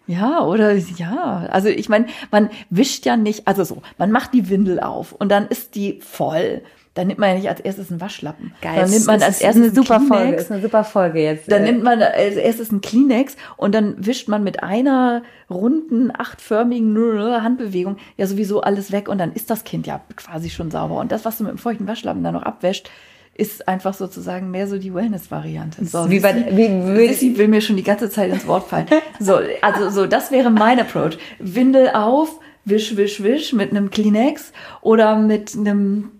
Ja, 0.07 0.43
oder 0.43 0.76
ja, 0.76 1.47
also 1.49 1.67
ich 1.67 1.89
meine, 1.89 2.05
man 2.30 2.51
wischt 2.69 3.07
ja 3.07 3.17
nicht, 3.17 3.47
also 3.47 3.63
so, 3.63 3.82
man 3.97 4.11
macht 4.11 4.36
die 4.36 4.49
Windel 4.49 4.80
auf 4.80 5.13
und 5.13 5.30
dann 5.30 5.47
ist 5.47 5.73
die 5.73 5.99
voll 5.99 6.61
dann 6.96 7.08
nimmt 7.08 7.20
man 7.20 7.30
ja 7.30 7.36
nicht 7.36 7.50
als 7.50 7.60
erstes 7.60 7.91
einen 7.91 8.00
Waschlappen. 8.00 8.54
Geil. 8.62 8.80
Dann 8.80 8.89
nimmt 8.89 9.06
man 9.06 9.22
als 9.22 9.41
erstes 9.41 9.64
eine 9.64 9.76
super 9.76 9.98
Kleenex. 9.98 10.18
Folge. 10.18 10.36
Ist 10.38 10.52
eine 10.52 10.62
super 10.62 10.84
Folge 10.86 11.22
jetzt. 11.22 11.52
Dann 11.52 11.64
äh. 11.64 11.72
nimmt 11.72 11.84
man 11.84 12.02
als 12.02 12.36
erstes 12.36 12.72
einen 12.72 12.80
Kleenex 12.80 13.36
und 13.58 13.76
dann 13.76 13.96
wischt 14.06 14.30
man 14.30 14.46
mit 14.46 14.64
einer 14.64 15.22
runden, 15.50 16.10
achtförmigen 16.18 16.96
Handbewegung 17.43 17.98
ja 18.16 18.26
sowieso 18.28 18.62
alles 18.62 18.93
weg 18.93 19.10
und 19.10 19.18
dann 19.18 19.34
ist 19.34 19.50
das 19.50 19.66
Kind 19.66 19.86
ja 19.86 20.02
quasi 20.16 20.50
schon 20.50 20.72
sauber. 20.72 20.96
Und 20.96 21.12
das, 21.12 21.26
was 21.26 21.38
du 21.38 21.43
mit 21.43 21.52
dem 21.52 21.58
feuchten 21.58 21.86
Waschlappen 21.86 22.24
dann 22.24 22.34
noch 22.34 22.43
abwäscht, 22.43 22.89
ist 23.34 23.68
einfach 23.68 23.93
sozusagen 23.93 24.50
mehr 24.50 24.66
so 24.70 24.78
die 24.78 24.93
Wellness-Variante. 24.93 25.84
So, 25.84 26.10
wie 26.10 26.22
bei, 26.22 26.34
wie, 26.52 26.70
wie, 26.98 27.14
sie 27.14 27.38
will 27.38 27.50
mir 27.50 27.60
schon 27.60 27.76
die 27.76 27.84
ganze 27.84 28.10
Zeit 28.10 28.32
ins 28.32 28.48
Wort 28.48 28.70
fallen. 28.70 28.88
So, 29.20 29.39
also 29.62 29.89
so, 29.89 30.08
das 30.08 30.32
wäre 30.32 30.50
mein 30.50 30.80
Approach. 30.80 31.18
Windel 31.39 31.89
auf, 31.89 32.39
wisch, 32.64 32.96
wisch, 32.96 33.22
wisch 33.22 33.52
mit 33.52 33.72
einem 33.72 33.89
Kleenex 33.89 34.54
oder 34.82 35.18
mit 35.18 35.54
einem 35.54 36.12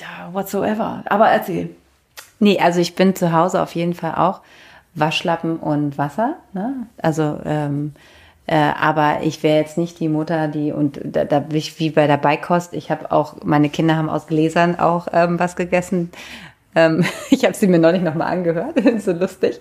ja, 0.00 0.32
whatsoever. 0.32 1.02
Aber 1.06 1.28
erzähl. 1.28 1.70
Nee, 2.38 2.58
also 2.58 2.80
ich 2.80 2.94
bin 2.94 3.14
zu 3.14 3.32
Hause 3.32 3.62
auf 3.62 3.74
jeden 3.74 3.94
Fall 3.94 4.14
auch 4.16 4.40
Waschlappen 4.94 5.56
und 5.58 5.96
Wasser. 5.98 6.36
Ne? 6.52 6.86
Also, 6.98 7.38
ähm, 7.44 7.94
äh, 8.46 8.56
aber 8.56 9.22
ich 9.22 9.42
wäre 9.42 9.58
jetzt 9.58 9.78
nicht 9.78 10.00
die 10.00 10.08
Mutter, 10.08 10.48
die, 10.48 10.72
und 10.72 11.00
da, 11.04 11.24
da 11.24 11.38
bin 11.38 11.56
ich 11.56 11.78
wie 11.78 11.90
bei 11.90 12.06
der 12.06 12.16
Beikost, 12.16 12.74
ich 12.74 12.90
habe 12.90 13.12
auch, 13.12 13.36
meine 13.44 13.70
Kinder 13.70 13.96
haben 13.96 14.10
aus 14.10 14.26
Gläsern 14.26 14.78
auch 14.78 15.06
ähm, 15.12 15.38
was 15.38 15.54
gegessen. 15.54 16.10
Ähm, 16.74 17.04
ich 17.30 17.44
habe 17.44 17.54
sie 17.54 17.66
mir 17.66 17.78
neulich 17.78 18.02
nochmal 18.02 18.28
angehört, 18.28 18.74
so 18.98 19.12
lustig. 19.12 19.60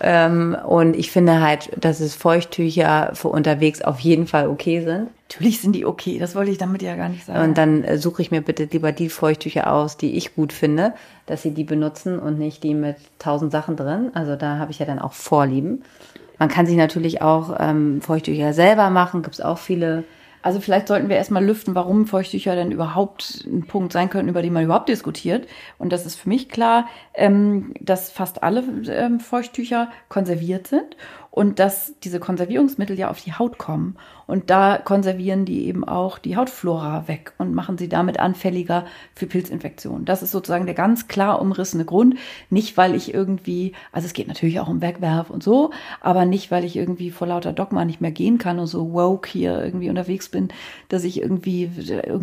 Ähm, 0.00 0.56
und 0.66 0.96
ich 0.96 1.10
finde 1.10 1.40
halt, 1.40 1.70
dass 1.82 2.00
es 2.00 2.14
Feuchttücher 2.14 3.10
für 3.14 3.28
unterwegs 3.28 3.82
auf 3.82 4.00
jeden 4.00 4.26
Fall 4.26 4.48
okay 4.48 4.82
sind. 4.82 5.08
Natürlich 5.28 5.60
sind 5.60 5.72
die 5.76 5.86
okay, 5.86 6.18
das 6.18 6.34
wollte 6.34 6.50
ich 6.50 6.58
damit 6.58 6.82
ja 6.82 6.96
gar 6.96 7.08
nicht 7.08 7.24
sagen. 7.24 7.50
Und 7.50 7.58
dann 7.58 7.84
äh, 7.84 7.98
suche 7.98 8.22
ich 8.22 8.30
mir 8.30 8.40
bitte 8.40 8.64
lieber 8.64 8.90
die 8.92 9.08
Feuchttücher 9.08 9.72
aus, 9.72 9.96
die 9.96 10.16
ich 10.16 10.34
gut 10.34 10.52
finde, 10.52 10.92
dass 11.26 11.42
sie 11.42 11.52
die 11.52 11.64
benutzen 11.64 12.18
und 12.18 12.38
nicht 12.38 12.64
die 12.64 12.74
mit 12.74 12.96
tausend 13.18 13.52
Sachen 13.52 13.76
drin. 13.76 14.10
Also 14.14 14.34
da 14.34 14.58
habe 14.58 14.72
ich 14.72 14.80
ja 14.80 14.86
dann 14.86 14.98
auch 14.98 15.12
Vorlieben. 15.12 15.82
Man 16.38 16.48
kann 16.48 16.66
sich 16.66 16.76
natürlich 16.76 17.22
auch 17.22 17.54
ähm, 17.60 18.00
Feuchttücher 18.00 18.54
selber 18.54 18.90
machen, 18.90 19.22
gibt 19.22 19.34
es 19.34 19.40
auch 19.40 19.58
viele 19.58 20.04
also 20.42 20.60
vielleicht 20.60 20.88
sollten 20.88 21.08
wir 21.08 21.16
erstmal 21.16 21.44
lüften, 21.44 21.74
warum 21.74 22.06
Feuchttücher 22.06 22.54
denn 22.54 22.72
überhaupt 22.72 23.44
ein 23.46 23.66
Punkt 23.66 23.92
sein 23.92 24.08
können, 24.08 24.28
über 24.28 24.42
den 24.42 24.52
man 24.52 24.64
überhaupt 24.64 24.88
diskutiert. 24.88 25.46
Und 25.78 25.92
das 25.92 26.06
ist 26.06 26.16
für 26.16 26.28
mich 26.28 26.48
klar, 26.48 26.86
ähm, 27.14 27.74
dass 27.80 28.10
fast 28.10 28.42
alle 28.42 28.64
ähm, 28.88 29.20
Feuchttücher 29.20 29.90
konserviert 30.08 30.66
sind 30.66 30.96
und 31.30 31.60
dass 31.60 31.94
diese 32.02 32.18
Konservierungsmittel 32.18 32.98
ja 32.98 33.08
auf 33.08 33.20
die 33.20 33.32
Haut 33.32 33.56
kommen. 33.56 33.96
Und 34.26 34.50
da 34.50 34.78
konservieren 34.78 35.44
die 35.44 35.66
eben 35.66 35.84
auch 35.84 36.18
die 36.18 36.36
Hautflora 36.36 37.06
weg 37.06 37.32
und 37.38 37.54
machen 37.54 37.78
sie 37.78 37.88
damit 37.88 38.18
anfälliger 38.18 38.84
für 39.14 39.26
Pilzinfektionen. 39.26 40.04
Das 40.04 40.22
ist 40.22 40.32
sozusagen 40.32 40.66
der 40.66 40.74
ganz 40.74 41.06
klar 41.06 41.40
umrissene 41.40 41.84
Grund. 41.84 42.16
Nicht, 42.48 42.76
weil 42.76 42.96
ich 42.96 43.14
irgendwie, 43.14 43.72
also 43.92 44.06
es 44.06 44.12
geht 44.12 44.26
natürlich 44.26 44.58
auch 44.58 44.68
um 44.68 44.82
Wegwerf 44.82 45.30
und 45.30 45.42
so, 45.42 45.70
aber 46.00 46.24
nicht, 46.24 46.50
weil 46.50 46.64
ich 46.64 46.76
irgendwie 46.76 47.10
vor 47.10 47.28
lauter 47.28 47.52
Dogma 47.52 47.84
nicht 47.84 48.00
mehr 48.00 48.12
gehen 48.12 48.38
kann 48.38 48.58
und 48.58 48.66
so 48.66 48.92
woke 48.92 49.28
hier 49.28 49.62
irgendwie 49.64 49.88
unterwegs 49.88 50.28
bin, 50.28 50.48
dass 50.88 51.04
ich 51.04 51.20
irgendwie 51.20 51.70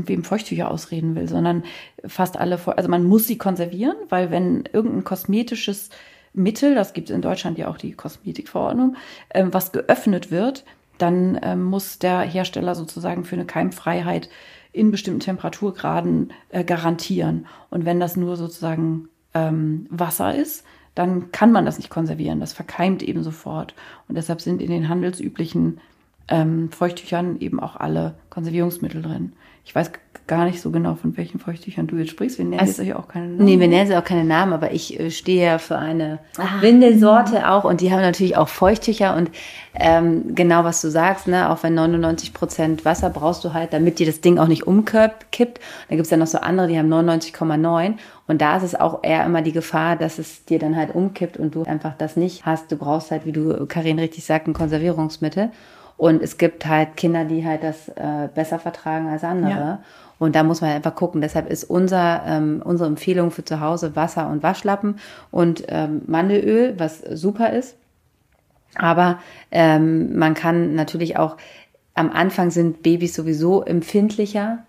im 0.08 0.24
Feuchttücher 0.24 0.70
ausreden 0.70 1.16
will, 1.16 1.30
sondern 1.30 1.64
fast 2.05 2.38
alle, 2.38 2.60
also 2.66 2.89
man 2.89 3.05
muss 3.05 3.26
sie 3.26 3.38
konservieren, 3.38 3.95
weil 4.10 4.32
wenn 4.32 4.66
irgendein 4.72 5.05
kosmetisches 5.05 5.89
Mittel, 6.38 6.75
das 6.75 6.93
gibt 6.93 7.09
es 7.09 7.15
in 7.15 7.21
Deutschland 7.21 7.57
ja 7.57 7.67
auch 7.67 7.77
die 7.77 7.93
Kosmetikverordnung, 7.93 8.95
ähm, 9.33 9.53
was 9.53 9.71
geöffnet 9.71 10.31
wird, 10.31 10.63
dann 10.97 11.39
ähm, 11.41 11.63
muss 11.63 11.99
der 11.99 12.21
Hersteller 12.21 12.75
sozusagen 12.75 13.23
für 13.23 13.35
eine 13.35 13.45
Keimfreiheit 13.45 14.29
in 14.71 14.91
bestimmten 14.91 15.19
Temperaturgraden 15.19 16.33
äh, 16.49 16.63
garantieren. 16.63 17.47
Und 17.69 17.85
wenn 17.85 17.99
das 17.99 18.15
nur 18.15 18.38
sozusagen 18.38 19.09
ähm, 19.33 19.88
Wasser 19.89 20.35
ist, 20.35 20.63
dann 20.95 21.31
kann 21.31 21.51
man 21.51 21.65
das 21.65 21.77
nicht 21.77 21.89
konservieren. 21.89 22.39
Das 22.39 22.53
verkeimt 22.53 23.03
eben 23.03 23.23
sofort. 23.23 23.75
Und 24.07 24.15
deshalb 24.15 24.41
sind 24.41 24.61
in 24.61 24.71
den 24.71 24.89
handelsüblichen 24.89 25.79
ähm, 26.27 26.71
Feuchttüchern 26.71 27.39
eben 27.39 27.59
auch 27.59 27.75
alle 27.75 28.15
Konservierungsmittel 28.29 29.01
drin. 29.01 29.33
Ich 29.65 29.75
weiß 29.75 29.91
gar 30.28 30.45
nicht 30.45 30.61
so 30.61 30.71
genau, 30.71 30.95
von 30.95 31.15
welchen 31.17 31.39
Feuchttüchern 31.39 31.88
du 31.88 31.95
jetzt 31.95 32.11
sprichst. 32.11 32.38
Wir 32.38 32.45
nennen 32.45 32.59
also, 32.59 32.82
jetzt 32.82 32.95
auch 32.95 33.07
keine 33.07 33.28
Namen. 33.28 33.45
Nee, 33.45 33.59
wir 33.59 33.67
nennen 33.67 33.88
sie 33.88 33.95
auch 33.95 34.03
keine 34.03 34.23
Namen, 34.23 34.53
aber 34.53 34.71
ich 34.71 34.99
äh, 34.99 35.09
stehe 35.09 35.45
ja 35.45 35.57
für 35.57 35.78
eine 35.78 36.19
ah. 36.38 36.61
Windelsorte 36.61 37.49
auch 37.49 37.63
und 37.63 37.82
die 37.82 37.91
haben 37.91 38.01
natürlich 38.01 38.38
auch 38.38 38.47
Feuchttücher 38.47 39.15
und 39.15 39.32
ähm, 39.73 40.36
genau 40.36 40.63
was 40.63 40.82
du 40.82 40.89
sagst, 40.89 41.28
ne, 41.28 41.49
auch 41.49 41.63
wenn 41.63 41.73
99 41.73 42.34
Prozent 42.34 42.86
Wasser 42.86 43.09
brauchst 43.09 43.43
du 43.43 43.53
halt, 43.53 43.73
damit 43.73 43.99
dir 43.99 44.05
das 44.05 44.21
Ding 44.21 44.38
auch 44.38 44.47
nicht 44.47 44.67
umkippt. 44.67 45.59
Da 45.89 45.95
gibt's 45.95 46.09
ja 46.09 46.17
noch 46.17 46.28
so 46.28 46.39
andere, 46.39 46.67
die 46.67 46.78
haben 46.78 46.91
99,9 46.91 47.93
und 48.28 48.41
da 48.41 48.57
ist 48.57 48.63
es 48.63 48.75
auch 48.75 49.03
eher 49.03 49.25
immer 49.25 49.41
die 49.41 49.53
Gefahr, 49.53 49.95
dass 49.95 50.19
es 50.19 50.45
dir 50.45 50.59
dann 50.59 50.75
halt 50.75 50.93
umkippt 50.93 51.38
und 51.38 51.55
du 51.55 51.63
einfach 51.63 51.93
das 51.97 52.17
nicht 52.17 52.45
hast. 52.45 52.71
Du 52.71 52.75
brauchst 52.75 53.11
halt, 53.11 53.25
wie 53.25 53.32
du 53.32 53.65
Karin 53.67 53.99
richtig 53.99 54.25
sagt, 54.25 54.47
ein 54.47 54.53
Konservierungsmittel. 54.53 55.51
Und 55.97 56.21
es 56.21 56.38
gibt 56.38 56.67
halt 56.67 56.95
Kinder, 56.95 57.25
die 57.25 57.43
halt 57.43 57.63
das 57.63 57.89
äh, 57.89 58.30
besser 58.34 58.59
vertragen 58.59 59.07
als 59.07 59.23
andere. 59.23 59.51
Ja. 59.51 59.80
Und 60.20 60.36
da 60.36 60.43
muss 60.43 60.61
man 60.61 60.72
einfach 60.72 60.95
gucken. 60.95 61.22
Deshalb 61.22 61.49
ist 61.49 61.63
unser, 61.63 62.24
ähm, 62.26 62.61
unsere 62.63 62.89
Empfehlung 62.89 63.32
für 63.32 63.45
zu 63.45 63.59
Hause 63.59 63.95
Wasser 63.95 64.30
und 64.30 64.43
Waschlappen 64.43 64.95
und 65.32 65.63
ähm, 65.68 66.01
Mandelöl, 66.07 66.76
was 66.78 67.01
super 67.01 67.51
ist. 67.51 67.78
Aber 68.76 69.20
ähm, 69.51 70.18
man 70.18 70.34
kann 70.34 70.76
natürlich 70.76 71.18
auch, 71.18 71.38
am 71.93 72.11
Anfang 72.11 72.51
sind 72.51 72.84
Babys 72.84 73.15
sowieso 73.15 73.63
empfindlicher 73.63 74.59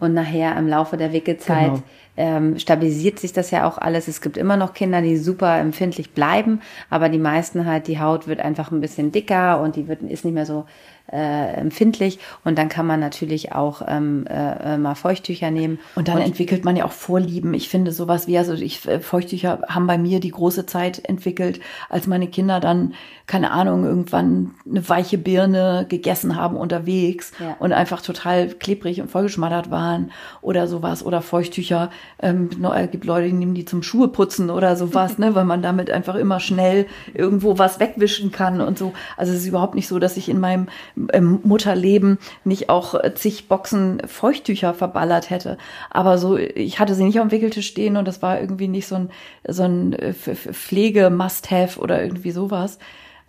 und 0.00 0.14
nachher 0.14 0.56
im 0.56 0.68
Laufe 0.68 0.96
der 0.96 1.12
Wickelzeit 1.12 1.72
genau. 1.72 1.82
ähm, 2.16 2.58
stabilisiert 2.58 3.18
sich 3.18 3.32
das 3.32 3.50
ja 3.50 3.68
auch 3.68 3.78
alles. 3.78 4.08
Es 4.08 4.20
gibt 4.20 4.36
immer 4.36 4.56
noch 4.56 4.72
Kinder, 4.72 5.02
die 5.02 5.16
super 5.16 5.58
empfindlich 5.58 6.12
bleiben, 6.12 6.60
aber 6.88 7.08
die 7.08 7.18
meisten 7.18 7.66
halt, 7.66 7.88
die 7.88 8.00
Haut 8.00 8.28
wird 8.28 8.40
einfach 8.40 8.70
ein 8.70 8.80
bisschen 8.80 9.12
dicker 9.12 9.60
und 9.60 9.76
die 9.76 9.88
wird, 9.88 10.02
ist 10.02 10.24
nicht 10.24 10.34
mehr 10.34 10.46
so 10.46 10.66
äh, 11.12 11.54
empfindlich 11.54 12.18
und 12.44 12.58
dann 12.58 12.68
kann 12.68 12.86
man 12.86 13.00
natürlich 13.00 13.52
auch 13.52 13.82
ähm, 13.86 14.26
äh, 14.28 14.76
mal 14.76 14.94
Feuchttücher 14.94 15.50
nehmen. 15.50 15.78
Und 15.94 16.08
dann 16.08 16.18
und 16.18 16.22
entwickelt 16.22 16.64
man 16.64 16.76
ja 16.76 16.84
auch 16.84 16.92
Vorlieben. 16.92 17.54
Ich 17.54 17.68
finde 17.68 17.92
sowas 17.92 18.26
wie, 18.26 18.38
also 18.38 18.54
ich, 18.54 18.86
äh, 18.86 19.00
Feuchttücher 19.00 19.62
haben 19.68 19.86
bei 19.86 19.98
mir 19.98 20.20
die 20.20 20.30
große 20.30 20.66
Zeit 20.66 21.04
entwickelt, 21.08 21.60
als 21.88 22.06
meine 22.06 22.28
Kinder 22.28 22.60
dann, 22.60 22.94
keine 23.26 23.50
Ahnung, 23.50 23.84
irgendwann 23.84 24.54
eine 24.68 24.88
weiche 24.88 25.18
Birne 25.18 25.86
gegessen 25.88 26.36
haben 26.36 26.56
unterwegs 26.56 27.32
ja. 27.40 27.56
und 27.58 27.72
einfach 27.72 28.02
total 28.02 28.48
klebrig 28.48 29.00
und 29.00 29.10
vollgeschmattert 29.10 29.70
waren 29.70 30.10
oder 30.40 30.66
sowas 30.66 31.04
oder 31.04 31.22
Feuchttücher. 31.22 31.90
Ähm, 32.20 32.50
es 32.74 32.90
gibt 32.90 33.04
Leute, 33.04 33.28
die 33.28 33.32
nehmen 33.32 33.54
die 33.54 33.64
zum 33.64 33.82
Schuhe 33.82 34.08
putzen 34.08 34.50
oder 34.50 34.76
sowas, 34.76 35.18
ne, 35.18 35.34
weil 35.34 35.44
man 35.44 35.62
damit 35.62 35.90
einfach 35.90 36.14
immer 36.14 36.40
schnell 36.40 36.86
irgendwo 37.14 37.58
was 37.58 37.80
wegwischen 37.80 38.32
kann 38.32 38.60
und 38.60 38.78
so. 38.78 38.92
Also 39.16 39.32
es 39.32 39.40
ist 39.40 39.46
überhaupt 39.46 39.74
nicht 39.74 39.88
so, 39.88 39.98
dass 39.98 40.16
ich 40.16 40.28
in 40.28 40.40
meinem 40.40 40.68
im 41.12 41.40
Mutterleben 41.42 42.18
nicht 42.44 42.70
auch 42.70 42.94
zig 43.14 43.48
Boxen 43.48 44.00
Feuchttücher 44.06 44.74
verballert 44.74 45.30
hätte. 45.30 45.58
Aber 45.90 46.18
so, 46.18 46.36
ich 46.36 46.78
hatte 46.78 46.94
sie 46.94 47.04
nicht 47.04 47.20
auf 47.20 47.28
dem 47.28 47.32
Wickeltisch 47.32 47.68
stehen 47.68 47.96
und 47.96 48.06
das 48.06 48.22
war 48.22 48.40
irgendwie 48.40 48.68
nicht 48.68 48.86
so 48.86 48.96
ein, 48.96 49.10
so 49.46 49.62
ein 49.62 49.92
äh, 49.92 50.12
Pflege-Must-Have 50.12 51.80
oder 51.80 52.02
irgendwie 52.02 52.30
sowas. 52.30 52.78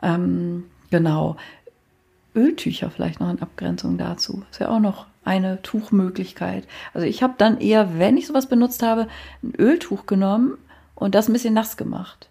Ähm, 0.01 0.65
genau. 0.89 1.35
Öltücher 2.35 2.89
vielleicht 2.89 3.19
noch 3.19 3.29
in 3.29 3.41
Abgrenzung 3.41 3.97
dazu. 3.97 4.43
Ist 4.51 4.59
ja 4.59 4.69
auch 4.69 4.79
noch 4.79 5.07
eine 5.23 5.61
Tuchmöglichkeit. 5.61 6.67
Also 6.93 7.05
ich 7.05 7.21
habe 7.21 7.33
dann 7.37 7.59
eher, 7.59 7.99
wenn 7.99 8.17
ich 8.17 8.27
sowas 8.27 8.47
benutzt 8.47 8.83
habe, 8.83 9.07
ein 9.43 9.53
Öltuch 9.57 10.05
genommen 10.05 10.57
und 10.95 11.15
das 11.15 11.27
ein 11.27 11.33
bisschen 11.33 11.53
nass 11.53 11.77
gemacht 11.77 12.29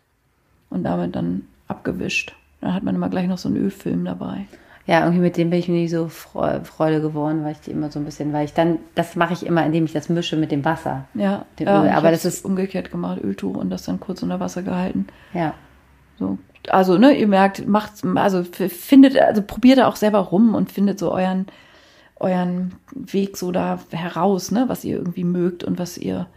und 0.71 0.85
damit 0.85 1.15
dann 1.15 1.47
abgewischt. 1.69 2.35
Dann 2.61 2.75
hat 2.75 2.83
man 2.83 2.95
immer 2.95 3.09
gleich 3.09 3.29
noch 3.29 3.39
so 3.39 3.49
einen 3.49 3.59
Ölfilm 3.59 4.05
dabei. 4.05 4.47
Ja, 4.89 5.01
irgendwie 5.01 5.21
mit 5.21 5.37
dem 5.37 5.51
bin 5.51 5.59
ich 5.59 5.69
mir 5.69 5.83
nicht 5.83 5.91
so 5.91 6.09
Freude 6.09 7.03
geworden, 7.03 7.45
weil 7.45 7.53
ich 7.53 7.61
die 7.61 7.73
immer 7.73 7.91
so 7.91 7.99
ein 7.99 8.07
bisschen, 8.07 8.33
weil 8.33 8.47
ich 8.47 8.55
dann, 8.55 8.79
das 8.95 9.17
mache 9.17 9.35
ich 9.35 9.45
immer, 9.45 9.63
indem 9.67 9.85
ich 9.85 9.93
das 9.93 10.09
mische 10.09 10.35
mit 10.35 10.51
dem 10.51 10.65
Wasser. 10.65 11.05
Ja, 11.13 11.45
dem 11.59 11.67
ja 11.67 11.95
aber 11.95 12.11
das 12.11 12.25
ist 12.25 12.43
umgekehrt 12.43 12.91
gemacht, 12.91 13.23
Öltuch 13.23 13.55
und 13.59 13.69
das 13.69 13.83
dann 13.83 14.01
kurz 14.01 14.23
unter 14.23 14.41
Wasser 14.41 14.63
gehalten. 14.63 15.07
Ja. 15.35 15.53
So. 16.19 16.39
Also, 16.71 16.97
ne, 16.97 17.13
ihr 17.13 17.29
merkt, 17.29 17.69
macht, 17.69 18.03
also 18.15 18.43
findet, 18.45 19.19
also 19.19 19.43
probiert 19.43 19.77
da 19.77 19.89
auch 19.89 19.97
selber 19.97 20.21
rum 20.21 20.55
und 20.55 20.73
findet 20.73 20.99
so 20.99 21.13
euren, 21.13 21.49
euren 22.17 22.73
Weg 22.95 23.37
so 23.37 23.53
da 23.53 23.79
heraus, 23.91 24.53
ne, 24.53 24.65
was 24.69 24.87
ihr 24.87 24.97
irgendwie 24.97 25.25
mögt 25.25 25.65
und 25.65 25.79
was 25.79 25.99
ihr. 25.99 26.29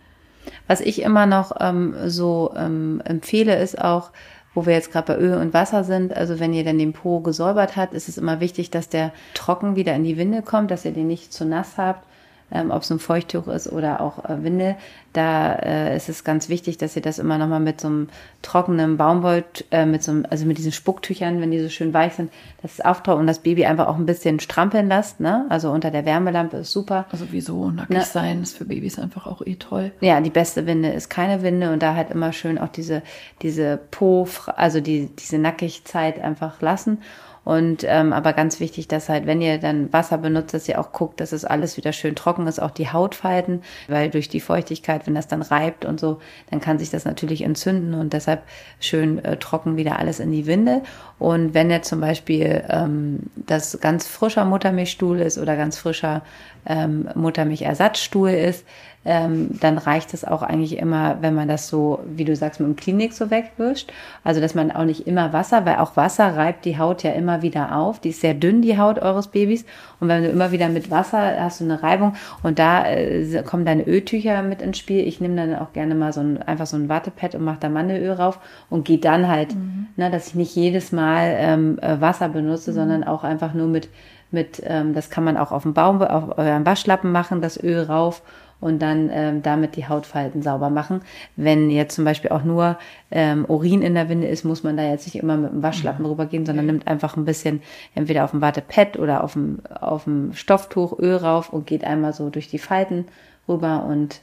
Was 0.68 0.82
ich 0.82 1.04
immer 1.04 1.26
noch 1.26 1.54
ähm, 1.62 1.96
so 2.08 2.54
ähm, 2.58 3.02
empfehle, 3.06 3.58
ist 3.62 3.80
auch, 3.80 4.12
wo 4.54 4.66
wir 4.66 4.74
jetzt 4.74 4.92
gerade 4.92 5.14
bei 5.14 5.20
Öl 5.20 5.36
und 5.36 5.54
Wasser 5.54 5.84
sind, 5.84 6.16
also 6.16 6.40
wenn 6.40 6.54
ihr 6.54 6.64
dann 6.64 6.78
den 6.78 6.94
Po 6.94 7.20
gesäubert 7.22 7.76
habt, 7.78 7.94
ist 7.94 8.10
es 8.10 8.18
immer 8.18 8.40
wichtig, 8.40 8.70
dass 8.70 8.90
der 8.90 9.14
trocken 9.34 9.76
wieder 9.76 9.96
in 9.96 10.04
die 10.04 10.18
Winde 10.18 10.42
kommt, 10.42 10.72
dass 10.72 10.86
ihr 10.86 10.92
den 10.92 11.08
nicht 11.08 11.32
zu 11.34 11.46
nass 11.46 11.78
habt 11.78 12.06
ähm, 12.52 12.72
ob 12.72 12.84
es 12.84 12.92
ein 12.92 13.00
Feuchttuch 13.00 13.48
ist 13.48 13.72
oder 13.72 14.02
auch 14.02 14.26
äh, 14.26 14.44
Windel. 14.44 14.76
Da 15.14 15.54
äh, 15.54 15.96
ist 15.96 16.08
es 16.08 16.24
ganz 16.24 16.48
wichtig, 16.48 16.78
dass 16.78 16.96
ihr 16.96 17.02
das 17.02 17.20
immer 17.20 17.38
nochmal 17.38 17.60
mit 17.60 17.82
so 17.82 17.88
einem 17.88 18.10
trockenen 18.42 18.98
Baumwoll, 18.98 19.44
äh, 19.72 19.86
mit 19.86 20.04
so 20.04 20.12
einem, 20.12 20.26
also 20.30 20.46
mit 20.46 20.58
diesen 20.58 20.72
Spucktüchern, 20.72 21.42
wenn 21.42 21.52
die 21.52 21.60
so 21.60 21.70
schön 21.70 21.94
weich 21.94 22.14
sind, 22.14 22.32
das 22.62 22.80
auftaucht 22.80 23.20
und 23.20 23.28
das 23.28 23.40
Baby 23.40 23.66
einfach 23.66 23.88
auch 23.88 23.98
ein 23.98 24.06
bisschen 24.06 24.40
strampeln 24.40 24.88
lasst, 24.88 25.20
ne? 25.20 25.46
Also 25.50 25.72
unter 25.72 25.92
der 25.92 26.06
Wärmelampe 26.06 26.58
ist 26.58 26.72
super. 26.72 27.06
Also 27.12 27.26
wieso 27.32 27.70
nackig 27.72 27.98
ne? 27.98 28.04
sein 28.04 28.42
ist 28.42 28.58
für 28.58 28.66
Babys 28.66 29.00
einfach 29.00 29.28
auch 29.28 29.42
eh 29.46 29.56
toll. 29.56 29.92
Ja, 30.00 30.22
die 30.22 30.30
beste 30.30 30.66
Winde 30.66 30.90
ist 30.90 31.10
keine 31.10 31.44
Winde 31.44 31.74
und 31.74 31.84
da 31.84 31.96
halt 31.96 32.12
immer 32.12 32.32
schön 32.32 32.58
auch 32.58 32.70
diese, 32.70 33.02
diese 33.42 33.80
Po, 33.92 34.28
also 34.56 34.80
die, 34.80 35.10
diese 35.18 35.38
Nackigzeit 35.38 36.22
einfach 36.22 36.62
lassen. 36.62 37.00
Und 37.44 37.84
ähm, 37.88 38.14
aber 38.14 38.34
ganz 38.34 38.60
wichtig, 38.60 38.88
dass 38.88 39.10
halt, 39.10 39.26
wenn 39.26 39.42
ihr 39.42 39.58
dann 39.58 39.92
Wasser 39.92 40.20
benutzt, 40.20 40.54
dass 40.54 40.70
ihr 40.70 40.80
auch 40.80 40.92
guckt, 40.92 41.20
dass 41.20 41.32
es 41.32 41.44
alles 41.44 41.76
wieder 41.76 41.92
schön 41.92 42.16
trocken 42.16 42.46
ist, 42.46 42.62
auch 42.62 42.70
die 42.70 42.90
Hautfalten, 42.90 43.64
weil 43.88 44.12
durch 44.12 44.30
die 44.30 44.40
Feuchtigkeit, 44.40 45.08
wenn 45.08 45.16
das 45.16 45.28
dann 45.28 45.42
reibt 45.42 45.84
und 45.84 46.00
so, 46.00 46.20
dann 46.52 46.62
kann 46.62 46.78
sich 46.78 46.92
das 46.92 47.04
natürlich 47.04 47.42
entzünden 47.42 47.96
und 47.96 48.14
deshalb 48.14 48.44
schön 48.80 49.24
äh, 49.26 49.38
trocken 49.38 49.76
wieder 49.76 49.98
alles 49.98 50.20
in 50.20 50.32
die 50.32 50.46
Winde. 50.46 50.84
Und 51.18 51.56
wenn 51.56 51.72
ihr 51.72 51.82
zum 51.82 52.00
Beispiel 52.00 52.64
ähm, 52.70 53.22
das 53.36 53.80
ganz 53.82 54.08
frischer 54.08 54.46
Muttermilchstuhl 54.46 55.20
ist 55.20 55.40
oder 55.40 55.56
ganz 55.56 55.78
frischer 55.78 56.22
ähm, 56.68 57.10
Muttermilchersatzstuhl 57.16 58.30
ist, 58.30 58.66
ähm, 59.04 59.50
dann 59.60 59.80
reicht 59.80 60.14
es 60.14 60.24
auch 60.24 60.44
eigentlich 60.44 60.78
immer, 60.78 61.18
wenn 61.22 61.34
man 61.34 61.48
das 61.48 61.68
so, 61.68 62.00
wie 62.06 62.24
du 62.24 62.36
sagst, 62.36 62.60
mit 62.60 62.70
dem 62.70 62.76
Klinik 62.76 63.14
so 63.14 63.32
wegwischt. 63.32 63.92
Also, 64.24 64.42
dass 64.42 64.54
man 64.54 64.72
auch 64.72 64.86
nicht 64.86 65.08
immer 65.08 65.34
Wasser, 65.34 65.66
weil 65.66 65.78
auch 65.78 65.98
Wasser 65.98 66.36
reibt 66.36 66.66
die 66.66 66.78
Haut 66.78 67.02
ja 67.02 67.12
immer 67.12 67.42
wieder 67.42 67.76
auf. 67.76 68.00
Die 68.00 68.10
ist 68.10 68.22
sehr 68.22 68.36
dünn, 68.36 68.62
die 68.62 68.78
Haut 68.78 69.00
eures 69.00 69.28
Babys. 69.28 69.66
Und 70.00 70.08
wenn 70.08 70.24
du 70.24 70.30
immer 70.30 70.52
wieder 70.52 70.70
mit 70.70 70.92
Wasser 70.92 71.42
hast 71.42 71.62
du 71.62 71.64
eine 71.64 71.82
Reibung 71.82 72.14
und 72.44 72.60
da 72.60 72.86
äh, 72.86 73.42
kommen 73.44 73.66
deine 73.66 73.88
Öltücher 73.88 74.44
mit 74.44 74.62
ins 74.62 74.78
Spiel. 74.78 75.08
Ich 75.08 75.20
nehme 75.20 75.36
dann 75.36 75.56
auch 75.56 75.74
gerne 75.74 75.96
mal 75.96 76.14
so 76.14 76.22
ein, 76.22 76.42
einfach 76.44 76.68
so 76.68 76.78
ein 76.78 76.88
Wattepad 76.88 77.34
und 77.34 77.44
mache 77.44 77.58
da 77.60 77.70
Mandelöl 77.70 78.12
rauf 78.12 78.40
und 78.70 78.86
gehe 78.86 79.00
dann 79.00 79.28
halt, 79.28 79.56
mhm. 79.56 79.88
ne, 79.96 80.12
dass 80.12 80.28
ich 80.28 80.36
nicht 80.36 80.56
jedes 80.56 80.92
Mal 80.92 81.36
ähm, 81.38 81.80
äh, 81.82 82.00
Wasser 82.00 82.30
benutze, 82.30 82.72
mhm. 82.72 82.76
sondern 82.76 83.04
auch 83.04 83.24
einfach 83.24 83.54
nur 83.54 83.68
mit 83.68 83.90
mit, 84.34 84.62
ähm, 84.66 84.94
das 84.94 85.10
kann 85.10 85.26
man 85.26 85.36
auch 85.36 85.52
auf 85.52 85.64
dem 85.64 85.74
Baum, 85.74 86.02
auf 86.02 86.38
euren 86.38 86.66
Waschlappen 86.66 87.12
machen, 87.12 87.42
das 87.42 87.62
Öl 87.62 87.84
rauf 87.84 88.22
und 88.62 88.80
dann 88.82 89.10
ähm, 89.12 89.42
damit 89.42 89.76
die 89.76 89.90
Hautfalten 89.90 90.42
sauber 90.42 90.70
machen. 90.70 91.02
Wenn 91.36 91.70
jetzt 91.70 91.96
zum 91.96 92.06
Beispiel 92.06 92.32
auch 92.32 92.44
nur 92.44 92.78
ähm, 93.10 93.44
Urin 93.46 93.82
in 93.82 93.96
der 93.96 94.08
Winde 94.08 94.28
ist, 94.28 94.46
muss 94.46 94.64
man 94.64 94.78
da 94.78 94.84
jetzt 94.84 95.08
nicht 95.08 95.22
immer 95.22 95.36
mit 95.36 95.52
dem 95.52 95.64
Waschlappen 95.64 96.06
ja. 96.06 96.12
rübergehen, 96.12 96.46
sondern 96.46 96.68
nimmt 96.68 96.88
einfach 96.88 97.18
ein 97.18 97.26
bisschen 97.26 97.62
entweder 97.96 98.24
auf 98.24 98.32
dem 98.32 98.42
Watepad 98.42 98.98
oder 98.98 99.24
auf 99.24 99.34
dem, 99.34 99.60
auf 99.70 100.06
dem 100.06 100.32
Stofftuch 100.34 100.98
Öl 100.98 101.18
rauf 101.18 101.52
und 101.52 101.68
geht 101.68 101.84
einmal 101.84 102.14
so 102.14 102.30
durch 102.30 102.48
die 102.48 102.60
Falten 102.60 103.06
rüber 103.50 103.84
und 103.84 104.22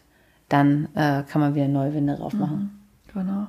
dann 0.49 0.89
äh, 0.95 1.25
kann 1.25 1.41
man 1.41 1.55
wieder 1.55 1.69
neue 1.69 1.93
Winde 1.93 2.17
drauf 2.17 2.33
machen. 2.33 2.81
Mhm, 3.13 3.21
genau. 3.21 3.47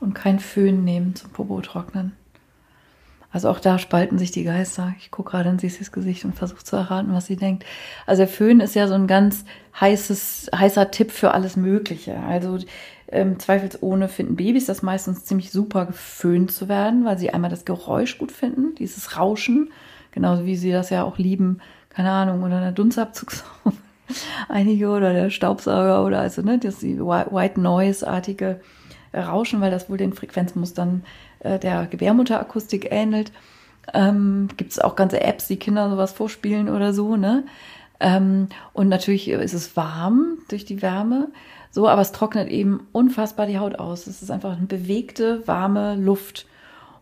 Und 0.00 0.14
kein 0.14 0.38
Föhn 0.38 0.84
nehmen 0.84 1.14
zum 1.16 1.30
Popo 1.30 1.60
trocknen. 1.60 2.12
Also 3.30 3.50
auch 3.50 3.60
da 3.60 3.78
spalten 3.78 4.18
sich 4.18 4.30
die 4.30 4.44
Geister. 4.44 4.94
Ich 4.98 5.10
gucke 5.10 5.32
gerade 5.32 5.50
in 5.50 5.58
Sisis 5.58 5.92
Gesicht 5.92 6.24
und 6.24 6.34
versuche 6.34 6.64
zu 6.64 6.76
erraten, 6.76 7.12
was 7.12 7.26
sie 7.26 7.36
denkt. 7.36 7.64
Also 8.06 8.20
der 8.20 8.28
Föhn 8.28 8.60
ist 8.60 8.74
ja 8.74 8.88
so 8.88 8.94
ein 8.94 9.06
ganz 9.06 9.44
heißes, 9.78 10.50
heißer 10.54 10.90
Tipp 10.90 11.10
für 11.10 11.32
alles 11.32 11.56
Mögliche. 11.56 12.18
Also 12.20 12.58
ähm, 13.08 13.38
zweifelsohne 13.38 14.08
finden 14.08 14.36
Babys 14.36 14.66
das 14.66 14.82
meistens 14.82 15.24
ziemlich 15.24 15.50
super, 15.50 15.86
geföhnt 15.86 16.52
zu 16.52 16.68
werden, 16.68 17.04
weil 17.04 17.18
sie 17.18 17.30
einmal 17.30 17.50
das 17.50 17.64
Geräusch 17.64 18.18
gut 18.18 18.32
finden, 18.32 18.74
dieses 18.76 19.16
Rauschen, 19.16 19.70
genauso 20.12 20.44
wie 20.44 20.56
sie 20.56 20.72
das 20.72 20.90
ja 20.90 21.04
auch 21.04 21.18
lieben, 21.18 21.60
keine 21.90 22.10
Ahnung, 22.10 22.42
oder 22.42 22.60
der 22.60 22.72
Dunstabzugshaube. 22.72 23.76
Einige 24.48 24.88
oder 24.88 25.12
der 25.12 25.28
Staubsauger 25.28 26.04
oder 26.04 26.20
also, 26.20 26.40
ne, 26.40 26.58
das 26.58 26.82
White 26.82 27.60
Noise-artige 27.60 28.60
Rauschen, 29.14 29.60
weil 29.60 29.70
das 29.70 29.88
wohl 29.88 29.96
den 29.96 30.12
Frequenzmustern 30.12 31.02
äh, 31.40 31.58
der 31.58 31.86
Gebärmutterakustik 31.86 32.88
ähnelt. 32.90 33.32
Ähm, 33.94 34.48
Gibt 34.56 34.72
es 34.72 34.78
auch 34.78 34.96
ganze 34.96 35.20
Apps, 35.20 35.46
die 35.46 35.56
Kinder 35.56 35.88
sowas 35.90 36.12
vorspielen 36.12 36.68
oder 36.68 36.92
so, 36.92 37.16
ne? 37.16 37.44
Ähm, 38.00 38.48
und 38.72 38.88
natürlich 38.88 39.28
ist 39.28 39.54
es 39.54 39.76
warm 39.76 40.38
durch 40.48 40.64
die 40.64 40.82
Wärme, 40.82 41.28
so, 41.70 41.88
aber 41.88 42.00
es 42.00 42.12
trocknet 42.12 42.48
eben 42.48 42.86
unfassbar 42.92 43.46
die 43.46 43.58
Haut 43.58 43.78
aus. 43.78 44.06
Es 44.06 44.22
ist 44.22 44.30
einfach 44.30 44.56
eine 44.56 44.66
bewegte, 44.66 45.46
warme 45.46 45.96
Luft. 45.96 46.46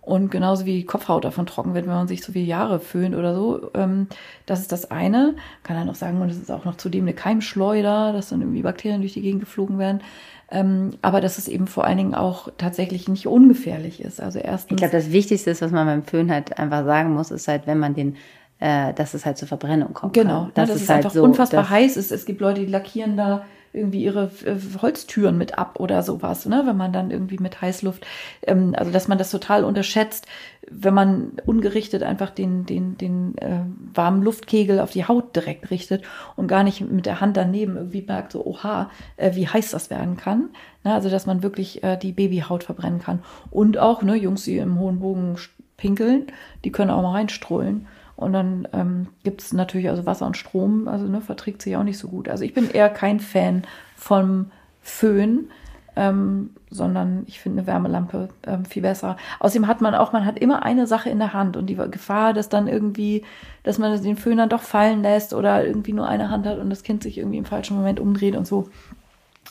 Und 0.07 0.31
genauso 0.31 0.67
wie 0.67 0.75
die 0.75 0.87
Kopfhaut 0.87 1.25
davon 1.25 1.47
trocken 1.47 1.75
wird, 1.75 1.87
wenn 1.87 1.93
man 1.93 2.07
sich 2.07 2.23
so 2.23 2.31
viele 2.31 2.45
Jahre 2.45 2.79
föhnt 2.79 3.17
oder 3.17 3.35
so. 3.35 3.71
Ähm, 3.75 4.07
das 4.47 4.61
ist 4.61 4.71
das 4.71 4.89
eine. 4.93 5.35
Kann 5.65 5.77
er 5.77 5.85
noch 5.85 5.97
sagen, 5.97 6.21
und 6.21 6.31
es 6.31 6.39
ist 6.39 6.53
auch 6.53 6.65
noch 6.65 6.77
zudem 6.77 7.03
eine 7.03 7.13
Keimschleuder, 7.13 8.13
dass 8.13 8.29
dann 8.29 8.41
irgendwie 8.41 8.63
Bakterien 8.63 9.01
durch 9.01 9.15
die 9.15 9.21
Gegend 9.23 9.41
geflogen 9.41 9.81
werden. 9.81 10.01
Ähm, 10.49 10.93
aber 11.03 11.21
dass 11.21 11.39
es 11.39 11.49
eben 11.49 11.67
vor 11.67 11.85
allen 11.85 11.99
Dingen 11.99 12.15
auch 12.15 12.51
tatsächlich 12.57 13.09
nicht 13.09 13.27
ungefährlich 13.27 14.01
ist. 14.01 14.21
Also 14.21 14.39
erstens. 14.39 14.71
Ich 14.71 14.77
glaube, 14.77 14.93
das 14.93 15.11
Wichtigste 15.11 15.51
ist, 15.51 15.61
was 15.61 15.73
man 15.73 15.87
beim 15.87 16.05
Föhn 16.05 16.31
halt 16.31 16.57
einfach 16.57 16.85
sagen 16.85 17.13
muss, 17.13 17.33
ist 17.33 17.49
halt, 17.49 17.67
wenn 17.67 17.81
man 17.81 17.95
den 17.95 18.17
äh, 18.59 18.95
dass 18.95 19.13
es 19.13 19.27
halt 19.27 19.37
zur 19.39 19.49
Verbrennung 19.49 19.93
kommt. 19.93 20.15
Genau, 20.15 20.45
kann. 20.45 20.53
das, 20.55 20.69
das 20.69 20.77
ist, 20.77 20.83
ist 20.83 20.89
halt 20.89 20.99
einfach 20.99 21.11
so, 21.11 21.25
unfassbar 21.25 21.69
heiß 21.69 21.97
ist. 21.97 22.13
Es 22.13 22.25
gibt 22.25 22.41
Leute, 22.41 22.61
die 22.61 22.71
lackieren 22.71 23.17
da 23.17 23.45
irgendwie 23.77 24.03
ihre 24.03 24.31
äh, 24.45 24.57
Holztüren 24.81 25.39
mit 25.39 25.59
ab 25.59 25.79
oder 25.79 26.03
sowas, 26.03 26.47
ne? 26.47 26.63
wenn 26.65 26.77
man 26.77 26.93
dann 26.93 27.11
irgendwie 27.11 27.39
mit 27.39 27.61
Heißluft, 27.61 28.07
ähm, 28.43 28.75
also 28.77 28.91
dass 28.91 29.09
man 29.09 29.19
das 29.19 29.31
total 29.31 29.65
unterschätzt, 29.65 30.27
wenn 30.69 30.95
man 30.95 31.33
ungerichtet 31.45 32.03
einfach 32.03 32.31
den, 32.31 32.67
den, 32.67 32.99
den 32.99 33.39
äh, 33.39 33.61
warmen 33.95 34.23
Luftkegel 34.23 34.81
auf 34.81 34.91
die 34.91 35.07
Haut 35.07 35.37
direkt 35.37 35.71
richtet 35.71 36.03
und 36.35 36.49
gar 36.49 36.65
nicht 36.65 36.81
mit 36.81 37.07
der 37.07 37.21
Hand 37.21 37.37
daneben 37.37 37.77
irgendwie 37.77 38.03
merkt, 38.03 38.33
so, 38.33 38.45
oha, 38.45 38.91
äh, 39.17 39.35
wie 39.35 39.47
heiß 39.47 39.71
das 39.71 39.91
werden 39.91 40.17
kann. 40.17 40.51
Ne? 40.83 40.93
Also 40.93 41.09
dass 41.09 41.27
man 41.27 41.43
wirklich 41.43 41.85
äh, 41.85 41.97
die 41.97 42.13
Babyhaut 42.13 42.65
verbrennen 42.65 43.01
kann. 43.01 43.23
Und 43.51 43.79
auch, 43.79 44.03
ne, 44.03 44.17
Jungs, 44.17 44.45
die 44.45 44.59
im 44.59 44.79
hohen 44.79 45.01
Bogen 45.01 45.37
pinkeln, 45.77 46.27
die 46.65 46.73
können 46.73 46.91
auch 46.91 47.03
mal 47.03 47.13
reinstrollen. 47.13 47.87
Und 48.17 48.33
dann 48.33 48.67
ähm, 48.73 49.09
gibt 49.25 49.43
es 49.43 49.53
natürlich 49.53 49.91
also 49.91 50.07
Wasser 50.07 50.27
und 50.27 50.37
Strom, 50.37 50.89
also 50.89 51.07
ne, 51.07 51.21
verträgt 51.21 51.61
sich 51.63 51.77
auch 51.77 51.83
nicht 51.83 51.99
so 51.99 52.09
gut. 52.09 52.29
Also 52.29 52.45
ich 52.45 52.55
bin 52.55 52.71
eher 52.71 52.89
kein 52.89 53.21
Fan 53.21 53.65
vom 53.95 54.51
Föhn, 54.83 55.51
ähm, 55.97 56.51
sondern 56.71 57.25
ich 57.27 57.41
finde 57.41 57.61
eine 57.61 57.67
Wärmelampe 57.67 58.29
ähm, 58.47 58.65
viel 58.65 58.83
besser. 58.83 59.17
Außerdem 59.41 59.67
hat 59.67 59.83
man 59.83 59.95
auch, 59.95 60.13
man 60.13 60.25
hat 60.25 60.39
immer 60.39 60.63
eine 60.63 60.87
Sache 60.87 61.11
in 61.11 61.19
der 61.19 61.35
Hand 61.35 61.57
und 61.57 61.67
die 61.67 61.77
Gefahr, 61.77 62.33
dass 62.33 62.49
dann 62.49 62.69
irgendwie, 62.69 63.23
dass 63.63 63.79
man 63.79 64.01
den 64.03 64.17
Föhn 64.17 64.39
dann 64.39 64.49
doch 64.49 64.63
fallen 64.63 65.03
lässt 65.03 65.35
oder 65.35 65.67
irgendwie 65.67 65.93
nur 65.93 66.09
eine 66.09 66.31
Hand 66.31 66.47
hat 66.47 66.59
und 66.59 66.71
das 66.71 66.83
Kind 66.83 67.03
sich 67.03 67.19
irgendwie 67.19 67.39
im 67.39 67.45
falschen 67.45 67.77
Moment 67.77 68.01
umdreht 68.01 68.37
und 68.37 68.47
so. 68.47 68.69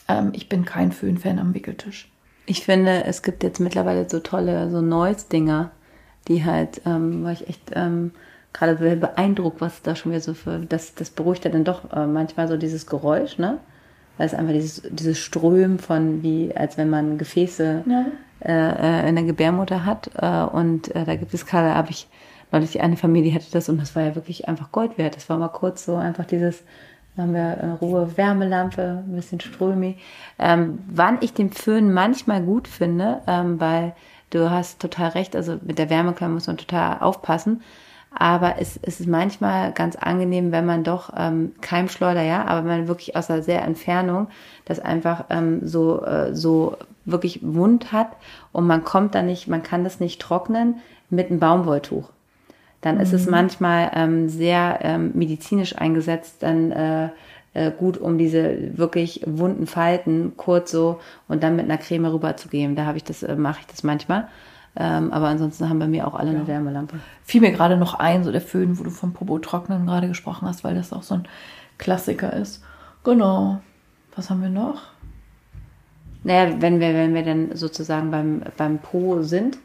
Ähm, 0.07 0.31
ich 0.33 0.49
bin 0.49 0.65
kein 0.65 0.91
Föhn-Fan 0.91 1.39
am 1.39 1.53
Wickeltisch. 1.53 2.09
Ich 2.47 2.63
finde, 2.63 3.05
es 3.05 3.23
gibt 3.23 3.43
jetzt 3.43 3.59
mittlerweile 3.59 4.07
so 4.07 4.19
tolle 4.19 4.69
so 4.69 4.81
Noise-Dinger, 4.81 5.71
die 6.27 6.45
halt, 6.45 6.81
ähm, 6.85 7.23
war 7.23 7.31
ich 7.31 7.47
echt 7.47 7.71
ähm, 7.73 8.11
gerade 8.55 8.75
beeindruckt, 8.95 9.61
was 9.61 9.81
da 9.81 9.95
schon 9.95 10.11
wieder 10.11 10.21
so 10.21 10.33
für, 10.33 10.59
das, 10.59 10.95
das 10.95 11.09
beruhigt 11.09 11.45
ja 11.45 11.51
dann 11.51 11.63
doch 11.63 11.91
äh, 11.91 12.07
manchmal 12.07 12.47
so 12.47 12.57
dieses 12.57 12.87
Geräusch, 12.87 13.37
ne? 13.37 13.59
Weil 14.17 14.27
es 14.27 14.33
einfach 14.33 14.53
dieses, 14.53 14.81
dieses 14.89 15.19
Strömen 15.19 15.77
von, 15.77 16.23
wie, 16.23 16.55
als 16.55 16.77
wenn 16.77 16.89
man 16.89 17.17
Gefäße 17.17 17.83
ja. 17.85 18.05
äh, 18.39 19.03
äh 19.03 19.09
in 19.09 19.15
der 19.15 19.25
Gebärmutter 19.25 19.85
hat. 19.85 20.09
Äh, 20.15 20.43
und 20.55 20.95
äh, 20.95 21.03
da 21.03 21.15
gibt 21.15 21.33
es 21.33 21.45
gerade, 21.45 21.75
habe 21.75 21.91
ich 21.91 22.07
neulich 22.51 22.79
eine 22.81 22.95
Familie 22.95 23.33
hatte 23.33 23.51
das 23.51 23.67
und 23.67 23.81
das 23.81 23.95
war 23.95 24.03
ja 24.03 24.15
wirklich 24.15 24.47
einfach 24.47 24.71
Gold 24.71 24.97
wert. 24.97 25.17
Das 25.17 25.29
war 25.29 25.37
mal 25.37 25.49
kurz 25.49 25.85
so 25.85 25.97
einfach 25.97 26.25
dieses, 26.25 26.63
haben 27.17 27.33
wir 27.33 27.61
eine 27.61 27.73
Ruhe 27.73 28.15
Wärmelampe, 28.15 29.03
ein 29.05 29.15
bisschen 29.15 29.41
Strömi. 29.41 29.97
Ähm, 30.39 30.79
wann 30.87 31.17
ich 31.19 31.33
den 31.33 31.51
Föhn 31.51 31.91
manchmal 31.93 32.41
gut 32.41 32.69
finde, 32.69 33.21
ähm, 33.27 33.59
weil 33.59 33.93
du 34.29 34.49
hast 34.49 34.79
total 34.79 35.09
recht, 35.09 35.35
also 35.35 35.57
mit 35.61 35.77
der 35.77 35.89
Wärmeklammer 35.89 36.35
muss 36.35 36.47
man 36.47 36.57
total 36.57 36.99
aufpassen. 36.99 37.61
Aber 38.17 38.55
es, 38.59 38.79
es 38.81 38.99
ist 38.99 39.07
manchmal 39.07 39.73
ganz 39.73 39.95
angenehm, 39.95 40.51
wenn 40.51 40.65
man 40.65 40.83
doch 40.83 41.11
ähm, 41.17 41.51
Keimschleuder, 41.61 42.21
ja, 42.21 42.45
aber 42.45 42.61
man 42.65 42.87
wirklich 42.87 43.15
aus 43.15 43.29
einer 43.29 43.43
sehr 43.43 43.63
Entfernung 43.63 44.27
das 44.63 44.79
einfach 44.79 45.25
ähm, 45.29 45.67
so, 45.67 46.03
äh, 46.03 46.33
so 46.33 46.77
wirklich 47.03 47.41
wund 47.43 47.91
hat 47.91 48.09
und 48.51 48.65
man 48.65 48.83
kommt 48.83 49.15
da 49.15 49.21
nicht, 49.21 49.47
man 49.47 49.63
kann 49.63 49.83
das 49.83 49.99
nicht 49.99 50.21
trocknen 50.21 50.75
mit 51.09 51.29
einem 51.29 51.39
Baumwolltuch. 51.39 52.09
dann 52.81 52.99
ist 52.99 53.13
es 53.13 53.27
manchmal 53.27 53.91
ähm, 53.93 54.29
sehr 54.29 54.79
ähm, 54.81 55.11
medizinisch 55.13 55.75
eingesetzt, 55.75 56.37
dann 56.39 56.71
äh, 56.71 57.09
äh, 57.55 57.71
gut, 57.71 57.97
um 57.97 58.17
diese 58.17 58.77
wirklich 58.77 59.21
wunden 59.25 59.65
Falten 59.65 60.33
kurz 60.37 60.71
so 60.71 60.99
und 61.27 61.41
dann 61.41 61.55
mit 61.55 61.65
einer 61.65 61.77
Creme 61.77 62.05
rüberzugeben. 62.05 62.75
Da 62.75 62.85
habe 62.85 62.97
ich 62.97 63.03
das, 63.03 63.23
äh, 63.23 63.35
mache 63.35 63.61
ich 63.61 63.67
das 63.67 63.81
manchmal. 63.83 64.27
Ähm, 64.77 65.13
aber 65.13 65.27
ansonsten 65.27 65.69
haben 65.69 65.79
bei 65.79 65.87
mir 65.87 66.07
auch 66.07 66.15
alle 66.15 66.31
eine 66.31 66.47
Wärmelampe. 66.47 66.99
Fiel 67.23 67.41
mir 67.41 67.51
gerade 67.51 67.77
noch 67.77 67.93
ein, 67.93 68.23
so 68.23 68.31
der 68.31 68.41
Föhn, 68.41 68.77
wo 68.77 68.83
du 68.83 68.89
vom 68.89 69.13
Popo 69.13 69.39
trocknen 69.39 69.85
gerade 69.85 70.07
gesprochen 70.07 70.47
hast, 70.47 70.63
weil 70.63 70.75
das 70.75 70.91
auch 70.91 71.03
so 71.03 71.15
ein 71.15 71.27
Klassiker 71.77 72.33
ist. 72.33 72.63
Genau. 73.03 73.61
Was 74.15 74.29
haben 74.29 74.41
wir 74.41 74.49
noch? 74.49 74.81
Naja, 76.23 76.55
wenn 76.59 76.79
wir, 76.79 76.93
wenn 76.93 77.13
wir 77.13 77.23
dann 77.23 77.55
sozusagen 77.55 78.11
beim, 78.11 78.41
beim 78.57 78.79
Po 78.79 79.21
sind, 79.21 79.57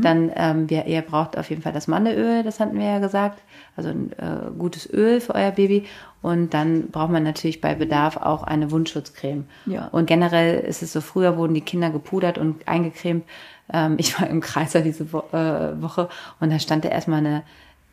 dann, 0.00 0.32
ähm, 0.34 0.70
wir, 0.70 0.86
ihr 0.86 1.02
braucht 1.02 1.36
auf 1.36 1.50
jeden 1.50 1.60
Fall 1.60 1.74
das 1.74 1.86
Mandelöl, 1.86 2.42
das 2.42 2.60
hatten 2.60 2.78
wir 2.78 2.86
ja 2.86 2.98
gesagt. 2.98 3.42
Also 3.76 3.90
ein 3.90 4.10
äh, 4.12 4.50
gutes 4.56 4.90
Öl 4.90 5.20
für 5.20 5.34
euer 5.34 5.50
Baby. 5.50 5.84
Und 6.22 6.54
dann 6.54 6.88
braucht 6.90 7.10
man 7.10 7.22
natürlich 7.22 7.60
bei 7.60 7.74
Bedarf 7.74 8.16
auch 8.16 8.42
eine 8.42 8.70
Wundschutzcreme. 8.70 9.44
Ja. 9.66 9.88
Und 9.88 10.06
generell 10.06 10.60
ist 10.60 10.82
es 10.82 10.94
so, 10.94 11.02
früher 11.02 11.36
wurden 11.36 11.52
die 11.52 11.60
Kinder 11.60 11.90
gepudert 11.90 12.38
und 12.38 12.66
eingecremt. 12.66 13.24
Ähm, 13.72 13.96
ich 13.98 14.18
war 14.20 14.28
im 14.28 14.40
Kreiser 14.40 14.80
diese 14.80 15.12
Wo 15.12 15.18
äh, 15.32 15.80
Woche 15.82 16.08
und 16.40 16.52
da 16.52 16.58
stand 16.58 16.84
da 16.84 16.88
erstmal 16.88 17.18
eine, 17.18 17.42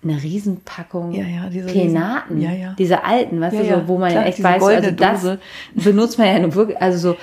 eine 0.03 0.21
Riesenpackung 0.21 1.13
Ja, 1.13 1.23
ja, 1.25 1.49
diese 1.49 1.67
Penaten. 1.67 2.35
Riesen- 2.37 2.41
ja, 2.41 2.51
ja. 2.51 2.73
Diese 2.77 3.03
alten, 3.03 3.39
weißt 3.41 3.55
du, 3.57 3.65
so, 3.65 3.87
wo 3.87 3.97
man 3.97 4.11
klar, 4.11 4.25
echt 4.25 4.43
weiß, 4.43 4.63
also 4.63 4.91
das 4.91 5.21
Dose. 5.21 5.39
benutzt 5.75 6.17
man 6.19 6.27
ja 6.27 6.39
nur 6.39 6.53
wirklich, 6.55 6.81
also 6.81 6.97
so, 6.97 7.17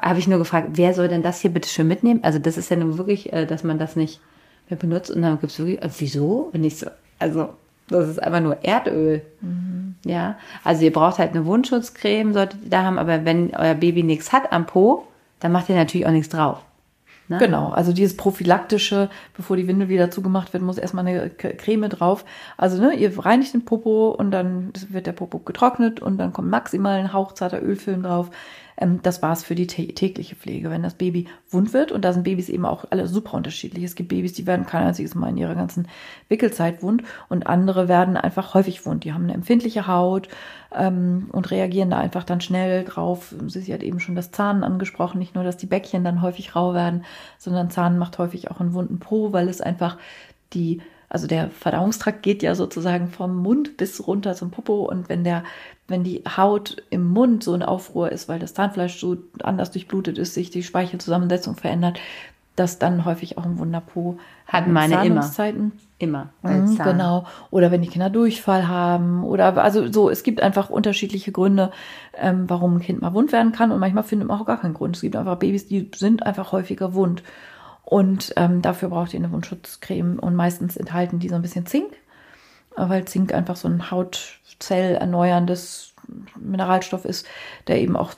habe 0.00 0.18
ich 0.18 0.28
nur 0.28 0.38
gefragt, 0.38 0.68
wer 0.74 0.94
soll 0.94 1.08
denn 1.08 1.22
das 1.22 1.40
hier 1.40 1.50
bitte 1.50 1.68
schön 1.68 1.88
mitnehmen? 1.88 2.20
Also 2.22 2.38
das 2.38 2.56
ist 2.56 2.70
ja 2.70 2.76
nur 2.76 2.96
wirklich, 2.98 3.32
äh, 3.32 3.44
dass 3.46 3.64
man 3.64 3.78
das 3.78 3.96
nicht 3.96 4.20
mehr 4.70 4.78
benutzt 4.78 5.10
und 5.10 5.20
dann 5.22 5.38
gibt's 5.40 5.58
wirklich, 5.58 5.82
äh, 5.82 5.88
wieso? 5.98 6.50
Und 6.52 6.64
ich 6.64 6.78
so, 6.78 6.86
also 7.18 7.50
das 7.88 8.08
ist 8.08 8.22
einfach 8.22 8.40
nur 8.40 8.64
Erdöl. 8.64 9.20
Mhm. 9.42 9.96
Ja, 10.06 10.36
also 10.64 10.82
ihr 10.84 10.92
braucht 10.92 11.18
halt 11.18 11.32
eine 11.32 11.44
Wundschutzcreme, 11.44 12.32
solltet 12.32 12.62
ihr 12.64 12.70
da 12.70 12.82
haben, 12.84 12.98
aber 12.98 13.24
wenn 13.24 13.54
euer 13.54 13.74
Baby 13.74 14.02
nichts 14.02 14.32
hat 14.32 14.50
am 14.52 14.64
Po, 14.66 15.06
dann 15.40 15.52
macht 15.52 15.68
ihr 15.68 15.76
natürlich 15.76 16.06
auch 16.06 16.10
nichts 16.12 16.28
drauf. 16.30 16.58
Ne? 17.32 17.38
Genau, 17.38 17.70
also 17.70 17.94
dieses 17.94 18.14
prophylaktische, 18.14 19.08
bevor 19.34 19.56
die 19.56 19.66
Windel 19.66 19.88
wieder 19.88 20.10
zugemacht 20.10 20.52
wird, 20.52 20.62
muss 20.62 20.76
erstmal 20.76 21.06
eine 21.06 21.30
Creme 21.30 21.88
drauf. 21.88 22.26
Also 22.58 22.80
ne, 22.80 22.94
ihr 22.94 23.18
reinigt 23.18 23.54
den 23.54 23.64
Popo 23.64 24.10
und 24.10 24.30
dann 24.32 24.70
wird 24.90 25.06
der 25.06 25.12
Popo 25.12 25.38
getrocknet 25.38 26.00
und 26.00 26.18
dann 26.18 26.34
kommt 26.34 26.50
maximal 26.50 26.98
ein 26.98 27.14
hauchzarter 27.14 27.62
Ölfilm 27.62 28.02
drauf. 28.02 28.30
Ähm, 28.82 29.00
das 29.02 29.22
war's 29.22 29.44
für 29.44 29.54
die 29.54 29.66
tä- 29.66 29.94
tägliche 29.94 30.34
Pflege. 30.34 30.70
Wenn 30.70 30.82
das 30.82 30.94
Baby 30.94 31.28
wund 31.50 31.72
wird, 31.72 31.92
und 31.92 32.04
da 32.04 32.12
sind 32.12 32.24
Babys 32.24 32.48
eben 32.48 32.66
auch 32.66 32.84
alle 32.90 33.06
super 33.06 33.34
unterschiedlich. 33.34 33.84
Es 33.84 33.94
gibt 33.94 34.08
Babys, 34.08 34.32
die 34.32 34.46
werden 34.46 34.66
kein 34.66 34.86
einziges 34.86 35.14
Mal 35.14 35.30
in 35.30 35.36
ihrer 35.36 35.54
ganzen 35.54 35.86
Wickelzeit 36.28 36.82
wund 36.82 37.02
und 37.28 37.46
andere 37.46 37.88
werden 37.88 38.16
einfach 38.16 38.54
häufig 38.54 38.84
wund. 38.84 39.04
Die 39.04 39.12
haben 39.12 39.24
eine 39.24 39.34
empfindliche 39.34 39.86
Haut 39.86 40.28
ähm, 40.74 41.28
und 41.32 41.50
reagieren 41.50 41.90
da 41.90 41.98
einfach 41.98 42.24
dann 42.24 42.40
schnell 42.40 42.84
drauf. 42.84 43.34
Sie 43.46 43.72
hat 43.72 43.82
eben 43.82 44.00
schon 44.00 44.16
das 44.16 44.32
Zahnen 44.32 44.64
angesprochen, 44.64 45.18
nicht 45.18 45.34
nur, 45.34 45.44
dass 45.44 45.56
die 45.56 45.66
Bäckchen 45.66 46.04
dann 46.04 46.20
häufig 46.22 46.56
rau 46.56 46.74
werden, 46.74 47.04
sondern 47.38 47.70
Zahnen 47.70 47.98
macht 47.98 48.18
häufig 48.18 48.50
auch 48.50 48.60
einen 48.60 48.74
wunden 48.74 48.98
Po, 48.98 49.32
weil 49.32 49.48
es 49.48 49.60
einfach 49.60 49.96
die, 50.52 50.80
also 51.08 51.26
der 51.26 51.50
Verdauungstrakt 51.50 52.22
geht 52.22 52.42
ja 52.42 52.54
sozusagen 52.54 53.08
vom 53.08 53.36
Mund 53.36 53.76
bis 53.76 54.06
runter 54.06 54.34
zum 54.34 54.50
Popo 54.50 54.82
und 54.82 55.08
wenn 55.08 55.24
der, 55.24 55.44
wenn 55.92 56.02
die 56.02 56.24
Haut 56.36 56.82
im 56.90 57.06
Mund 57.12 57.44
so 57.44 57.54
in 57.54 57.62
Aufruhr 57.62 58.10
ist, 58.10 58.28
weil 58.28 58.40
das 58.40 58.54
Zahnfleisch 58.54 58.98
so 58.98 59.16
anders 59.44 59.70
durchblutet 59.70 60.18
ist, 60.18 60.34
sich 60.34 60.50
die 60.50 60.64
Speichelzusammensetzung 60.64 61.54
verändert, 61.54 62.00
dass 62.56 62.78
dann 62.78 63.04
häufig 63.04 63.38
auch 63.38 63.44
ein 63.44 63.58
Wunderpo 63.58 64.18
Hatten 64.46 64.72
meine 64.72 65.06
immer. 65.06 65.22
Immer. 65.98 66.30
Mhm, 66.42 66.76
genau. 66.78 67.26
Oder 67.50 67.70
wenn 67.70 67.80
die 67.80 67.88
Kinder 67.88 68.10
Durchfall 68.10 68.66
haben. 68.66 69.24
Oder 69.24 69.56
also 69.62 69.90
so, 69.90 70.10
es 70.10 70.24
gibt 70.24 70.42
einfach 70.42 70.68
unterschiedliche 70.68 71.30
Gründe, 71.32 71.70
ähm, 72.18 72.44
warum 72.48 72.76
ein 72.76 72.80
Kind 72.80 73.00
mal 73.00 73.14
wund 73.14 73.32
werden 73.32 73.52
kann. 73.52 73.70
Und 73.70 73.78
manchmal 73.78 74.02
findet 74.02 74.28
man 74.28 74.40
auch 74.40 74.44
gar 74.44 74.60
keinen 74.60 74.74
Grund. 74.74 74.96
Es 74.96 75.02
gibt 75.02 75.16
einfach 75.16 75.36
Babys, 75.36 75.68
die 75.68 75.90
sind 75.94 76.24
einfach 76.24 76.52
häufiger 76.52 76.92
wund. 76.94 77.22
Und 77.84 78.32
ähm, 78.36 78.62
dafür 78.62 78.88
braucht 78.88 79.14
ihr 79.14 79.20
eine 79.20 79.32
Wundschutzcreme. 79.32 80.18
Und 80.18 80.34
meistens 80.34 80.76
enthalten 80.76 81.20
die 81.20 81.28
so 81.28 81.36
ein 81.36 81.42
bisschen 81.42 81.66
Zink, 81.66 81.92
weil 82.76 83.04
Zink 83.04 83.32
einfach 83.32 83.56
so 83.56 83.68
ein 83.68 83.90
Hautzellerneuerndes 84.62 85.94
Mineralstoff 86.38 87.04
ist, 87.04 87.26
der 87.68 87.80
eben 87.80 87.96
auch 87.96 88.14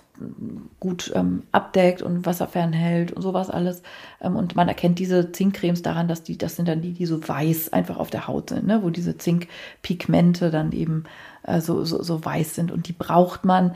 gut 0.80 1.12
ähm, 1.14 1.42
abdeckt 1.52 2.02
und 2.02 2.24
Wasser 2.24 2.46
fernhält 2.46 3.12
und 3.12 3.22
sowas 3.22 3.50
alles. 3.50 3.82
Ähm, 4.20 4.36
und 4.36 4.56
man 4.56 4.68
erkennt 4.68 4.98
diese 4.98 5.32
Zinkcremes 5.32 5.82
daran, 5.82 6.08
dass 6.08 6.22
die, 6.22 6.38
das 6.38 6.56
sind 6.56 6.68
dann 6.68 6.80
die, 6.80 6.92
die 6.92 7.06
so 7.06 7.26
weiß 7.26 7.72
einfach 7.72 7.98
auf 7.98 8.10
der 8.10 8.26
Haut 8.26 8.50
sind, 8.50 8.66
ne? 8.66 8.82
wo 8.82 8.90
diese 8.90 9.18
Zinkpigmente 9.18 10.50
dann 10.50 10.72
eben 10.72 11.04
äh, 11.42 11.60
so, 11.60 11.84
so, 11.84 12.02
so 12.02 12.24
weiß 12.24 12.54
sind. 12.54 12.70
Und 12.70 12.88
die 12.88 12.92
braucht 12.92 13.44
man 13.44 13.74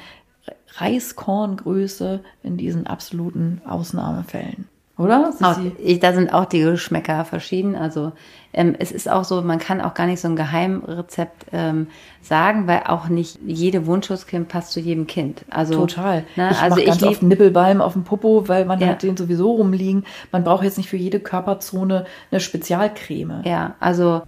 Reiskorngröße 0.77 2.21
in 2.43 2.57
diesen 2.57 2.87
absoluten 2.87 3.61
Ausnahmefällen. 3.67 4.69
Oder? 4.99 5.33
Auch, 5.43 5.57
ich, 5.79 6.01
da 6.01 6.13
sind 6.13 6.35
auch 6.35 6.45
die 6.45 6.61
Geschmäcker 6.61 7.25
verschieden. 7.25 7.77
Also 7.77 8.13
ähm, 8.53 8.75
es 8.79 8.91
ist 8.91 9.09
auch 9.09 9.23
so, 9.25 9.41
man 9.43 9.59
kann 9.61 9.81
auch 9.81 9.95
gar 9.95 10.07
nicht 10.07 10.21
so 10.21 10.27
ein 10.29 10.35
Geheimrezept 10.35 11.47
ähm, 11.53 11.87
sagen, 12.21 12.67
weil 12.67 12.83
auch 12.87 13.09
nicht 13.09 13.39
jede 13.47 13.87
Wundschutzcreme 13.87 14.47
passt 14.47 14.73
zu 14.73 14.81
jedem 14.81 15.07
Kind. 15.07 15.45
Also 15.51 15.75
Total. 15.87 16.25
Ne, 16.37 16.51
ich 16.51 16.59
also 16.61 16.75
mach 16.75 16.79
ich 16.79 16.87
ganz 16.87 17.01
lieb- 17.01 17.11
oft 17.11 17.23
Nippelbalm 17.23 17.81
auf 17.81 17.93
dem 17.93 18.03
Popo, 18.05 18.49
weil 18.49 18.65
man 18.65 18.81
Ja. 18.81 18.89
hat 18.89 19.03
den 19.05 19.17
sowieso 19.17 19.53
rumliegen. 19.53 20.05
Man 20.33 20.43
braucht 20.45 20.65
jetzt 20.65 20.79
nicht 20.79 20.89
für 20.91 20.97
jede 20.97 21.21
Körperzone 21.21 22.05
eine 22.31 22.41
Spezialcreme. 22.41 23.43
Ja, 23.45 23.77
also 23.81 24.23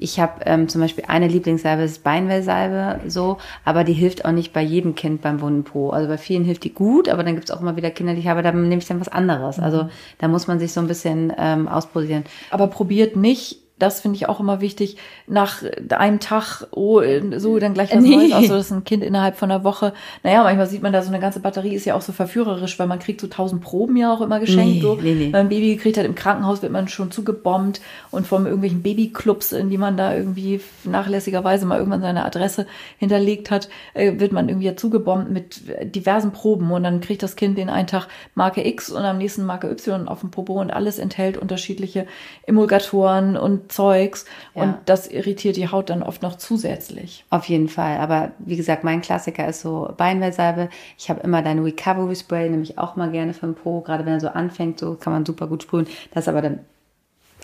ich 0.00 0.18
habe 0.18 0.40
ähm, 0.46 0.68
zum 0.68 0.80
Beispiel 0.80 1.04
eine 1.06 1.28
Lieblingssalbe, 1.28 1.82
das 1.82 1.92
ist 1.92 2.04
Beinwellsalbe, 2.04 3.00
so, 3.08 3.36
aber 3.64 3.84
die 3.84 3.92
hilft 3.92 4.24
auch 4.24 4.32
nicht 4.32 4.52
bei 4.52 4.62
jedem 4.62 4.94
Kind 4.94 5.20
beim 5.20 5.40
wunden 5.40 5.62
Po. 5.62 5.90
Also 5.90 6.08
bei 6.08 6.18
vielen 6.18 6.44
hilft 6.44 6.64
die 6.64 6.72
gut, 6.72 7.08
aber 7.08 7.22
dann 7.22 7.34
gibt's 7.34 7.50
auch 7.50 7.60
immer 7.60 7.76
wieder 7.76 7.90
Kinder, 7.90 8.14
die 8.14 8.20
ich 8.20 8.28
habe, 8.28 8.42
da 8.42 8.50
nehme 8.50 8.78
ich 8.78 8.88
dann 8.88 9.00
was 9.00 9.08
anderes. 9.08 9.58
Also 9.58 9.88
da 10.18 10.28
muss 10.28 10.46
man 10.46 10.58
sich 10.58 10.72
so 10.72 10.80
ein 10.80 10.88
bisschen 10.88 11.32
ähm, 11.38 11.68
ausprobieren. 11.68 12.24
Aber 12.50 12.66
probiert 12.66 13.14
nicht, 13.14 13.58
das 13.82 14.00
finde 14.00 14.16
ich 14.16 14.28
auch 14.28 14.40
immer 14.40 14.60
wichtig, 14.60 14.96
nach 15.26 15.62
einem 15.90 16.20
Tag, 16.20 16.66
oh, 16.70 17.02
so 17.36 17.58
dann 17.58 17.74
gleich 17.74 17.94
was 17.94 18.02
Nee. 18.02 18.16
Neues, 18.16 18.32
außer 18.32 18.56
das 18.56 18.66
ist 18.66 18.72
ein 18.72 18.84
Kind 18.84 19.02
innerhalb 19.02 19.36
von 19.36 19.50
einer 19.50 19.64
Woche. 19.64 19.92
Naja, 20.22 20.42
manchmal 20.42 20.66
sieht 20.66 20.82
man 20.82 20.92
da 20.92 21.02
so 21.02 21.08
eine 21.08 21.20
ganze 21.20 21.40
Batterie, 21.40 21.74
ist 21.74 21.84
ja 21.84 21.94
auch 21.94 22.02
so 22.02 22.12
verführerisch, 22.12 22.78
weil 22.78 22.86
man 22.86 22.98
kriegt 22.98 23.20
so 23.20 23.26
tausend 23.26 23.62
Proben 23.62 23.96
ja 23.96 24.12
auch 24.12 24.20
immer 24.20 24.40
geschenkt. 24.40 24.76
Nee, 24.76 24.80
so. 24.80 24.94
nee, 24.94 25.14
nee. 25.14 25.24
Wenn 25.24 25.30
man 25.32 25.40
ein 25.42 25.48
Baby 25.48 25.74
gekriegt 25.76 25.96
hat 25.98 26.04
im 26.04 26.14
Krankenhaus, 26.14 26.62
wird 26.62 26.72
man 26.72 26.88
schon 26.88 27.10
zugebombt 27.10 27.80
und 28.10 28.26
von 28.26 28.44
irgendwelchen 28.44 28.82
Babyclubs, 28.82 29.52
in 29.52 29.70
die 29.70 29.78
man 29.78 29.96
da 29.96 30.14
irgendwie 30.14 30.60
nachlässigerweise 30.84 31.66
mal 31.66 31.78
irgendwann 31.78 32.02
seine 32.02 32.24
Adresse 32.24 32.66
hinterlegt 32.98 33.50
hat, 33.50 33.68
äh, 33.94 34.18
wird 34.18 34.32
man 34.32 34.48
irgendwie 34.48 34.66
ja 34.66 34.76
zugebombt 34.76 35.30
mit 35.30 35.62
diversen 35.82 36.32
Proben 36.32 36.70
und 36.70 36.82
dann 36.82 37.00
kriegt 37.00 37.22
das 37.22 37.36
Kind 37.36 37.58
den 37.58 37.70
einen 37.70 37.86
Tag 37.86 38.08
Marke 38.34 38.66
X 38.66 38.90
und 38.90 39.02
am 39.02 39.18
nächsten 39.18 39.44
Marke 39.44 39.70
Y 39.70 40.08
auf 40.08 40.20
dem 40.20 40.30
Popo 40.30 40.60
und 40.60 40.70
alles 40.70 40.98
enthält 40.98 41.36
unterschiedliche 41.36 42.06
Emulgatoren 42.46 43.36
und 43.36 43.69
Zeugs 43.70 44.24
Ja. 44.54 44.62
und 44.62 44.76
das 44.86 45.06
irritiert 45.06 45.56
die 45.56 45.68
Haut 45.68 45.90
dann 45.90 46.02
oft 46.02 46.22
noch 46.22 46.36
zusätzlich. 46.36 47.24
Auf 47.30 47.46
jeden 47.46 47.68
Fall. 47.68 47.98
Aber 47.98 48.32
wie 48.38 48.56
gesagt, 48.56 48.84
mein 48.84 49.00
Klassiker 49.00 49.48
ist 49.48 49.60
so 49.60 49.92
Beinwellsalbe. 49.96 50.68
Ich 50.98 51.08
habe 51.08 51.20
immer 51.20 51.42
dein 51.42 51.60
Recovery 51.60 52.16
Spray, 52.16 52.48
nehme 52.50 52.62
ich 52.62 52.78
auch 52.78 52.96
mal 52.96 53.10
gerne 53.10 53.32
für 53.32 53.46
den 53.46 53.54
Po. 53.54 53.80
Gerade 53.80 54.04
wenn 54.04 54.14
er 54.14 54.20
so 54.20 54.28
anfängt, 54.28 54.78
so 54.78 54.94
kann 54.94 55.12
man 55.12 55.24
super 55.24 55.46
gut 55.46 55.62
sprühen. 55.62 55.86
Das 56.12 56.24
ist 56.24 56.28
aber 56.28 56.42
dann 56.42 56.60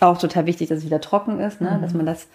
auch 0.00 0.18
total 0.18 0.46
wichtig, 0.46 0.68
dass 0.68 0.78
es 0.78 0.84
wieder 0.84 1.00
trocken 1.00 1.40
ist, 1.40 1.60
ne? 1.60 1.78
dass 1.80 1.94
man 1.94 2.06
das 2.06 2.28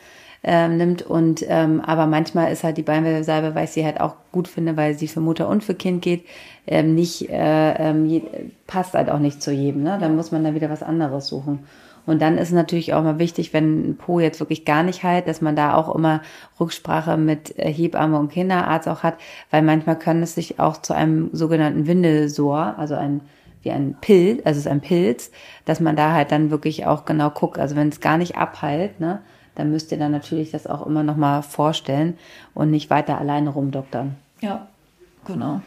ähm, 0.44 0.78
nimmt. 0.78 1.04
Und 1.04 1.46
ähm, 1.48 1.82
aber 1.82 2.08
manchmal 2.08 2.52
ist 2.52 2.64
halt 2.64 2.78
die 2.78 2.82
Beinwellsalbe, 2.84 3.54
weil 3.56 3.66
ich 3.66 3.72
sie 3.72 3.86
halt 3.86 4.02
auch 4.02 4.16
gut 4.32 4.48
finde, 4.48 4.78
weil 4.78 4.96
sie 4.96 5.08
für 5.08 5.20
Mutter 5.20 5.48
und 5.48 5.64
für 5.64 5.76
Kind 5.76 6.02
geht, 6.02 6.26
ähm, 6.66 6.96
nicht 6.96 7.30
äh, 7.30 7.74
ähm, 7.74 8.22
passt 8.68 8.94
halt 8.94 9.10
auch 9.10 9.20
nicht 9.20 9.42
zu 9.42 9.52
jedem. 9.52 9.84
Ne? 9.84 9.98
Dann 10.00 10.16
muss 10.16 10.32
man 10.32 10.44
da 10.44 10.54
wieder 10.54 10.70
was 10.70 10.84
anderes 10.84 11.28
suchen. 11.28 11.60
Und 12.06 12.22
dann 12.22 12.38
ist 12.38 12.52
natürlich 12.52 12.93
auch 12.93 13.04
mal 13.04 13.20
wichtig, 13.20 13.54
wenn 13.54 13.91
ein 13.91 13.97
Po 13.97 14.20
jetzt 14.20 14.39
wirklich 14.39 14.66
gar 14.66 14.84
nicht 14.84 15.04
heilt, 15.04 15.28
dass 15.28 15.41
man 15.41 15.56
da 15.56 15.76
auch 15.76 15.93
immer 15.93 16.22
Rücksprache 16.60 17.18
mit 17.18 17.58
äh, 17.58 17.72
Hebamme 17.72 18.18
und 18.18 18.32
Kinderarzt 18.32 18.88
auch 18.88 19.04
hat, 19.04 19.16
weil 19.49 19.62
manchmal 19.62 19.97
kann 19.97 20.24
es 20.24 20.36
sich 20.36 20.60
auch 20.60 20.78
zu 20.78 20.93
einem 20.93 21.30
sogenannten 21.34 21.88
Windelsor, 21.88 22.76
also 22.78 22.95
ein 22.95 23.22
wie 23.64 23.72
ein 23.72 23.95
Pilz, 24.02 24.41
also 24.43 24.58
es 24.58 24.66
ist 24.66 24.72
ein 24.72 24.82
Pilz, 24.82 25.32
dass 25.66 25.80
man 25.80 25.95
da 25.95 26.14
halt 26.14 26.32
dann 26.32 26.49
wirklich 26.52 26.86
auch 26.86 27.06
genau 27.06 27.30
guckt. 27.30 27.60
Also 27.60 27.76
wenn 27.76 27.89
es 27.89 27.99
gar 27.99 28.18
nicht 28.18 28.36
abheilt, 28.36 28.99
ne, 28.99 29.22
dann 29.56 29.72
müsst 29.72 29.91
ihr 29.91 29.99
dann 29.99 30.12
natürlich 30.12 30.52
das 30.52 30.68
auch 30.68 30.86
immer 30.86 31.04
noch 31.04 31.16
mal 31.16 31.41
vorstellen 31.41 32.18
und 32.54 32.72
nicht 32.72 32.89
weiter 32.89 33.18
alleine 33.20 33.52
rumdoktern. 33.52 34.16
Ja, 34.39 34.68
genau. 35.26 35.62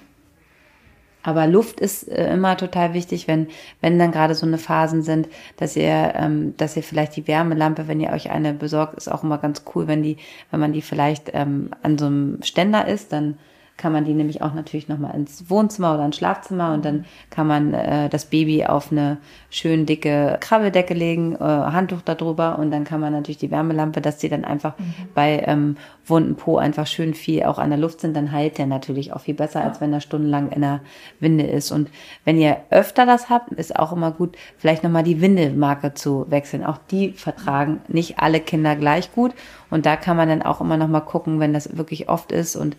Aber 1.25 1.47
Luft 1.47 1.81
ist 1.81 2.07
äh, 2.09 2.33
immer 2.33 2.57
total 2.57 2.93
wichtig, 2.93 3.27
wenn, 3.27 3.49
wenn 3.81 3.99
dann 3.99 4.13
gerade 4.13 4.35
so 4.35 4.47
eine 4.47 4.59
Phasen 4.59 5.03
sind, 5.03 5.27
dass 5.57 5.75
ihr, 5.75 6.13
ähm, 6.15 6.55
dass 6.59 6.77
ihr 6.77 6.83
vielleicht 6.83 7.17
die 7.17 7.27
Wärmelampe, 7.27 7.89
wenn 7.89 8.01
ihr 8.01 8.11
euch 8.11 8.31
eine 8.31 8.53
besorgt, 8.53 8.95
ist 8.95 9.11
auch 9.11 9.25
immer 9.25 9.39
ganz 9.39 9.65
cool, 9.75 9.89
wenn 9.89 10.03
die, 10.03 10.19
wenn 10.51 10.61
man 10.61 10.75
die 10.75 10.83
vielleicht 10.83 11.31
ähm, 11.33 11.71
an 11.83 11.99
so 11.99 12.07
einem 12.07 12.43
Ständer 12.43 12.87
ist, 12.87 13.13
dann 13.13 13.39
kann 13.77 13.93
man 13.93 14.05
die 14.05 14.15
nämlich 14.15 14.41
auch 14.41 14.55
natürlich 14.55 14.89
nochmal 14.89 15.15
ins 15.15 15.51
Wohnzimmer 15.51 15.95
oder 15.95 16.07
ins 16.07 16.17
Schlafzimmer 16.17 16.73
und 16.75 16.85
dann 16.85 17.05
kann 17.31 17.47
man 17.47 17.75
äh, 17.75 18.09
das 18.09 18.27
Baby 18.27 18.65
auf 18.65 18.93
eine 18.93 19.19
schön 19.51 19.85
dicke 19.85 20.39
Krabbeldecke 20.41 20.95
legen, 20.95 21.35
äh, 21.35 21.39
Handtuch 21.39 22.01
darüber 22.03 22.59
und 22.59 22.71
dann 22.71 22.85
kann 22.85 23.01
man 23.01 23.13
natürlich 23.13 23.39
die 23.39 23.51
Wärmelampe, 23.51 24.01
dass 24.01 24.19
die 24.19 24.29
dann 24.29 24.45
einfach 24.45 24.79
mhm. 24.79 24.95
bei 25.15 25.43
ähm, 25.47 25.77
wunden 26.07 26.37
Po 26.37 26.57
einfach 26.57 26.87
schön 26.87 27.15
viel 27.15 27.43
auch 27.45 27.59
an 27.59 27.71
der 27.71 27.79
Luft 27.79 28.01
sind, 28.01 28.17
dann 28.17 28.31
heilt 28.31 28.59
der 28.59 28.67
natürlich 28.67 29.13
auch 29.13 29.21
viel 29.21 29.35
besser, 29.35 29.61
ja. 29.61 29.67
als 29.67 29.81
wenn 29.81 29.93
er 29.93 30.01
stundenlang 30.01 30.53
in 30.53 30.61
der 30.61 30.81
Winde 31.19 31.45
ist. 31.45 31.73
Und 31.73 31.91
wenn 32.25 32.39
ihr 32.39 32.59
öfter 32.71 33.07
das 33.07 33.29
habt, 33.29 33.53
ist 33.53 33.77
auch 33.77 33.93
immer 33.93 34.13
gut, 34.13 34.37
vielleicht 34.57 34.85
nochmal 34.85 35.03
die 35.03 35.21
Windelmarke 35.21 35.95
zu 35.95 36.27
wechseln. 36.31 36.65
Auch 36.65 36.79
die 36.91 37.13
vertragen 37.13 37.81
nicht 37.89 38.19
alle 38.19 38.41
Kinder 38.41 38.77
gleich 38.77 39.13
gut. 39.13 39.33
Und 39.71 39.87
da 39.87 39.97
kann 39.97 40.17
man 40.17 40.29
dann 40.29 40.43
auch 40.43 40.61
immer 40.61 40.77
nochmal 40.77 41.05
gucken, 41.05 41.41
wenn 41.41 41.53
das 41.53 41.77
wirklich 41.77 42.09
oft 42.09 42.31
ist 42.31 42.55
und 42.55 42.77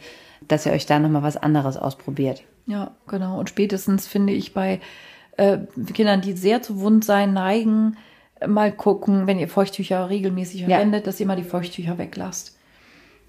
dass 0.47 0.65
ihr 0.65 0.71
euch 0.71 0.85
da 0.85 0.99
nochmal 0.99 1.23
was 1.23 1.37
anderes 1.37 1.77
ausprobiert. 1.77 2.43
Ja, 2.65 2.91
genau. 3.07 3.39
Und 3.39 3.49
spätestens 3.49 4.07
finde 4.07 4.33
ich 4.33 4.53
bei 4.53 4.79
äh, 5.37 5.59
Kindern, 5.93 6.21
die 6.21 6.33
sehr 6.33 6.61
zu 6.61 6.79
Wundsein 6.79 7.33
neigen, 7.33 7.97
mal 8.45 8.71
gucken, 8.71 9.27
wenn 9.27 9.39
ihr 9.39 9.47
Feuchttücher 9.47 10.09
regelmäßig 10.09 10.61
ja. 10.61 10.67
verwendet, 10.67 11.07
dass 11.07 11.19
ihr 11.19 11.25
mal 11.25 11.35
die 11.35 11.43
Feuchttücher 11.43 11.97
weglasst. 11.97 12.57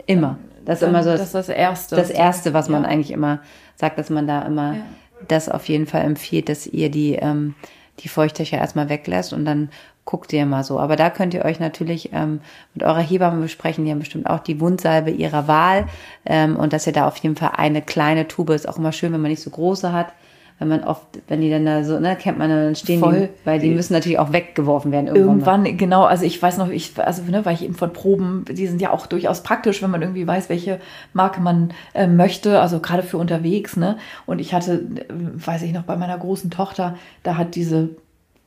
Immer. 0.07 0.39
Das 0.65 0.83
ist 0.83 0.89
immer 0.89 1.03
so 1.03 1.11
das, 1.11 1.21
das, 1.21 1.33
das 1.33 1.49
Erste. 1.49 1.97
Das 1.97 2.11
Erste, 2.11 2.53
was 2.53 2.69
man 2.69 2.85
eigentlich 2.85 3.13
immer 3.13 3.41
sagt, 3.77 3.99
dass 3.99 4.11
man 4.11 4.27
da 4.27 4.43
immer 4.43 4.75
ja. 4.75 4.83
das 5.29 5.49
auf 5.49 5.69
jeden 5.69 5.87
Fall 5.87 6.03
empfiehlt, 6.03 6.49
dass 6.49 6.67
ihr 6.67 6.91
die, 6.91 7.15
ähm, 7.15 7.55
die 8.01 8.09
Feuchttücher 8.09 8.59
erstmal 8.59 8.89
weglässt 8.89 9.33
und 9.33 9.45
dann 9.45 9.71
guckt 10.07 10.33
ihr 10.33 10.47
mal 10.47 10.65
so. 10.65 10.81
Aber 10.81 10.97
da 10.97 11.11
könnt 11.11 11.35
ihr 11.35 11.45
euch 11.45 11.61
natürlich 11.61 12.11
ähm, 12.15 12.41
mit 12.73 12.83
eurer 12.83 13.01
Hebamme 13.01 13.43
besprechen. 13.43 13.85
Die 13.85 13.91
haben 13.91 13.99
bestimmt 13.99 14.31
auch 14.31 14.41
die 14.41 14.61
Wundsalbe 14.61 15.11
ihrer 15.11 15.47
Wahl. 15.47 15.87
Ähm, 16.25 16.57
und 16.57 16.73
dass 16.73 16.87
ihr 16.87 16.95
da 16.95 17.07
auf 17.07 17.19
jeden 17.19 17.37
Fall 17.37 17.51
eine 17.57 17.83
kleine 17.83 18.27
Tube 18.27 18.51
ist 18.51 18.67
auch 18.67 18.79
immer 18.79 18.93
schön, 18.93 19.13
wenn 19.13 19.21
man 19.21 19.31
nicht 19.31 19.43
so 19.43 19.51
große 19.51 19.93
hat 19.93 20.13
wenn 20.59 20.69
man 20.69 20.85
oft, 20.85 21.03
wenn 21.29 21.43
die 21.43 21.51
dann 21.51 21.67
da 21.67 21.85
so, 21.85 22.01
ne, 22.01 22.17
kennt 22.17 22.39
man, 22.39 22.49
dann 22.49 22.75
stehen 22.75 23.01
Voll. 23.01 23.29
die, 23.29 23.47
weil 23.47 23.59
die 23.59 23.71
müssen 23.71 23.93
natürlich 23.93 24.19
auch 24.19 24.33
weggeworfen 24.33 24.91
werden 24.91 25.09
irgendwann. 25.09 25.67
Irgendwann, 25.67 25.77
genau, 25.77 26.05
also 26.05 26.25
ich 26.25 26.41
weiß 26.41 26.57
noch, 26.57 26.71
ich, 26.71 26.93
also, 26.99 27.23
ne, 27.25 27.45
weil 27.45 27.55
ich 27.55 27.63
eben 27.63 27.75
von 27.75 27.93
Proben, 27.93 28.45
die 28.51 28.67
sind 28.67 28.81
ja 28.81 28.91
auch 28.91 29.07
durchaus 29.07 29.43
praktisch, 29.43 29.83
wenn 29.83 29.91
man 29.91 30.01
irgendwie 30.01 30.27
weiß, 30.27 30.49
welche 30.49 30.81
Marke 31.13 31.43
man 31.43 31.75
äh, 31.93 32.07
möchte, 32.07 32.61
also 32.61 32.81
gerade 32.81 33.03
für 33.03 33.19
unterwegs, 33.19 33.77
ne. 33.77 33.99
Und 34.25 34.39
ich 34.39 34.55
hatte, 34.55 34.73
äh, 34.77 35.05
weiß 35.11 35.63
ich 35.63 35.73
noch, 35.73 35.83
bei 35.83 35.97
meiner 35.97 36.17
großen 36.17 36.51
Tochter, 36.51 36.97
da 37.23 37.37
hat 37.37 37.55
diese 37.55 37.91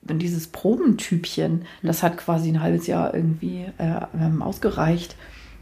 dieses 0.02 0.48
Probentypchen, 0.48 1.66
das 1.84 2.04
hat 2.04 2.18
quasi 2.18 2.50
ein 2.50 2.62
halbes 2.62 2.88
Jahr 2.88 3.14
irgendwie 3.14 3.66
äh, 3.78 4.02
ähm, 4.20 4.42
ausgereicht. 4.42 5.16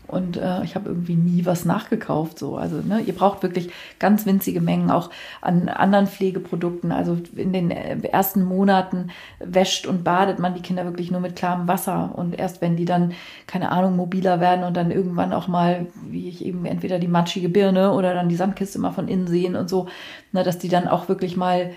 Und 0.07 0.37
äh, 0.37 0.63
ich 0.63 0.75
habe 0.75 0.89
irgendwie 0.89 1.15
nie 1.15 1.45
was 1.45 1.65
nachgekauft. 1.65 2.39
So. 2.39 2.55
Also 2.55 2.77
ne, 2.77 3.01
ihr 3.01 3.13
braucht 3.13 3.43
wirklich 3.43 3.69
ganz 3.99 4.25
winzige 4.25 4.61
Mengen 4.61 4.89
auch 4.89 5.09
an 5.41 5.67
anderen 5.67 6.07
Pflegeprodukten. 6.07 6.93
Also 6.93 7.17
in 7.35 7.51
den 7.51 7.71
äh, 7.71 7.97
ersten 8.07 8.43
Monaten 8.43 9.09
wäscht 9.39 9.85
und 9.85 10.05
badet 10.05 10.39
man 10.39 10.55
die 10.55 10.61
Kinder 10.61 10.85
wirklich 10.85 11.11
nur 11.11 11.19
mit 11.19 11.35
klarem 11.35 11.67
Wasser. 11.67 12.13
Und 12.15 12.39
erst 12.39 12.61
wenn 12.61 12.77
die 12.77 12.85
dann, 12.85 13.13
keine 13.47 13.71
Ahnung, 13.71 13.97
mobiler 13.97 14.39
werden 14.39 14.63
und 14.63 14.77
dann 14.77 14.91
irgendwann 14.91 15.33
auch 15.33 15.49
mal, 15.49 15.87
wie 16.09 16.29
ich 16.29 16.45
eben, 16.45 16.65
entweder 16.65 16.99
die 16.99 17.09
matschige 17.09 17.49
Birne 17.49 17.91
oder 17.91 18.13
dann 18.13 18.29
die 18.29 18.37
Sandkiste 18.37 18.79
mal 18.79 18.91
von 18.91 19.09
innen 19.09 19.27
sehen 19.27 19.57
und 19.57 19.69
so, 19.69 19.87
ne, 20.31 20.43
dass 20.43 20.57
die 20.57 20.69
dann 20.69 20.87
auch 20.87 21.09
wirklich 21.09 21.35
mal 21.35 21.71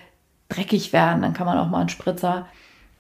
dreckig 0.51 0.93
werden, 0.93 1.23
dann 1.23 1.33
kann 1.33 1.47
man 1.47 1.59
auch 1.59 1.69
mal 1.69 1.81
einen 1.81 1.89
Spritzer 1.89 2.47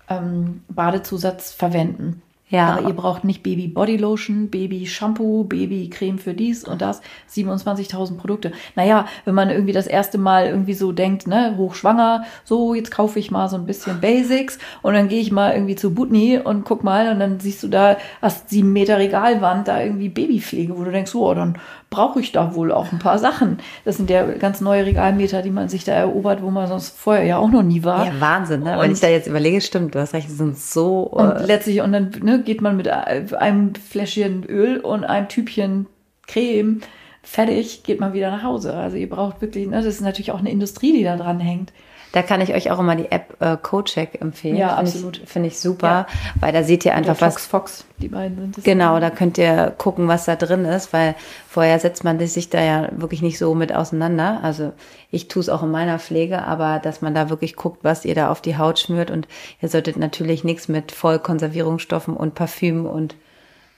ähm, 0.09 0.62
Badezusatz 0.68 1.53
verwenden. 1.53 2.22
Ja. 2.51 2.76
Aber 2.76 2.88
ihr 2.88 2.94
braucht 2.94 3.24
nicht 3.24 3.42
Baby 3.44 3.68
Body 3.68 3.96
Lotion, 3.96 4.51
Baby 4.51 4.86
Shampoo, 4.86 5.44
Baby 5.44 5.88
Creme 5.88 6.18
für 6.18 6.34
dies 6.34 6.64
und 6.64 6.82
das. 6.82 7.01
27.000 7.32 8.16
Produkte. 8.16 8.53
Naja, 8.74 9.07
wenn 9.24 9.34
man 9.34 9.51
irgendwie 9.51 9.72
das 9.72 9.86
erste 9.86 10.18
Mal 10.18 10.46
irgendwie 10.46 10.74
so 10.74 10.90
denkt, 10.90 11.28
ne, 11.28 11.55
hochschwanger, 11.57 12.24
so, 12.44 12.74
jetzt 12.74 12.90
kaufe 12.90 13.20
ich 13.20 13.30
mal 13.30 13.48
so 13.48 13.57
ein 13.57 13.66
bisschen 13.66 14.01
Basics 14.01 14.59
und 14.82 14.94
dann 14.94 15.09
gehe 15.09 15.20
ich 15.20 15.30
mal 15.30 15.55
irgendwie 15.55 15.76
zu 15.76 15.94
Butni 15.94 16.38
und 16.38 16.64
guck 16.64 16.82
mal 16.82 17.12
und 17.12 17.20
dann 17.20 17.38
siehst 17.38 17.62
du 17.62 17.68
da, 17.68 17.96
hast 18.20 18.51
sieben 18.51 18.72
Meter 18.72 18.98
Regalwand, 18.98 19.68
da 19.68 19.80
irgendwie 19.80 20.09
Babypflege, 20.09 20.76
wo 20.76 20.82
du 20.82 20.90
denkst, 20.90 21.14
oh, 21.14 21.32
dann 21.34 21.57
brauche 21.91 22.20
ich 22.20 22.30
da 22.30 22.55
wohl 22.55 22.70
auch 22.70 22.93
ein 22.93 23.01
paar 23.01 23.18
Sachen. 23.18 23.59
Das 23.84 23.97
sind 23.97 24.09
ja 24.11 24.24
ganz 24.24 24.61
neue 24.61 24.86
Regalmeter, 24.86 25.43
die 25.43 25.51
man 25.51 25.68
sich 25.68 25.82
da 25.82 25.93
erobert, 25.93 26.41
wo 26.41 26.51
man 26.51 26.68
sonst 26.68 26.97
vorher 26.97 27.24
ja 27.24 27.38
auch 27.38 27.51
noch 27.51 27.64
nie 27.64 27.82
war. 27.82 28.07
Ja, 28.07 28.12
Wahnsinn, 28.20 28.62
ne? 28.62 28.74
Und 28.74 28.82
Wenn 28.82 28.93
ich 28.93 29.01
da 29.01 29.09
jetzt 29.09 29.26
überlege, 29.26 29.61
stimmt, 29.61 29.97
du 29.97 30.01
hast 30.01 30.14
recht, 30.14 30.28
die 30.28 30.32
sind 30.32 30.57
so. 30.57 31.03
Und 31.03 31.32
äh, 31.32 31.47
letztlich, 31.47 31.80
und 31.82 31.93
dann 31.93 32.12
ne, 32.22 32.43
geht 32.43 32.62
man 32.62 32.76
mit 32.76 32.88
einem 32.88 33.74
Fläschchen 33.74 34.45
Öl 34.45 34.78
und 34.78 35.05
einem 35.05 35.28
Typchen 35.28 35.86
Creme 36.28 36.80
fertig, 37.22 37.82
geht 37.82 37.99
man 37.99 38.12
wieder 38.12 38.30
nach 38.30 38.45
Hause. 38.45 38.72
Also 38.74 38.97
ihr 38.97 39.11
braucht 39.11 39.41
wirklich, 39.43 39.66
ne, 39.66 39.76
das 39.76 39.86
ist 39.86 40.01
natürlich 40.01 40.30
auch 40.30 40.38
eine 40.38 40.51
Industrie, 40.51 40.93
die 40.93 41.03
da 41.03 41.16
dran 41.16 41.41
hängt. 41.41 41.72
Da 42.12 42.22
kann 42.22 42.40
ich 42.40 42.54
euch 42.54 42.70
auch 42.70 42.78
immer 42.80 42.96
die 42.96 43.11
App 43.11 43.36
äh, 43.40 43.56
CoCheck 43.56 44.20
empfehlen. 44.20 44.56
Ja, 44.56 44.76
find 44.76 44.80
absolut. 44.80 45.22
Finde 45.26 45.48
ich 45.48 45.61
super, 45.61 45.88
ja. 45.88 46.06
weil 46.40 46.52
da 46.52 46.64
seht 46.64 46.84
ihr 46.84 46.94
einfach 46.94 47.12
Oder 47.12 47.30
Fox, 47.30 47.34
was. 47.36 47.46
Fox, 47.46 47.84
die 47.98 48.08
beiden 48.08 48.36
sind 48.36 48.58
es. 48.58 48.64
Genau, 48.64 48.98
da 48.98 49.11
könnt 49.11 49.38
ihr 49.38 49.72
gucken, 49.78 50.08
was 50.08 50.24
da 50.24 50.34
drin 50.34 50.64
ist, 50.64 50.92
weil 50.92 51.14
vorher 51.48 51.78
setzt 51.78 52.02
man 52.02 52.18
sich 52.26 52.50
da 52.50 52.62
ja 52.62 52.88
wirklich 52.92 53.22
nicht 53.22 53.38
so 53.38 53.54
mit 53.54 53.72
auseinander. 53.72 54.40
Also 54.42 54.72
ich 55.11 55.28
tue 55.28 55.40
es 55.40 55.48
auch 55.48 55.62
in 55.62 55.70
meiner 55.70 55.98
Pflege, 55.98 56.42
aber 56.42 56.80
dass 56.80 57.00
man 57.00 57.14
da 57.14 57.30
wirklich 57.30 57.54
guckt, 57.54 57.80
was 57.82 58.04
ihr 58.04 58.14
da 58.14 58.30
auf 58.30 58.40
die 58.40 58.58
Haut 58.58 58.80
schmürt 58.80 59.11
und 59.11 59.28
ihr 59.61 59.68
solltet 59.68 59.96
natürlich 59.96 60.42
nichts 60.42 60.68
mit 60.68 60.90
Vollkonservierungsstoffen 60.92 62.16
und 62.16 62.34
Parfüm 62.34 62.86
und 62.86 63.14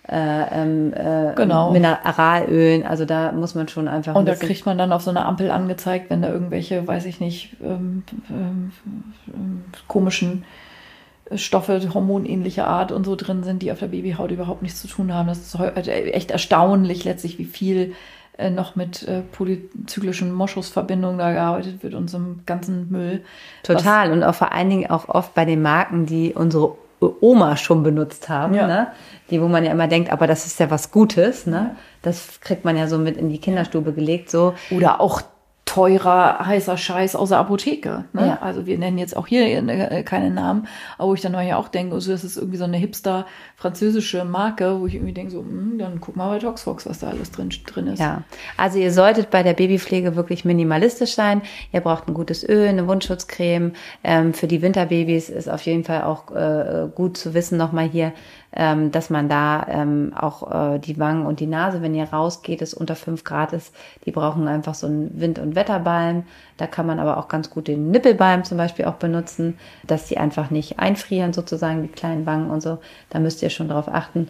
äh, 0.08 0.62
ähm, 0.62 0.92
äh, 0.94 1.34
genau. 1.36 1.70
Mineralölen. 1.70 2.84
Also 2.84 3.04
da 3.04 3.30
muss 3.32 3.54
man 3.54 3.68
schon 3.68 3.86
einfach. 3.86 4.14
Und 4.14 4.26
da 4.26 4.34
kriegt 4.34 4.66
man 4.66 4.76
dann 4.76 4.92
auf 4.92 5.02
so 5.02 5.10
einer 5.10 5.26
Ampel 5.26 5.50
angezeigt, 5.50 6.10
wenn 6.10 6.22
da 6.22 6.28
irgendwelche, 6.28 6.86
weiß 6.86 7.06
ich 7.06 7.20
nicht, 7.20 7.56
ähm, 7.62 8.02
ähm, 8.30 8.72
ähm, 9.28 9.64
komischen 9.86 10.44
Stoffe 11.36 11.80
hormonähnlicher 11.94 12.66
Art 12.66 12.92
und 12.92 13.04
so 13.04 13.16
drin 13.16 13.44
sind, 13.44 13.62
die 13.62 13.72
auf 13.72 13.78
der 13.78 13.86
Babyhaut 13.86 14.32
überhaupt 14.32 14.62
nichts 14.62 14.80
zu 14.80 14.88
tun 14.88 15.14
haben. 15.14 15.28
Das 15.28 15.38
ist 15.38 15.58
echt 15.86 16.30
erstaunlich 16.30 17.04
letztlich, 17.04 17.38
wie 17.38 17.44
viel 17.44 17.94
äh, 18.38 18.50
noch 18.50 18.76
mit 18.76 19.06
äh, 19.06 19.20
polyzyklischen 19.20 20.32
Moschusverbindungen 20.32 21.18
da 21.18 21.32
gearbeitet 21.32 21.82
wird 21.82 21.94
und 21.94 22.10
so 22.10 22.16
einem 22.16 22.40
ganzen 22.44 22.90
Müll. 22.90 23.22
Total. 23.62 24.12
Und 24.12 24.24
auch 24.24 24.34
vor 24.34 24.52
allen 24.52 24.68
Dingen 24.68 24.90
auch 24.90 25.08
oft 25.08 25.34
bei 25.34 25.44
den 25.44 25.62
Marken, 25.62 26.06
die 26.06 26.32
unsere 26.34 26.76
Oma 27.20 27.56
schon 27.56 27.82
benutzt 27.82 28.28
haben, 28.28 28.54
ja. 28.54 28.66
ne? 28.66 28.86
Die 29.32 29.42
wo 29.42 29.48
man 29.48 29.64
ja 29.64 29.72
immer 29.72 29.88
denkt, 29.88 30.12
aber 30.12 30.26
das 30.26 30.46
ist 30.46 30.60
ja 30.60 30.70
was 30.70 30.92
Gutes, 30.92 31.46
ne? 31.46 31.76
Das 32.02 32.40
kriegt 32.40 32.64
man 32.64 32.76
ja 32.76 32.86
so 32.86 32.98
mit 32.98 33.16
in 33.16 33.28
die 33.28 33.38
Kinderstube 33.38 33.92
gelegt, 33.92 34.30
so. 34.30 34.54
Oder 34.70 35.00
auch 35.00 35.22
teurer, 35.64 36.44
heißer 36.44 36.76
Scheiß 36.76 37.16
aus 37.16 37.30
der 37.30 37.38
Apotheke. 37.38 38.04
Ne? 38.12 38.26
Ja. 38.26 38.38
Also 38.42 38.66
wir 38.66 38.76
nennen 38.76 38.98
jetzt 38.98 39.16
auch 39.16 39.26
hier 39.26 39.46
äh, 39.46 40.02
keine 40.02 40.30
Namen, 40.30 40.66
aber 40.98 41.08
wo 41.08 41.14
ich 41.14 41.22
dann 41.22 41.32
ja 41.46 41.56
auch 41.56 41.68
denke, 41.68 41.94
also 41.94 42.12
das 42.12 42.24
ist 42.24 42.36
irgendwie 42.36 42.58
so 42.58 42.64
eine 42.64 42.76
hipster 42.76 43.26
französische 43.56 44.24
Marke, 44.26 44.80
wo 44.80 44.86
ich 44.86 44.96
irgendwie 44.96 45.14
denke, 45.14 45.32
so, 45.32 45.40
mh, 45.40 45.48
hm, 45.48 45.78
dann 45.78 46.00
guck 46.00 46.16
mal 46.16 46.28
bei 46.28 46.40
Toxfox, 46.40 46.84
was 46.84 46.98
da 46.98 47.08
alles 47.08 47.30
drin, 47.30 47.50
drin 47.66 47.86
ist. 47.86 48.00
Ja, 48.00 48.22
also 48.58 48.78
ihr 48.78 48.92
solltet 48.92 49.30
bei 49.30 49.42
der 49.42 49.54
Babypflege 49.54 50.14
wirklich 50.14 50.44
minimalistisch 50.44 51.14
sein. 51.14 51.40
Ihr 51.72 51.80
braucht 51.80 52.06
ein 52.06 52.12
gutes 52.12 52.46
Öl, 52.46 52.68
eine 52.68 52.86
Wundschutzcreme. 52.86 53.72
Ähm, 54.04 54.34
für 54.34 54.48
die 54.48 54.60
Winterbabys 54.60 55.30
ist 55.30 55.48
auf 55.48 55.62
jeden 55.62 55.84
Fall 55.84 56.02
auch 56.02 56.30
äh, 56.34 56.88
gut 56.94 57.16
zu 57.16 57.32
wissen 57.32 57.56
nochmal 57.56 57.88
hier, 57.88 58.12
ähm, 58.54 58.90
dass 58.90 59.10
man 59.10 59.28
da 59.28 59.66
ähm, 59.68 60.12
auch 60.14 60.74
äh, 60.74 60.78
die 60.78 60.98
Wangen 60.98 61.26
und 61.26 61.40
die 61.40 61.46
Nase, 61.46 61.82
wenn 61.82 61.94
ihr 61.94 62.04
rausgeht, 62.04 62.62
es 62.62 62.74
unter 62.74 62.96
fünf 62.96 63.24
Grad 63.24 63.52
ist, 63.52 63.74
die 64.04 64.10
brauchen 64.10 64.46
einfach 64.48 64.74
so 64.74 64.86
einen 64.86 65.20
Wind- 65.20 65.38
und 65.38 65.54
Wetterbalm. 65.54 66.24
Da 66.58 66.66
kann 66.66 66.86
man 66.86 67.00
aber 67.00 67.16
auch 67.16 67.28
ganz 67.28 67.50
gut 67.50 67.68
den 67.68 67.90
Nippelbalm 67.90 68.44
zum 68.44 68.58
Beispiel 68.58 68.84
auch 68.84 68.94
benutzen, 68.94 69.58
dass 69.86 70.06
die 70.06 70.18
einfach 70.18 70.50
nicht 70.50 70.78
einfrieren, 70.78 71.32
sozusagen, 71.32 71.82
die 71.82 71.88
kleinen 71.88 72.26
Wangen 72.26 72.50
und 72.50 72.60
so. 72.60 72.78
Da 73.10 73.18
müsst 73.18 73.42
ihr 73.42 73.50
schon 73.50 73.68
drauf 73.68 73.88
achten. 73.88 74.28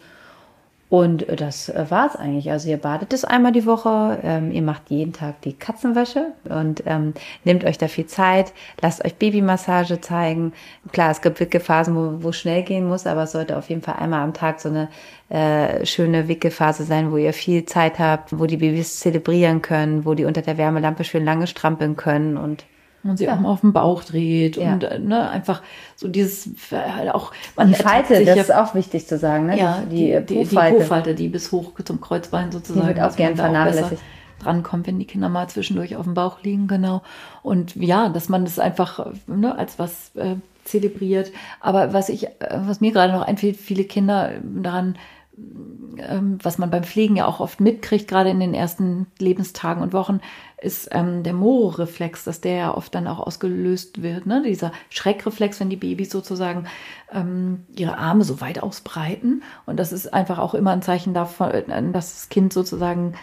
Und 0.93 1.25
das 1.41 1.71
äh, 1.71 1.87
war's 1.89 2.17
eigentlich. 2.17 2.51
Also 2.51 2.69
ihr 2.69 2.77
badet 2.77 3.15
es 3.15 3.25
einmal 3.25 3.53
die 3.53 3.65
Woche, 3.65 4.19
ähm, 4.23 4.53
ihr 4.53 4.61
macht 4.61 4.91
jeden 4.91 5.15
Tag 5.15 5.41
die 5.41 5.55
Katzenwäsche 5.55 6.33
und 6.51 6.83
ähm, 6.85 7.15
nehmt 7.45 7.65
euch 7.65 7.79
da 7.79 7.89
viel 7.89 8.05
Zeit, 8.05 8.53
lasst 8.83 9.03
euch 9.03 9.15
Babymassage 9.15 10.03
zeigen. 10.03 10.53
Klar, 10.93 11.11
es 11.11 11.23
gibt 11.23 11.41
Wickelphasen, 11.41 11.97
wo, 11.97 12.23
wo 12.23 12.33
schnell 12.33 12.63
gehen 12.63 12.87
muss, 12.87 13.07
aber 13.07 13.23
es 13.23 13.33
sollte 13.33 13.57
auf 13.57 13.71
jeden 13.71 13.81
Fall 13.81 13.95
einmal 13.95 14.21
am 14.21 14.35
Tag 14.35 14.61
so 14.61 14.69
eine 14.69 14.91
äh, 15.31 15.87
schöne 15.87 16.29
Wickelphase 16.29 16.85
sein, 16.85 17.11
wo 17.11 17.17
ihr 17.17 17.33
viel 17.33 17.65
Zeit 17.65 17.99
habt, 17.99 18.39
wo 18.39 18.45
die 18.45 18.59
Babys 18.59 19.01
zelebrieren 19.01 19.63
können, 19.63 20.05
wo 20.05 20.13
die 20.13 20.27
unter 20.27 20.43
der 20.43 20.59
Wärmelampe 20.59 21.05
schön 21.05 21.25
lange 21.25 21.47
strampeln 21.47 21.97
können 21.97 22.37
und 22.37 22.67
und 23.05 23.17
sie 23.17 23.25
ja. 23.25 23.35
auch 23.35 23.41
mal 23.41 23.51
auf 23.51 23.61
den 23.63 23.73
Bauch 23.73 24.05
dreht 24.05 24.57
ja. 24.57 24.73
und 24.73 25.07
ne, 25.07 25.29
einfach 25.29 25.63
so 25.97 26.09
dieses 26.09 26.51
halt 26.71 27.13
auch 27.15 27.33
man 27.57 27.69
die 27.69 27.75
Falte, 27.75 28.25
das 28.25 28.37
ist 28.37 28.55
auch 28.55 28.75
wichtig 28.75 29.07
zu 29.07 29.19
sagen, 29.19 29.47
ne? 29.47 29.59
Ja, 29.59 29.83
die, 29.91 30.19
die, 30.27 30.45
die, 30.45 30.57
Po-Falte, 30.57 31.15
die 31.15 31.29
bis 31.29 31.53
hoch 31.53 31.73
zum 31.85 32.01
Kreuzbein 32.01 32.53
sozusagen. 32.53 32.89
Die 32.89 32.95
wird 32.95 33.01
auch 33.07 33.17
gern 33.17 33.37
vernachlässigt 33.37 34.03
drankommt, 34.43 34.87
wenn 34.87 34.99
die 34.99 35.07
Kinder 35.07 35.29
mal 35.29 35.49
zwischendurch 35.49 35.97
auf 35.97 36.05
dem 36.05 36.15
Bauch 36.15 36.43
liegen, 36.43 36.67
genau. 36.67 37.03
Und 37.43 37.77
ja, 37.77 38.09
dass 38.09 38.29
man 38.29 38.45
das 38.45 38.59
einfach 38.59 39.13
ne, 39.27 39.57
als 39.57 39.79
was 39.79 40.15
äh, 40.17 40.37
zelebriert. 40.65 41.33
Aber 41.61 41.93
was 41.93 42.09
ich, 42.09 42.27
äh, 42.27 42.31
was 42.51 42.81
mir 42.81 42.93
gerade 42.93 43.13
noch 43.13 43.23
einfällt, 43.23 43.57
viele 43.57 43.85
Kinder 43.85 44.33
daran 44.43 44.97
was 45.35 46.59
man 46.59 46.71
beim 46.71 46.85
Pflegen 46.85 47.17
ja 47.17 47.27
auch 47.27 47.41
oft 47.41 47.61
mitkriegt, 47.61 48.09
gerade 48.09 48.31
in 48.31 48.41
den 48.41 48.55
ersten 48.55 49.07
Lebenstagen 49.19 49.83
und 49.83 49.93
Wochen, 49.93 50.21
ist 50.61 50.89
ähm, 50.93 51.23
der 51.23 51.33
Moro-Reflex, 51.33 52.25
dass 52.25 52.41
der 52.41 52.55
ja 52.55 52.75
oft 52.75 52.95
dann 52.95 53.07
auch 53.07 53.19
ausgelöst 53.19 54.03
wird. 54.03 54.27
Ne? 54.27 54.43
Dieser 54.47 54.73
Schreckreflex, 54.91 55.59
wenn 55.61 55.71
die 55.71 55.77
Babys 55.77 56.11
sozusagen 56.11 56.67
ähm, 57.11 57.65
ihre 57.75 57.99
Arme 57.99 58.25
so 58.25 58.41
weit 58.41 58.63
ausbreiten. 58.63 59.43
Und 59.67 59.79
das 59.79 59.93
ist 59.93 60.13
einfach 60.13 60.39
auch 60.39 60.55
immer 60.55 60.71
ein 60.71 60.83
Zeichen 60.83 61.15
davon, 61.15 61.51
äh, 61.51 61.93
dass 61.93 62.15
das 62.15 62.29
Kind 62.29 62.53
sozusagen, 62.53 63.15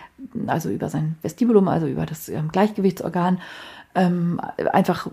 also 0.47 0.69
über 0.69 0.89
sein 0.89 1.15
Vestibulum, 1.21 1.67
also 1.67 1.87
über 1.87 2.05
das 2.05 2.27
ähm, 2.27 2.49
Gleichgewichtsorgan, 2.51 3.39
ähm, 3.95 4.39
einfach 4.71 5.07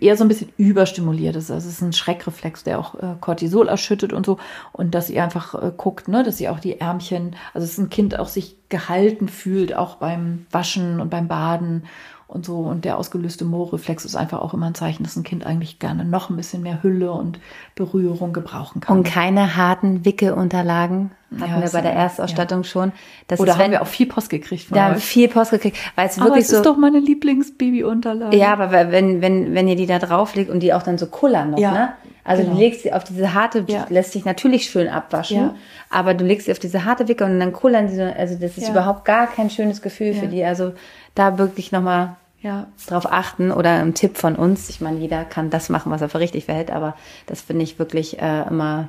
eher 0.00 0.16
so 0.16 0.24
ein 0.24 0.28
bisschen 0.28 0.52
überstimuliert 0.56 1.36
ist. 1.36 1.50
Also 1.50 1.68
es 1.68 1.74
ist 1.74 1.82
ein 1.82 1.92
Schreckreflex, 1.92 2.64
der 2.64 2.78
auch 2.78 2.94
äh, 2.94 3.14
Cortisol 3.20 3.68
erschüttet 3.68 4.12
und 4.12 4.24
so. 4.24 4.38
Und 4.72 4.94
dass 4.94 5.10
ihr 5.10 5.22
einfach 5.22 5.54
äh, 5.54 5.72
guckt, 5.76 6.08
ne, 6.08 6.22
dass 6.22 6.40
ihr 6.40 6.52
auch 6.52 6.60
die 6.60 6.80
Ärmchen, 6.80 7.34
also 7.52 7.66
dass 7.66 7.78
ein 7.78 7.90
Kind 7.90 8.18
auch 8.18 8.28
sich 8.28 8.56
gehalten 8.68 9.28
fühlt, 9.28 9.74
auch 9.74 9.96
beim 9.96 10.46
Waschen 10.50 11.00
und 11.00 11.10
beim 11.10 11.26
Baden 11.26 11.84
und 12.28 12.46
so. 12.46 12.60
Und 12.60 12.84
der 12.84 12.98
ausgelöste 12.98 13.44
Moorreflex 13.44 14.04
ist 14.04 14.14
einfach 14.14 14.40
auch 14.40 14.54
immer 14.54 14.66
ein 14.66 14.74
Zeichen, 14.74 15.02
dass 15.02 15.16
ein 15.16 15.24
Kind 15.24 15.44
eigentlich 15.44 15.78
gerne 15.80 16.04
noch 16.04 16.30
ein 16.30 16.36
bisschen 16.36 16.62
mehr 16.62 16.82
Hülle 16.82 17.12
und 17.12 17.40
Berührung 17.74 18.32
gebrauchen 18.32 18.80
kann. 18.80 18.98
Und 18.98 19.04
keine 19.04 19.56
harten 19.56 20.04
Wickelunterlagen 20.04 21.10
hatten 21.38 21.52
ja, 21.52 21.62
wir 21.62 21.70
bei 21.70 21.80
der 21.80 21.92
Erstausstattung 21.92 22.62
ja. 22.62 22.68
schon. 22.68 22.92
Das 23.28 23.38
Oder 23.38 23.52
ist, 23.52 23.58
haben 23.58 23.70
wir 23.70 23.82
auch 23.82 23.86
viel 23.86 24.06
Post 24.06 24.30
gekriegt. 24.30 24.64
Von 24.64 24.76
da 24.76 24.84
haben 24.84 24.94
wir 24.94 25.00
viel 25.00 25.28
Post 25.28 25.52
gekriegt, 25.52 25.76
weil 25.94 26.08
es 26.08 26.18
wirklich 26.18 26.46
so. 26.46 26.52
Das 26.52 26.60
ist 26.60 26.66
doch 26.66 26.76
meine 26.76 26.98
Lieblingsbabyunterlage. 26.98 28.36
Ja, 28.36 28.52
aber 28.52 28.90
wenn 28.90 29.20
wenn 29.20 29.54
wenn 29.54 29.68
ihr 29.68 29.76
die 29.76 29.86
da 29.86 29.98
drauflegt 29.98 30.50
und 30.50 30.60
die 30.60 30.74
auch 30.74 30.82
dann 30.82 30.98
so 30.98 31.06
kullern 31.06 31.50
noch, 31.50 31.58
ja, 31.58 31.72
ne? 31.72 31.92
Also 32.24 32.42
genau. 32.42 32.54
du 32.54 32.60
legst 32.60 32.82
sie 32.82 32.92
auf 32.92 33.04
diese 33.04 33.34
harte, 33.34 33.64
ja. 33.66 33.86
lässt 33.88 34.12
sich 34.12 34.24
natürlich 34.24 34.64
schön 34.64 34.88
abwaschen, 34.88 35.52
aber 35.88 36.14
du 36.14 36.24
legst 36.24 36.46
sie 36.46 36.52
auf 36.52 36.58
diese 36.58 36.84
harte 36.84 37.08
Wicke 37.08 37.24
und 37.24 37.40
dann 37.40 37.52
kullern 37.52 37.88
sie 37.88 37.96
so, 37.96 38.02
also 38.02 38.36
das 38.36 38.58
ist 38.58 38.68
überhaupt 38.68 39.04
gar 39.04 39.26
kein 39.26 39.50
schönes 39.50 39.82
Gefühl 39.82 40.14
für 40.14 40.26
die. 40.26 40.44
Also 40.44 40.72
da 41.14 41.38
wirklich 41.38 41.72
nochmal 41.72 42.16
ja. 42.42 42.66
drauf 42.86 43.10
achten 43.10 43.50
oder 43.50 43.70
ein 43.70 43.94
Tipp 43.94 44.16
von 44.16 44.36
uns. 44.36 44.68
Ich 44.68 44.80
meine, 44.80 44.98
jeder 44.98 45.24
kann 45.24 45.50
das 45.50 45.68
machen, 45.68 45.90
was 45.90 46.02
er 46.02 46.08
für 46.08 46.20
richtig 46.20 46.44
verhält, 46.44 46.70
aber 46.70 46.94
das 47.26 47.40
finde 47.40 47.62
ich 47.62 47.78
wirklich 47.78 48.20
äh, 48.20 48.42
immer 48.48 48.88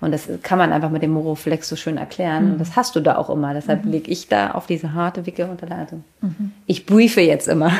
und 0.00 0.12
das 0.12 0.28
kann 0.42 0.58
man 0.58 0.72
einfach 0.72 0.90
mit 0.90 1.02
dem 1.02 1.10
Moroflex 1.10 1.68
so 1.68 1.74
schön 1.74 1.96
erklären. 1.96 2.46
Mhm. 2.46 2.52
Und 2.52 2.60
das 2.60 2.76
hast 2.76 2.94
du 2.94 3.00
da 3.00 3.16
auch 3.16 3.30
immer. 3.30 3.52
Deshalb 3.52 3.84
mhm. 3.84 3.90
lege 3.90 4.10
ich 4.10 4.28
da 4.28 4.52
auf 4.52 4.66
diese 4.66 4.94
harte 4.94 5.26
Wickelunterleitung. 5.26 6.04
Mhm. 6.20 6.52
Ich 6.66 6.86
briefe 6.86 7.20
jetzt 7.20 7.48
immer. 7.48 7.72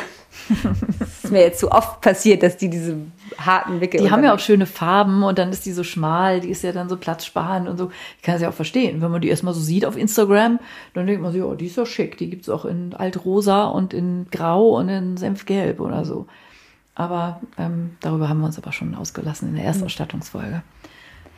Es 1.01 1.25
ist 1.25 1.31
mir 1.31 1.41
jetzt 1.41 1.61
zu 1.61 1.71
oft 1.71 2.01
passiert, 2.01 2.43
dass 2.43 2.57
die 2.57 2.69
diese 2.69 2.97
harten 3.39 3.81
Wickel. 3.81 4.01
Die 4.01 4.11
haben 4.11 4.25
ja 4.25 4.35
auch 4.35 4.39
schöne 4.41 4.67
Farben 4.67 5.23
und 5.23 5.39
dann 5.39 5.51
ist 5.51 5.65
die 5.65 5.73
so 5.73 5.85
schmal, 5.85 6.41
die 6.41 6.51
ist 6.51 6.63
ja 6.63 6.73
dann 6.73 6.89
so 6.89 6.97
platzsparend 6.97 7.69
und 7.69 7.79
so. 7.79 7.91
Ich 8.17 8.23
kann 8.23 8.35
es 8.35 8.43
ja 8.43 8.49
auch 8.49 8.55
verstehen. 8.55 9.01
Wenn 9.01 9.11
man 9.11 9.21
die 9.21 9.29
erstmal 9.29 9.55
so 9.55 9.61
sieht 9.61 9.87
auf 9.87 9.97
Instagram, 9.97 10.59
dann 10.95 11.07
denkt 11.07 11.23
man 11.23 11.33
so, 11.33 11.47
oh, 11.47 11.55
die 11.55 11.67
ist 11.67 11.79
doch 11.79 11.87
schick. 11.87 12.19
Die 12.19 12.31
gibt 12.31 12.43
es 12.43 12.49
auch 12.49 12.65
in 12.65 12.95
altrosa 12.95 13.67
und 13.67 13.95
in 13.95 14.27
grau 14.31 14.77
und 14.77 14.89
in 14.89 15.17
senfgelb 15.17 15.81
oder 15.81 16.05
so. 16.05 16.27
Aber 16.95 17.41
ähm, 17.59 17.97
darüber 18.01 18.29
haben 18.29 18.41
wir 18.41 18.47
uns 18.47 18.59
aber 18.59 18.73
schon 18.73 18.95
ausgelassen 18.97 19.51
in 19.51 19.55
der 19.55 19.65
Erstausstattungsfolge. 19.65 20.63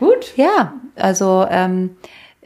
Gut. 0.01 0.35
Ja, 0.37 0.73
also 0.97 1.47
ähm, 1.51 1.91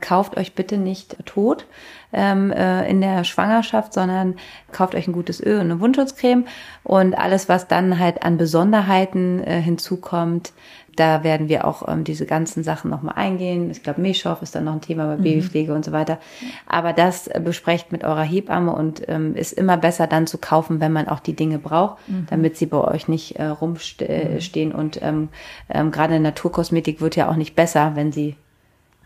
kauft 0.01 0.37
euch 0.37 0.57
bitte 0.57 0.77
nicht 0.77 1.25
tot 1.25 1.67
ähm, 2.13 2.51
äh, 2.51 2.91
in 2.91 3.01
der 3.01 3.23
Schwangerschaft, 3.23 3.93
sondern 3.93 4.35
kauft 4.73 4.97
euch 4.97 5.07
ein 5.07 5.13
gutes 5.13 5.41
Öl 5.41 5.61
und 5.61 5.71
eine 5.71 5.79
Wundschutzcreme 5.79 6.47
und 6.83 7.15
alles, 7.15 7.49
was 7.49 7.69
dann 7.69 8.01
halt 8.01 8.25
an 8.25 8.39
Besonderheiten 8.39 9.41
äh, 9.45 9.61
hinzukommt. 9.61 10.53
Da 10.97 11.25
werden 11.25 11.49
wir 11.49 11.67
auch 11.67 11.89
ähm, 11.89 12.05
diese 12.05 12.27
ganzen 12.27 12.63
Sachen 12.63 12.91
nochmal 12.91 13.15
eingehen. 13.17 13.71
Ich 13.71 13.83
glaube, 13.83 14.01
Milchschorf 14.01 14.43
ist 14.43 14.55
dann 14.55 14.65
noch 14.65 14.73
ein 14.73 14.81
Thema 14.81 15.07
bei 15.07 15.17
mhm. 15.17 15.23
Babypflege 15.23 15.75
und 15.75 15.85
so 15.85 15.93
weiter. 15.93 16.19
Aber 16.67 16.93
das 16.93 17.27
äh, 17.27 17.41
besprecht 17.43 17.93
mit 17.93 18.05
eurer 18.05 18.23
Hebamme 18.23 18.73
und 18.73 19.03
ähm, 19.09 19.35
ist 19.35 19.53
immer 19.53 19.77
besser 19.77 20.07
dann 20.07 20.27
zu 20.27 20.39
kaufen, 20.39 20.81
wenn 20.81 20.93
man 20.93 21.09
auch 21.09 21.21
die 21.21 21.35
Dinge 21.35 21.59
braucht, 21.59 22.09
mhm. 22.09 22.27
damit 22.31 22.57
sie 22.57 22.67
bei 22.67 22.79
euch 22.79 23.09
nicht 23.09 23.37
äh, 23.37 23.47
rumstehen. 23.47 24.69
Mhm. 24.71 24.75
Und 24.75 25.03
ähm, 25.03 25.29
ähm, 25.69 25.91
gerade 25.91 26.19
Naturkosmetik 26.21 27.01
wird 27.01 27.17
ja 27.17 27.29
auch 27.31 27.37
nicht 27.37 27.55
besser, 27.55 27.93
wenn 27.95 28.13
sie 28.13 28.37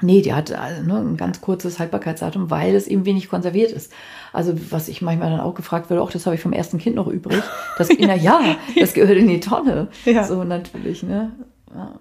Nee, 0.00 0.22
die 0.22 0.32
hat 0.32 0.52
also, 0.52 0.82
ne, 0.82 0.98
ein 0.98 1.16
ganz 1.16 1.40
kurzes 1.40 1.78
Haltbarkeitsdatum, 1.80 2.50
weil 2.50 2.74
es 2.74 2.86
eben 2.86 3.04
wenig 3.04 3.28
konserviert 3.28 3.72
ist. 3.72 3.92
Also 4.32 4.54
was 4.70 4.88
ich 4.88 5.02
manchmal 5.02 5.30
dann 5.30 5.40
auch 5.40 5.54
gefragt 5.54 5.90
werde, 5.90 6.02
auch 6.02 6.10
das 6.10 6.24
habe 6.26 6.36
ich 6.36 6.42
vom 6.42 6.52
ersten 6.52 6.78
Kind 6.78 6.94
noch 6.96 7.08
übrig. 7.08 7.42
Das, 7.78 7.88
na 7.98 8.14
ja, 8.14 8.56
das 8.78 8.94
gehört 8.94 9.18
in 9.18 9.28
die 9.28 9.40
Tonne. 9.40 9.88
Ja. 10.04 10.24
So 10.24 10.44
natürlich, 10.44 11.02
ne. 11.02 11.32
Ja. 11.74 12.00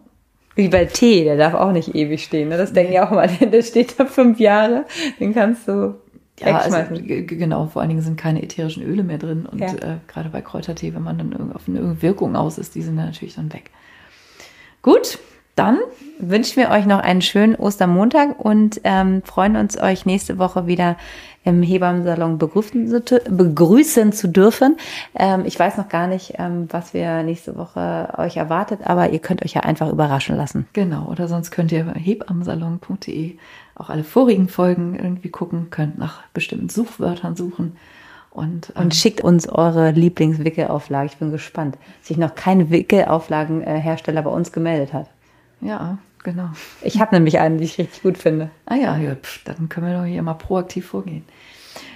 Wie 0.55 0.69
bei 0.69 0.85
Tee, 0.85 1.23
der 1.23 1.37
darf 1.37 1.53
auch 1.53 1.71
nicht 1.71 1.93
ewig 1.93 2.23
stehen. 2.23 2.49
Ne? 2.49 2.57
Das 2.57 2.73
denken 2.73 2.93
ja 2.93 3.07
auch 3.07 3.11
mal, 3.11 3.27
der 3.39 3.61
steht 3.61 3.99
da 3.99 4.05
fünf 4.05 4.39
Jahre, 4.39 4.85
den 5.19 5.33
kannst 5.33 5.67
du 5.67 5.95
ja, 6.39 6.59
also, 6.59 6.77
genau, 7.01 7.65
vor 7.65 7.81
allen 7.81 7.89
Dingen 7.89 8.01
sind 8.01 8.15
keine 8.15 8.43
ätherischen 8.43 8.83
Öle 8.83 9.03
mehr 9.03 9.17
drin. 9.17 9.47
Und 9.47 9.59
ja. 9.59 9.73
äh, 9.73 9.97
gerade 10.07 10.29
bei 10.29 10.41
Kräutertee, 10.41 10.93
wenn 10.93 11.01
man 11.01 11.17
dann 11.17 11.51
auf 11.51 11.67
eine 11.67 12.01
Wirkung 12.03 12.35
aus 12.35 12.59
ist, 12.59 12.75
die 12.75 12.83
sind 12.83 12.95
dann 12.95 13.07
natürlich 13.07 13.35
dann 13.35 13.51
weg. 13.51 13.71
Gut, 14.83 15.17
dann 15.57 15.79
wünschen 16.19 16.57
wir 16.57 16.69
euch 16.69 16.85
noch 16.85 16.99
einen 16.99 17.21
schönen 17.21 17.55
Ostermontag 17.55 18.39
und 18.39 18.81
ähm, 18.83 19.21
freuen 19.23 19.55
uns, 19.55 19.77
euch 19.77 20.05
nächste 20.05 20.37
Woche 20.37 20.67
wieder 20.67 20.97
im 21.43 21.63
Hebammensalon 21.63 22.37
begrüßen, 22.37 23.03
begrüßen 23.29 24.11
zu 24.11 24.27
dürfen. 24.27 24.77
Ähm, 25.15 25.43
ich 25.45 25.57
weiß 25.57 25.77
noch 25.77 25.87
gar 25.87 26.07
nicht, 26.07 26.33
ähm, 26.37 26.67
was 26.71 26.93
wir 26.93 27.23
nächste 27.23 27.55
Woche 27.55 28.13
euch 28.17 28.35
erwartet, 28.37 28.81
aber 28.83 29.11
ihr 29.11 29.19
könnt 29.19 29.43
euch 29.45 29.53
ja 29.53 29.61
einfach 29.61 29.89
überraschen 29.89 30.35
lassen. 30.35 30.67
Genau, 30.73 31.05
oder 31.05 31.27
sonst 31.27 31.51
könnt 31.51 31.71
ihr 31.71 31.85
hebammensalon.de 31.93 33.37
auch 33.75 33.89
alle 33.89 34.03
vorigen 34.03 34.49
Folgen 34.49 34.95
irgendwie 34.95 35.29
gucken, 35.29 35.69
könnt 35.69 35.97
nach 35.97 36.23
bestimmten 36.33 36.69
Suchwörtern 36.69 37.35
suchen. 37.35 37.77
Und, 38.31 38.73
ähm, 38.75 38.83
und 38.83 38.95
schickt 38.95 39.21
uns 39.21 39.47
eure 39.47 39.91
Lieblingswickelauflage. 39.91 41.07
Ich 41.07 41.17
bin 41.17 41.31
gespannt. 41.31 41.77
Sich 42.01 42.17
noch 42.17 42.35
kein 42.35 42.69
Wickelauflagenhersteller 42.69 44.21
bei 44.21 44.29
uns 44.29 44.51
gemeldet 44.51 44.93
hat. 44.93 45.09
Ja, 45.61 45.97
genau. 46.23 46.49
Ich 46.81 46.99
habe 46.99 47.15
nämlich 47.15 47.39
einen, 47.39 47.57
die 47.57 47.65
ich 47.65 47.77
richtig 47.77 48.03
gut 48.03 48.17
finde. 48.17 48.51
Ah 48.65 48.75
ja, 48.75 48.97
ja 48.97 49.15
pf, 49.15 49.43
dann 49.43 49.69
können 49.69 49.87
wir 49.87 49.97
doch 49.97 50.05
hier 50.05 50.21
mal 50.21 50.33
proaktiv 50.33 50.87
vorgehen. 50.87 51.23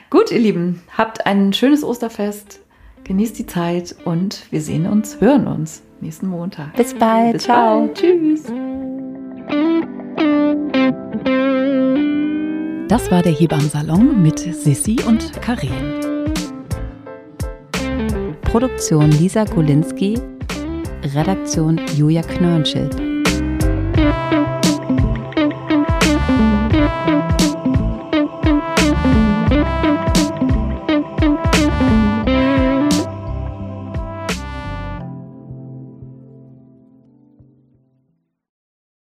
Gut, 0.09 0.31
ihr 0.31 0.39
Lieben, 0.39 0.81
habt 0.97 1.25
ein 1.25 1.53
schönes 1.53 1.83
Osterfest, 1.83 2.59
genießt 3.03 3.39
die 3.39 3.45
Zeit 3.45 3.95
und 4.03 4.51
wir 4.51 4.61
sehen 4.61 4.85
uns, 4.85 5.21
hören 5.21 5.47
uns 5.47 5.83
nächsten 6.01 6.27
Montag. 6.27 6.73
Bis 6.75 6.93
bald. 6.93 7.33
Bis 7.33 7.43
Ciao. 7.43 7.87
Bald. 7.87 7.97
Tschüss. 7.97 8.43
Das 12.87 13.09
war 13.09 13.21
der 13.21 13.31
Hebammsalon 13.31 14.21
mit 14.21 14.39
Sissi 14.39 14.97
und 15.07 15.41
Karin. 15.41 15.71
Produktion 18.41 19.09
Lisa 19.11 19.45
Golinski, 19.45 20.19
Redaktion 21.15 21.79
Julia 21.95 22.21
Knörnschild. 22.21 23.10
Thank 24.11 24.55
you. 24.55 24.60